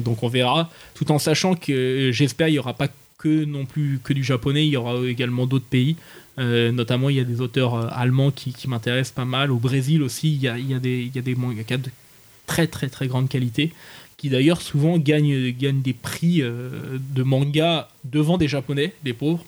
[0.00, 2.88] donc on verra, tout en sachant que euh, j'espère il n'y aura pas
[3.18, 5.96] que non plus que du japonais, il y aura également d'autres pays.
[6.38, 9.50] Euh, notamment, il y a des auteurs allemands qui, m'intéressent pas mal.
[9.50, 11.90] Au Brésil aussi, il y a, des, il de
[12.46, 13.72] très très très grande qualité
[14.16, 19.44] qui d'ailleurs souvent gagnent, des prix de manga devant des japonais, des pauvres.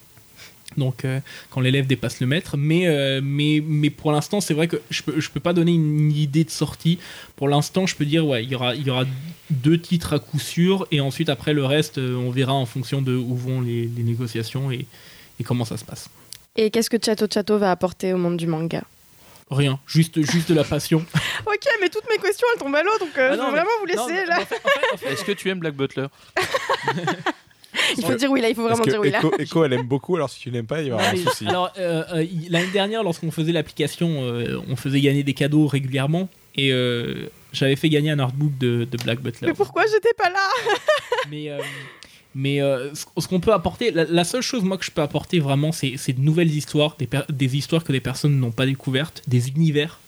[0.76, 1.20] Donc euh,
[1.50, 5.02] quand l'élève dépasse le maître, mais, euh, mais, mais pour l'instant c'est vrai que je
[5.02, 6.98] peux, je peux pas donner une idée de sortie.
[7.36, 9.04] Pour l'instant je peux dire ouais il y aura, il y aura
[9.50, 13.02] deux titres à coup sûr et ensuite après le reste euh, on verra en fonction
[13.02, 14.86] de où vont les, les négociations et,
[15.40, 16.08] et comment ça se passe.
[16.56, 18.82] Et qu'est-ce que Chato Chato va apporter au monde du manga?
[19.50, 21.04] Rien, juste, juste de la passion.
[21.44, 23.52] Ok, mais toutes mes questions elles tombent à l'eau, donc euh, Ah je non, veux
[23.52, 24.40] mais- vraiment vous laisser Non, là.
[24.40, 26.06] en fait- en fait- en fait- Est-ce que tu aimes Black Butler?
[27.96, 29.18] Il faut dire oui là, il faut vraiment dire oui là.
[29.18, 31.16] Echo, Echo, elle aime beaucoup, alors si tu l'aimes pas, il va y avoir un
[31.16, 31.46] souci.
[31.46, 36.28] Alors, euh, euh, l'année dernière, lorsqu'on faisait l'application, euh, on faisait gagner des cadeaux régulièrement.
[36.54, 39.48] Et euh, j'avais fait gagner un artbook de, de Black Butler.
[39.48, 40.48] Mais pourquoi j'étais pas là
[41.30, 41.58] Mais, euh,
[42.34, 45.38] mais euh, ce qu'on peut apporter, la, la seule chose moi que je peux apporter
[45.38, 49.98] vraiment, c'est de nouvelles histoires, des, histoires que des personnes n'ont pas découvertes, des univers.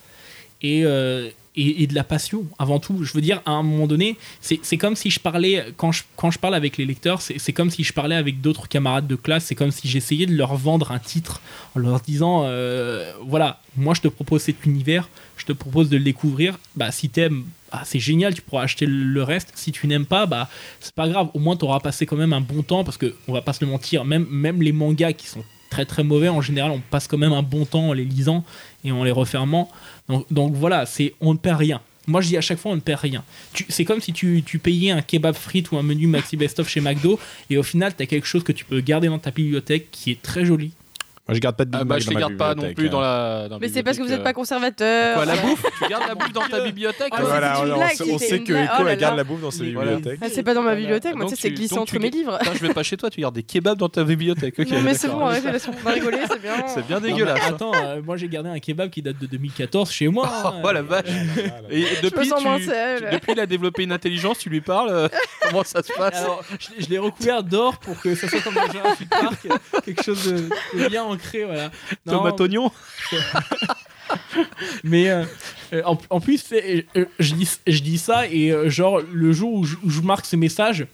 [0.63, 3.05] Et, euh, et, de la passion avant tout.
[3.05, 6.31] Je veux dire, à un moment donné, c'est comme si je parlais, quand je, quand
[6.31, 9.45] je parle avec les lecteurs, c'est comme si je parlais avec d'autres camarades de classe,
[9.45, 11.41] c'est comme si j'essayais de leur vendre un titre
[11.75, 15.97] en leur disant, euh, voilà, moi je te propose cet univers, je te propose de
[15.97, 19.87] le découvrir, bah si t'aimes, bah, c'est génial, tu pourras acheter le reste, si tu
[19.87, 20.49] n'aimes pas, bah
[20.81, 23.15] c'est pas grave, au moins tu auras passé quand même un bon temps, parce que
[23.29, 26.29] on va pas se le mentir, même, même les mangas qui sont très très mauvais,
[26.29, 28.45] en général on passe quand même un bon temps en les lisant
[28.85, 29.71] et en les refermant.
[30.31, 31.81] Donc, voilà, c'est on ne perd rien.
[32.07, 33.25] Moi je dis à chaque fois on ne perd rien.
[33.71, 36.83] C'est comme si tu, tu payais un kebab frites ou un menu maxi best-of chez
[36.83, 37.19] McDo
[37.49, 40.11] et au final tu as quelque chose que tu peux garder dans ta bibliothèque qui
[40.11, 40.73] est très joli.
[41.27, 42.77] Moi, je garde pas de Big Ah bah, Mac je ma garde pas non bibliothèque,
[42.77, 42.91] plus hein.
[42.91, 43.49] dans la.
[43.49, 44.33] dans Mais c'est parce que vous bibliothèque, n'êtes pas euh.
[44.35, 45.15] conservateur.
[45.15, 47.91] Quoi, la bouffe Tu gardes la bouffe dans ta bibliothèque Ah, Voilà, une on, blague,
[47.93, 48.53] on c'était sait que.
[48.53, 50.19] Echo Oh elle garde la bouffe dans sa bibliothèque.
[50.21, 52.39] Ah, c'est pas dans ma bibliothèque, moi Donc tu sais, c'est glissé entre mes livres.
[52.53, 54.59] Je vais pas chez toi, tu gardes des kebabs dans ta bibliothèque.
[54.59, 56.55] Non, mais c'est bon, on va rigoler, c'est bien.
[56.67, 57.41] C'est bien dégueulasse.
[57.43, 57.55] hein.
[57.55, 60.29] attends, euh, moi j'ai gardé un kebab qui date de 2014 chez moi.
[60.65, 61.05] Oh la vache.
[61.71, 62.31] Et depuis,
[63.33, 64.89] il a développé une intelligence, tu lui parles.
[64.91, 65.09] euh,
[65.43, 66.25] comment ça se passe
[66.79, 69.47] je, l'ai recouvert d'or pour que ça soit comme dans Jurassic Park,
[69.85, 71.71] quelque chose de, de bien ancré, voilà.
[72.07, 72.71] Non, Tomate oignon
[74.85, 75.25] mais euh,
[75.73, 76.83] euh, en, en plus, euh,
[77.19, 80.27] je, dis, je dis ça et euh, genre le jour où je, où je marque
[80.27, 80.87] ces messages,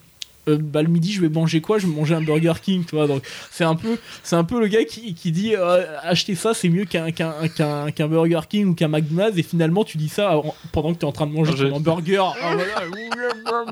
[0.48, 1.78] euh, bah, le midi je vais manger quoi?
[1.78, 3.06] Je vais manger un Burger King, tu vois.
[3.06, 6.54] Donc c'est un peu, c'est un peu le gars qui, qui dit euh, acheter ça
[6.54, 10.08] c'est mieux qu'un qu'un qu'un qu'un Burger King ou qu'un McDonald's et finalement tu dis
[10.08, 12.34] ça en- pendant que tu es en train de manger ton hamburger.
[12.42, 13.66] Ah, voilà.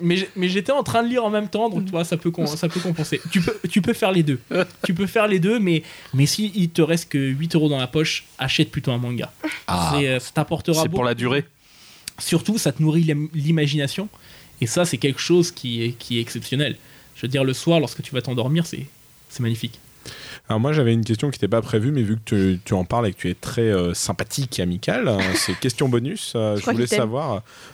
[0.00, 2.32] mais mais j'étais en train de lire en même temps, donc tu vois ça peut
[2.56, 3.20] ça peut compenser.
[3.30, 4.38] Tu peux tu peux faire les deux.
[4.84, 5.82] Tu peux faire les deux, mais
[6.14, 9.32] mais si il te reste que 8 euros dans la poche, achète plutôt un manga.
[9.92, 11.44] C'est, euh, ça t'apportera C'est pour la durée.
[12.18, 14.08] Surtout, ça te nourrit l'im- l'imagination.
[14.60, 16.76] Et ça, c'est quelque chose qui est, exceptionnel.
[17.16, 18.86] Je veux dire, le soir, lorsque tu vas t'endormir, c'est,
[19.28, 19.78] c'est magnifique.
[20.48, 22.84] Alors moi j'avais une question qui n'était pas prévue, mais vu que tu, tu en
[22.84, 26.32] parles et que tu es très euh, sympathique et amical, hein, c'est question bonus.
[26.36, 27.10] euh, je voulais qu'il t'aime.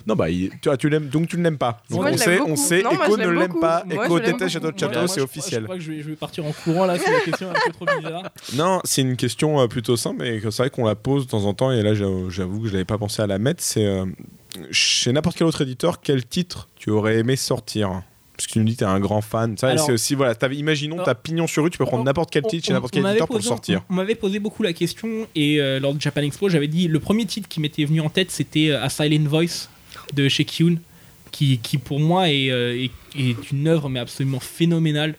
[0.05, 1.81] Non bah il- tu, tu l'aimes, donc tu ne l'aimes pas.
[1.89, 2.79] Donc Moi, on sait, on sait.
[2.81, 3.83] Echo ne l'aime pas.
[3.85, 4.77] Moi, Echo déteste Château de.
[4.79, 5.61] Château, c'est officiel.
[5.61, 7.53] Je crois que je vais, je vais partir en courant là, c'est la question un
[7.53, 8.23] peu trop bizarre.
[8.55, 11.45] Non, c'est une question euh, plutôt simple, mais c'est vrai qu'on la pose de temps
[11.45, 13.63] en temps, et là j'avoue que je n'avais pas pensé à la mettre.
[13.63, 14.05] C'est euh,
[14.71, 18.01] chez n'importe quel autre éditeur, quel titre tu aurais aimé sortir?
[18.35, 19.57] Parce que tu me dis que tu es un grand fan.
[19.57, 22.31] Ça, c'est aussi, voilà, imaginons, Alors- tu as pignon sur rue, tu peux prendre n'importe
[22.31, 23.83] quel titre chez n'importe quel éditeur pour le sortir.
[23.89, 26.87] On, on m'avait posé beaucoup la question et euh, lors du Japan Expo, j'avais dit
[26.87, 29.69] le premier titre qui m'était venu en tête, c'était euh, A Silent Voice
[30.13, 30.75] de chez Kyun,
[31.31, 35.15] qui, qui pour moi est, euh, est, est une œuvre mais absolument phénoménale.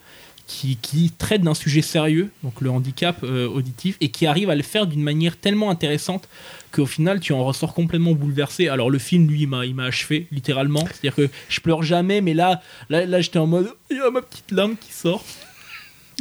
[0.47, 4.55] Qui, qui traite d'un sujet sérieux, donc le handicap euh, auditif, et qui arrive à
[4.55, 6.29] le faire d'une manière tellement intéressante
[6.71, 8.69] qu'au final tu en ressors complètement bouleversé.
[8.69, 10.87] Alors le film, lui, il m'a, achevé, littéralement.
[10.87, 14.09] C'est-à-dire que je pleure jamais, mais là, là, là j'étais en mode, il y a
[14.11, 15.25] ma petite larme qui sort.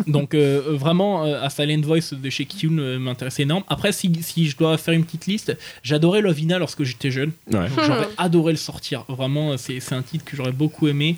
[0.07, 3.63] Donc euh, vraiment, euh, à Silent Voice de chez Kyun euh, m'intéressait énorme.
[3.67, 7.31] Après, si, si je dois faire une petite liste, j'adorais Lovina lorsque j'étais jeune.
[7.51, 7.67] Ouais.
[7.85, 9.05] J'aurais adoré le sortir.
[9.07, 11.15] Vraiment, c'est un titre que j'aurais beaucoup aimé.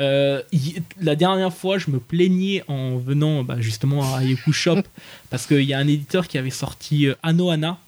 [0.00, 4.82] Euh, y- la dernière fois, je me plaignais en venant bah, justement à Yeku Shop
[5.30, 7.78] parce qu'il y a un éditeur qui avait sorti euh, Anohana,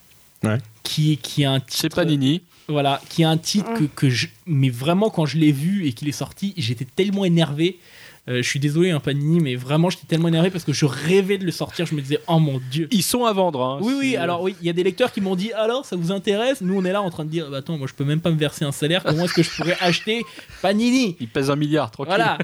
[0.43, 0.59] Ouais.
[0.83, 2.43] qui, qui a un titre, C'est Panini.
[2.69, 5.95] voilà, qui a un titre que, que je, mais vraiment quand je l'ai vu et
[5.95, 7.79] qu'il est sorti, j'étais tellement énervé.
[8.27, 11.37] Euh, je suis désolé, un Panini, mais vraiment j'étais tellement énervé parce que je rêvais
[11.37, 11.85] de le sortir.
[11.85, 12.89] Je me disais, oh mon dieu.
[12.91, 13.63] Ils sont à vendre.
[13.63, 13.79] hein.
[13.83, 16.11] Oui, oui, alors oui, il y a des lecteurs qui m'ont dit alors ça vous
[16.11, 16.63] intéresse?
[16.63, 18.31] Nous on est là en train de dire bah, attends, moi je peux même pas
[18.31, 20.23] me verser un salaire, comment est-ce que je pourrais acheter
[20.63, 21.17] Panini?
[21.21, 22.15] Ils pèsent un milliard, tranquille.
[22.17, 22.39] Voilà,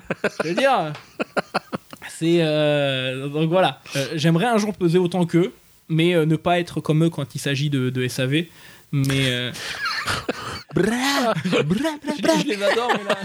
[0.45, 0.93] je veux dire,
[2.09, 2.39] c'est.
[2.43, 5.53] euh, donc voilà, Euh, j'aimerais un jour peser autant qu'eux,
[5.89, 8.45] mais ne pas être comme eux quand il s'agit de, de SAV.
[8.93, 9.26] Mais.
[9.30, 9.53] euh,
[11.45, 11.51] je,
[12.43, 13.16] je les adore, mais là,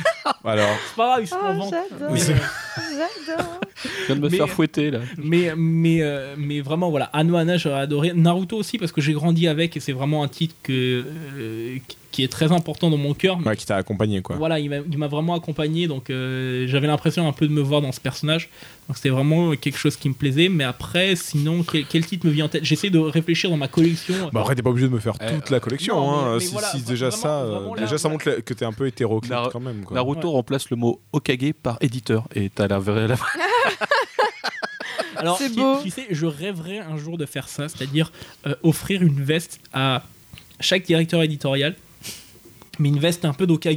[0.46, 1.74] Alors, c'est pas grave, ils sont en Ah, vente.
[1.74, 2.12] j'adore.
[2.12, 2.16] Euh.
[2.18, 5.00] Je viens de me Mais- faire fouetter là.
[5.18, 7.06] mais, mais, euh, mais vraiment, voilà.
[7.14, 8.14] Anohana, j'aurais adoré.
[8.14, 11.04] Naruto aussi, parce que j'ai grandi avec et c'est vraiment un titre que,
[11.38, 11.78] euh,
[12.16, 13.38] qui est très important dans mon cœur.
[13.46, 14.38] ouais, qui t'a accompagné quoi.
[14.38, 17.92] Voilà, il m'a vraiment accompagné, donc euh, j'avais l'impression un peu de me voir dans
[17.92, 18.50] ce personnage.
[18.88, 20.48] Donc c'était vraiment quelque chose qui me plaisait.
[20.48, 22.64] Mais après, sinon, quel, quel titre me vient en tête?
[22.64, 24.30] J'essaie de réfléchir dans ma collection.
[24.32, 25.96] Bah après, t'es pas obligé de me faire Euh, toute la collection.
[25.96, 26.34] non, mais- hein.
[26.36, 28.40] mais si voilà, si vra- déjà vraiment- ça, euh, vraiment, là, déjà ça là- montre
[28.40, 29.84] que t'es un peu hétéroclite Nar- quand même.
[29.84, 29.96] Quoi.
[29.96, 30.34] Naruto Ouais.
[30.36, 32.28] remplace le mot Okage par éditeur.
[32.34, 33.08] Et t'as la vraie.
[33.10, 33.18] la-
[35.18, 35.50] Alors, tu-
[35.84, 38.12] tu sais, je rêverais un jour de faire ça, c'est-à-dire
[38.48, 40.04] euh, offrir une veste à
[40.60, 41.76] chaque directeur éditorial.
[42.80, 43.76] Mais une veste un peu d'Okage,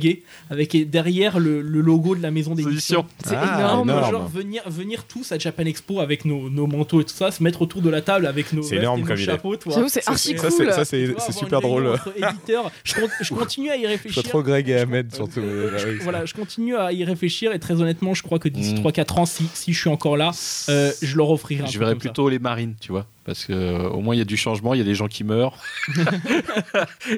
[0.50, 3.00] avec derrière le, le logo de la maison d'édition.
[3.00, 3.06] Édition.
[3.24, 3.90] C'est Ah, énorme.
[3.90, 4.10] énorme.
[4.10, 7.42] Genre venir, venir tous à Japan Expo avec nos, nos manteaux et tout ça, se
[7.42, 9.24] mettre autour de la table avec nos C'est vestes énorme et nos comme idée.
[9.24, 9.54] chapeaux.
[9.88, 10.50] c'est Ça, archi cool.
[10.50, 11.88] c'est- ça, c'est super drôle.
[11.88, 12.70] entre éditeurs.
[12.84, 14.20] Je, con- je continue à y Je réfléchir.
[14.22, 15.40] suis trop Greg et Ahmed surtout.
[15.40, 15.98] euh.
[16.02, 18.78] Voilà, je continue à y réfléchir et très honnêtement, je crois que d'ici Mm.
[18.82, 20.30] 3-4 ans, si, si je suis encore là,
[20.68, 21.94] euh, je leur offrirai un Je ça.
[21.96, 23.06] plutôt les marines, tu vois.
[23.28, 25.06] Parce que euh, au moins il y a du changement, il y a des gens
[25.06, 25.54] qui meurent.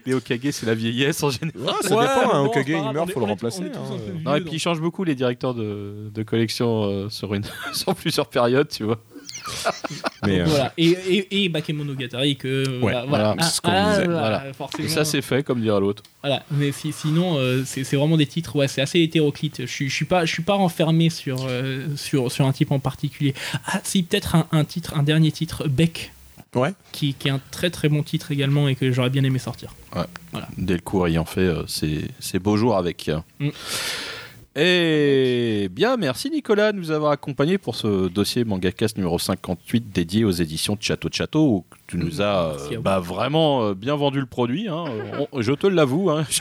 [0.06, 1.60] les Okage, c'est la vieillesse en général.
[1.60, 3.62] Ouais, ça Ouais, dépend, un bon, Okage il meurt, faut le remplacer.
[3.62, 3.96] hein.
[4.24, 7.94] Non, et puis ils changent beaucoup les directeurs de, de collection euh, sur, une, sur
[7.94, 8.98] plusieurs périodes, tu vois.
[10.26, 10.72] Mais euh, voilà.
[10.76, 14.04] Et, et, et Bakemonogatari que voilà, voilà, Ah, c'est ce qu'on ah, disait.
[14.06, 14.52] voilà, Voilà.
[14.52, 14.84] forcément.
[14.84, 16.02] Et ça, c'est fait, comme dirait l'autre.
[16.22, 19.62] Voilà, mais si- sinon, euh, c'est vraiment des titres, ouais, c'est assez hétéroclite.
[19.62, 22.72] Je suis, je suis pas, je suis pas renfermé sur, euh, sur, sur un type
[22.72, 23.34] en particulier.
[23.66, 26.12] Ah, si, peut-être un, un titre, un dernier titre, Beck,
[26.56, 26.72] Ouais.
[26.90, 29.72] qui, qui est un très très bon titre également et que j'aurais bien aimé sortir.
[30.58, 33.08] Delcourt ayant fait euh, ses, ses beaux jours avec.
[33.38, 33.50] Mm.
[34.62, 40.24] Et bien, merci Nicolas de nous avoir accompagnés pour ce dossier MangaCast numéro 58 dédié
[40.26, 42.82] aux éditions de Château de Château où tu nous as euh, à vous.
[42.82, 44.68] bah, vraiment euh, bien vendu le produit.
[44.68, 44.84] hein.
[45.32, 46.10] On- je te l'avoue.
[46.10, 46.26] hein.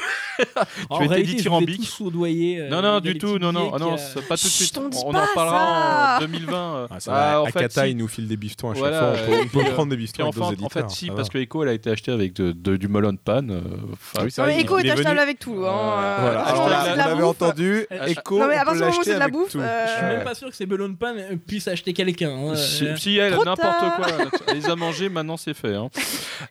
[0.89, 1.77] En étais réalité, je vous ai dithyrambique.
[1.81, 2.61] tous soudoyés.
[2.61, 3.33] euh, non, il y non, a du des tout.
[3.33, 4.77] petits Non, non, billets ah non, qui, euh, c'est pas tout de Chut, suite.
[4.77, 6.15] on dit On pas en parlera ça.
[6.17, 6.55] en 2020.
[6.75, 6.87] euh.
[6.89, 7.91] ah, ça Bah, en fait, Akata, si.
[7.91, 9.19] il nous file des bifetons à chaque Voilà, fois.
[9.21, 10.89] On peut, et on peut puis, prendre des Puis bifetons avec enfin, nos en éditeurs.
[10.89, 11.33] fait, si, ça parce va.
[11.33, 13.51] que Echo, elle a été achetée avec de, de- du melon de panne.
[13.51, 13.59] euh,
[13.91, 15.55] enfin, oui, c'est Non, vrai, mais il- Echo il est est achetable venu- avec tout.
[15.65, 15.67] Hein.
[15.67, 17.29] Euh, Voilà, Euh, alors acheter là, de vous la l'avez bouffe.
[17.41, 19.85] entendu, Euh, Echo, Non, mais à partir du moment où c'est de la bouffe, euh,
[19.87, 22.29] Je suis même pas sûr que ces Bellon Pan euh, puissent acheter quelqu'un.
[22.31, 22.55] hein.
[22.55, 23.57] Si, Euh, si elle, n'importe
[23.95, 24.07] quoi.
[24.47, 25.75] Elle les a mangés, maintenant c'est fait.
[25.75, 25.89] hein.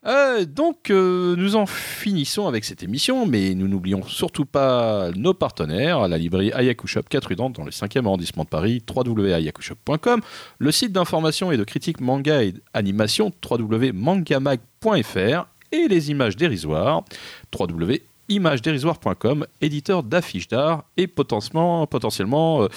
[0.07, 5.35] Euh, donc, euh, nous en finissons avec cette émission, mais nous n'oublions surtout pas nos
[5.35, 10.21] partenaires, la librairie Ayaku Shop 4 rue Dante dans le 5e arrondissement de Paris, www.ayakushop.com,
[10.59, 17.03] le site d'information et de critique manga et animation, www.mangamag.fr, et les images dérisoires,
[18.29, 22.69] www.imagedérisoire.com, éditeur d'affiches d'art et potentiellement, potentiellement euh,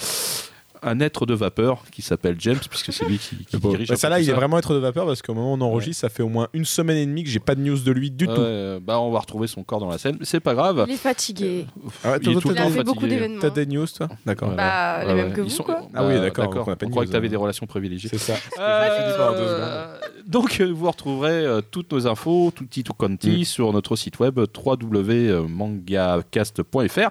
[0.84, 3.90] un être de vapeur qui s'appelle James, puisque c'est lui qui, qui Bah, dirige.
[3.90, 5.62] un ça là, tout il est vraiment être de vapeur parce qu'au moment où on
[5.62, 7.92] enregistre, ça fait au moins une semaine et demie que j'ai pas de news de
[7.92, 8.42] lui du Ouais, tout.
[8.42, 10.86] euh, bah, on va retrouver son corps dans la scène, mais c'est pas grave.
[10.88, 11.66] Il est fatigué.
[12.04, 13.40] Ah ouais, Il est tout a fait beaucoup d'événements.
[13.42, 14.50] T'as des news, toi D'accord.
[14.50, 14.56] Ouais.
[14.56, 15.82] Bah, les mêmes que vous, sont- quoi.
[15.94, 16.54] Ah oui, bah, d'accord, on On
[17.02, 17.32] news, que tu avais hein.
[17.32, 18.10] des relations privilégiées.
[18.12, 18.34] C'est ça.
[18.60, 23.46] Euh, donc euh, vous retrouverez euh, toutes nos infos, tutti tout quanti Mm.
[23.46, 27.10] sur notre site web www.mangacast.fr.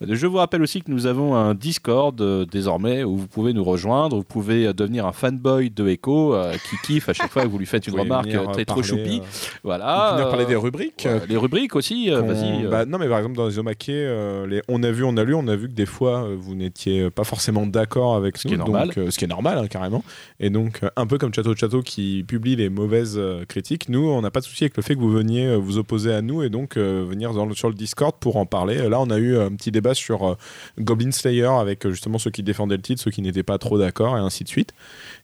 [0.00, 3.64] Je vous rappelle aussi que nous avons un Discord euh, désormais où vous pouvez nous
[3.64, 7.42] rejoindre, vous pouvez euh, devenir un fanboy de Echo euh, qui kiffe à chaque fois
[7.42, 9.20] que vous lui faites une remarque venir, très trop parler, choupi.
[9.20, 10.12] euh, Voilà.
[10.16, 11.02] venir parler des rubriques.
[11.10, 12.64] ouais, les rubriques aussi, vas-y.
[12.66, 15.24] bah, non, mais par exemple, dans les Omake, euh, les on a vu, on a
[15.24, 18.54] lu, on a vu que des fois, vous n'étiez pas forcément d'accord avec Ce nous,
[18.54, 18.90] qui est normal.
[18.94, 20.04] donc, ce qui est normal, hein, carrément.
[20.38, 24.30] Et donc, un peu comme Château Château qui publie les mauvaises critiques, nous, on n'a
[24.30, 26.76] pas de souci avec le fait que vous veniez vous opposer à nous et donc
[26.76, 28.88] venir dans le- sur le Discord pour en parler.
[28.88, 30.34] Là, on a eu un petit débat sur euh,
[30.78, 33.78] Goblin Slayer avec euh, justement ceux qui défendaient le titre, ceux qui n'étaient pas trop
[33.78, 34.72] d'accord, et ainsi de suite.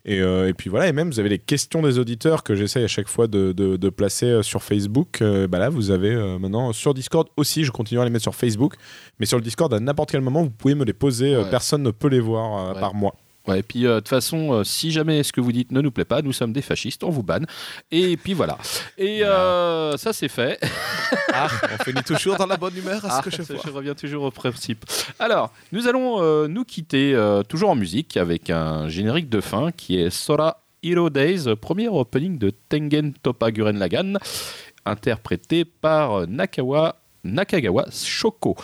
[0.05, 2.85] Et, euh, et puis voilà, et même vous avez les questions des auditeurs que j'essaye
[2.85, 5.21] à chaque fois de, de- de placer sur Facebook.
[5.23, 8.23] Euh, bah là, vous avez euh, maintenant sur Discord aussi, je continue à les mettre
[8.25, 8.75] sur Facebook,
[9.19, 11.51] mais sur le Discord, à n'importe quel moment, vous pouvez me les poser, Ouais.
[11.51, 12.81] personne ne peut les voir Ouais.
[12.81, 13.15] par moi.
[13.47, 15.83] Ouais, et puis euh, de toute façon, euh, si jamais ce que vous dites ne
[15.83, 17.47] nous plaît pas, nous sommes des fascistes, on vous banne.
[17.91, 18.57] Et puis voilà.
[18.97, 20.59] Et euh, ça c'est fait.
[21.37, 21.49] Ah,
[21.79, 24.85] on finit toujours dans la bonne humeur Ah, je reviens toujours au principe.
[25.19, 27.19] Alors, nous allons nous quitter
[27.49, 32.39] toujours en musique avec un générique de fin qui est Sora Hero Days, premier opening
[32.39, 34.19] de Tengen Toppa Guren Lagann,
[34.87, 36.95] interprété par Nakawa,
[37.25, 38.57] Nakagawa Shoko.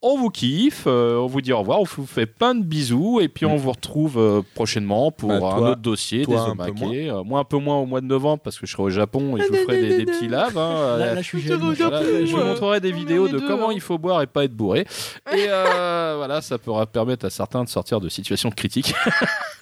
[0.00, 3.18] On vous kiffe, euh, on vous dit au revoir, on vous fait plein de bisous
[3.20, 6.50] et puis on vous retrouve euh, prochainement pour Bah, un toi- autre dossier toi, des
[6.52, 6.94] un peu Omake.
[7.08, 9.36] Euh, moi un peu moins au mois de novembre parce que je serai au Japon
[9.36, 10.56] et je vous ferai des, des petits lives.
[10.56, 10.96] hein.
[10.98, 11.70] Là, là, je suis Je te jaloux.
[11.70, 11.94] regarde.
[12.04, 13.74] Voilà, je vous montrerai des On est vidéos les de deux, comment hein.
[13.74, 14.86] il faut boire et pas être bourré.
[15.32, 18.94] Et euh, voilà, ça pourra permettre à certains de sortir de situations critiques.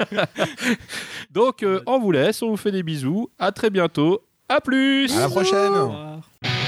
[1.30, 3.30] Donc, euh, on vous laisse, on vous fait des bisous.
[3.38, 4.20] À très bientôt.
[4.50, 5.16] À plus.
[5.16, 5.56] À la prochaine.
[5.72, 6.65] Au revoir.「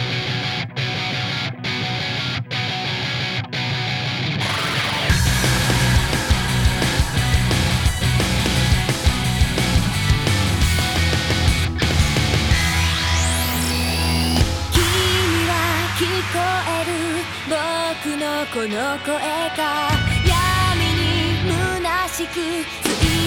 [18.58, 19.88] この声が
[20.26, 21.48] 闇に
[21.78, 23.17] 虚しく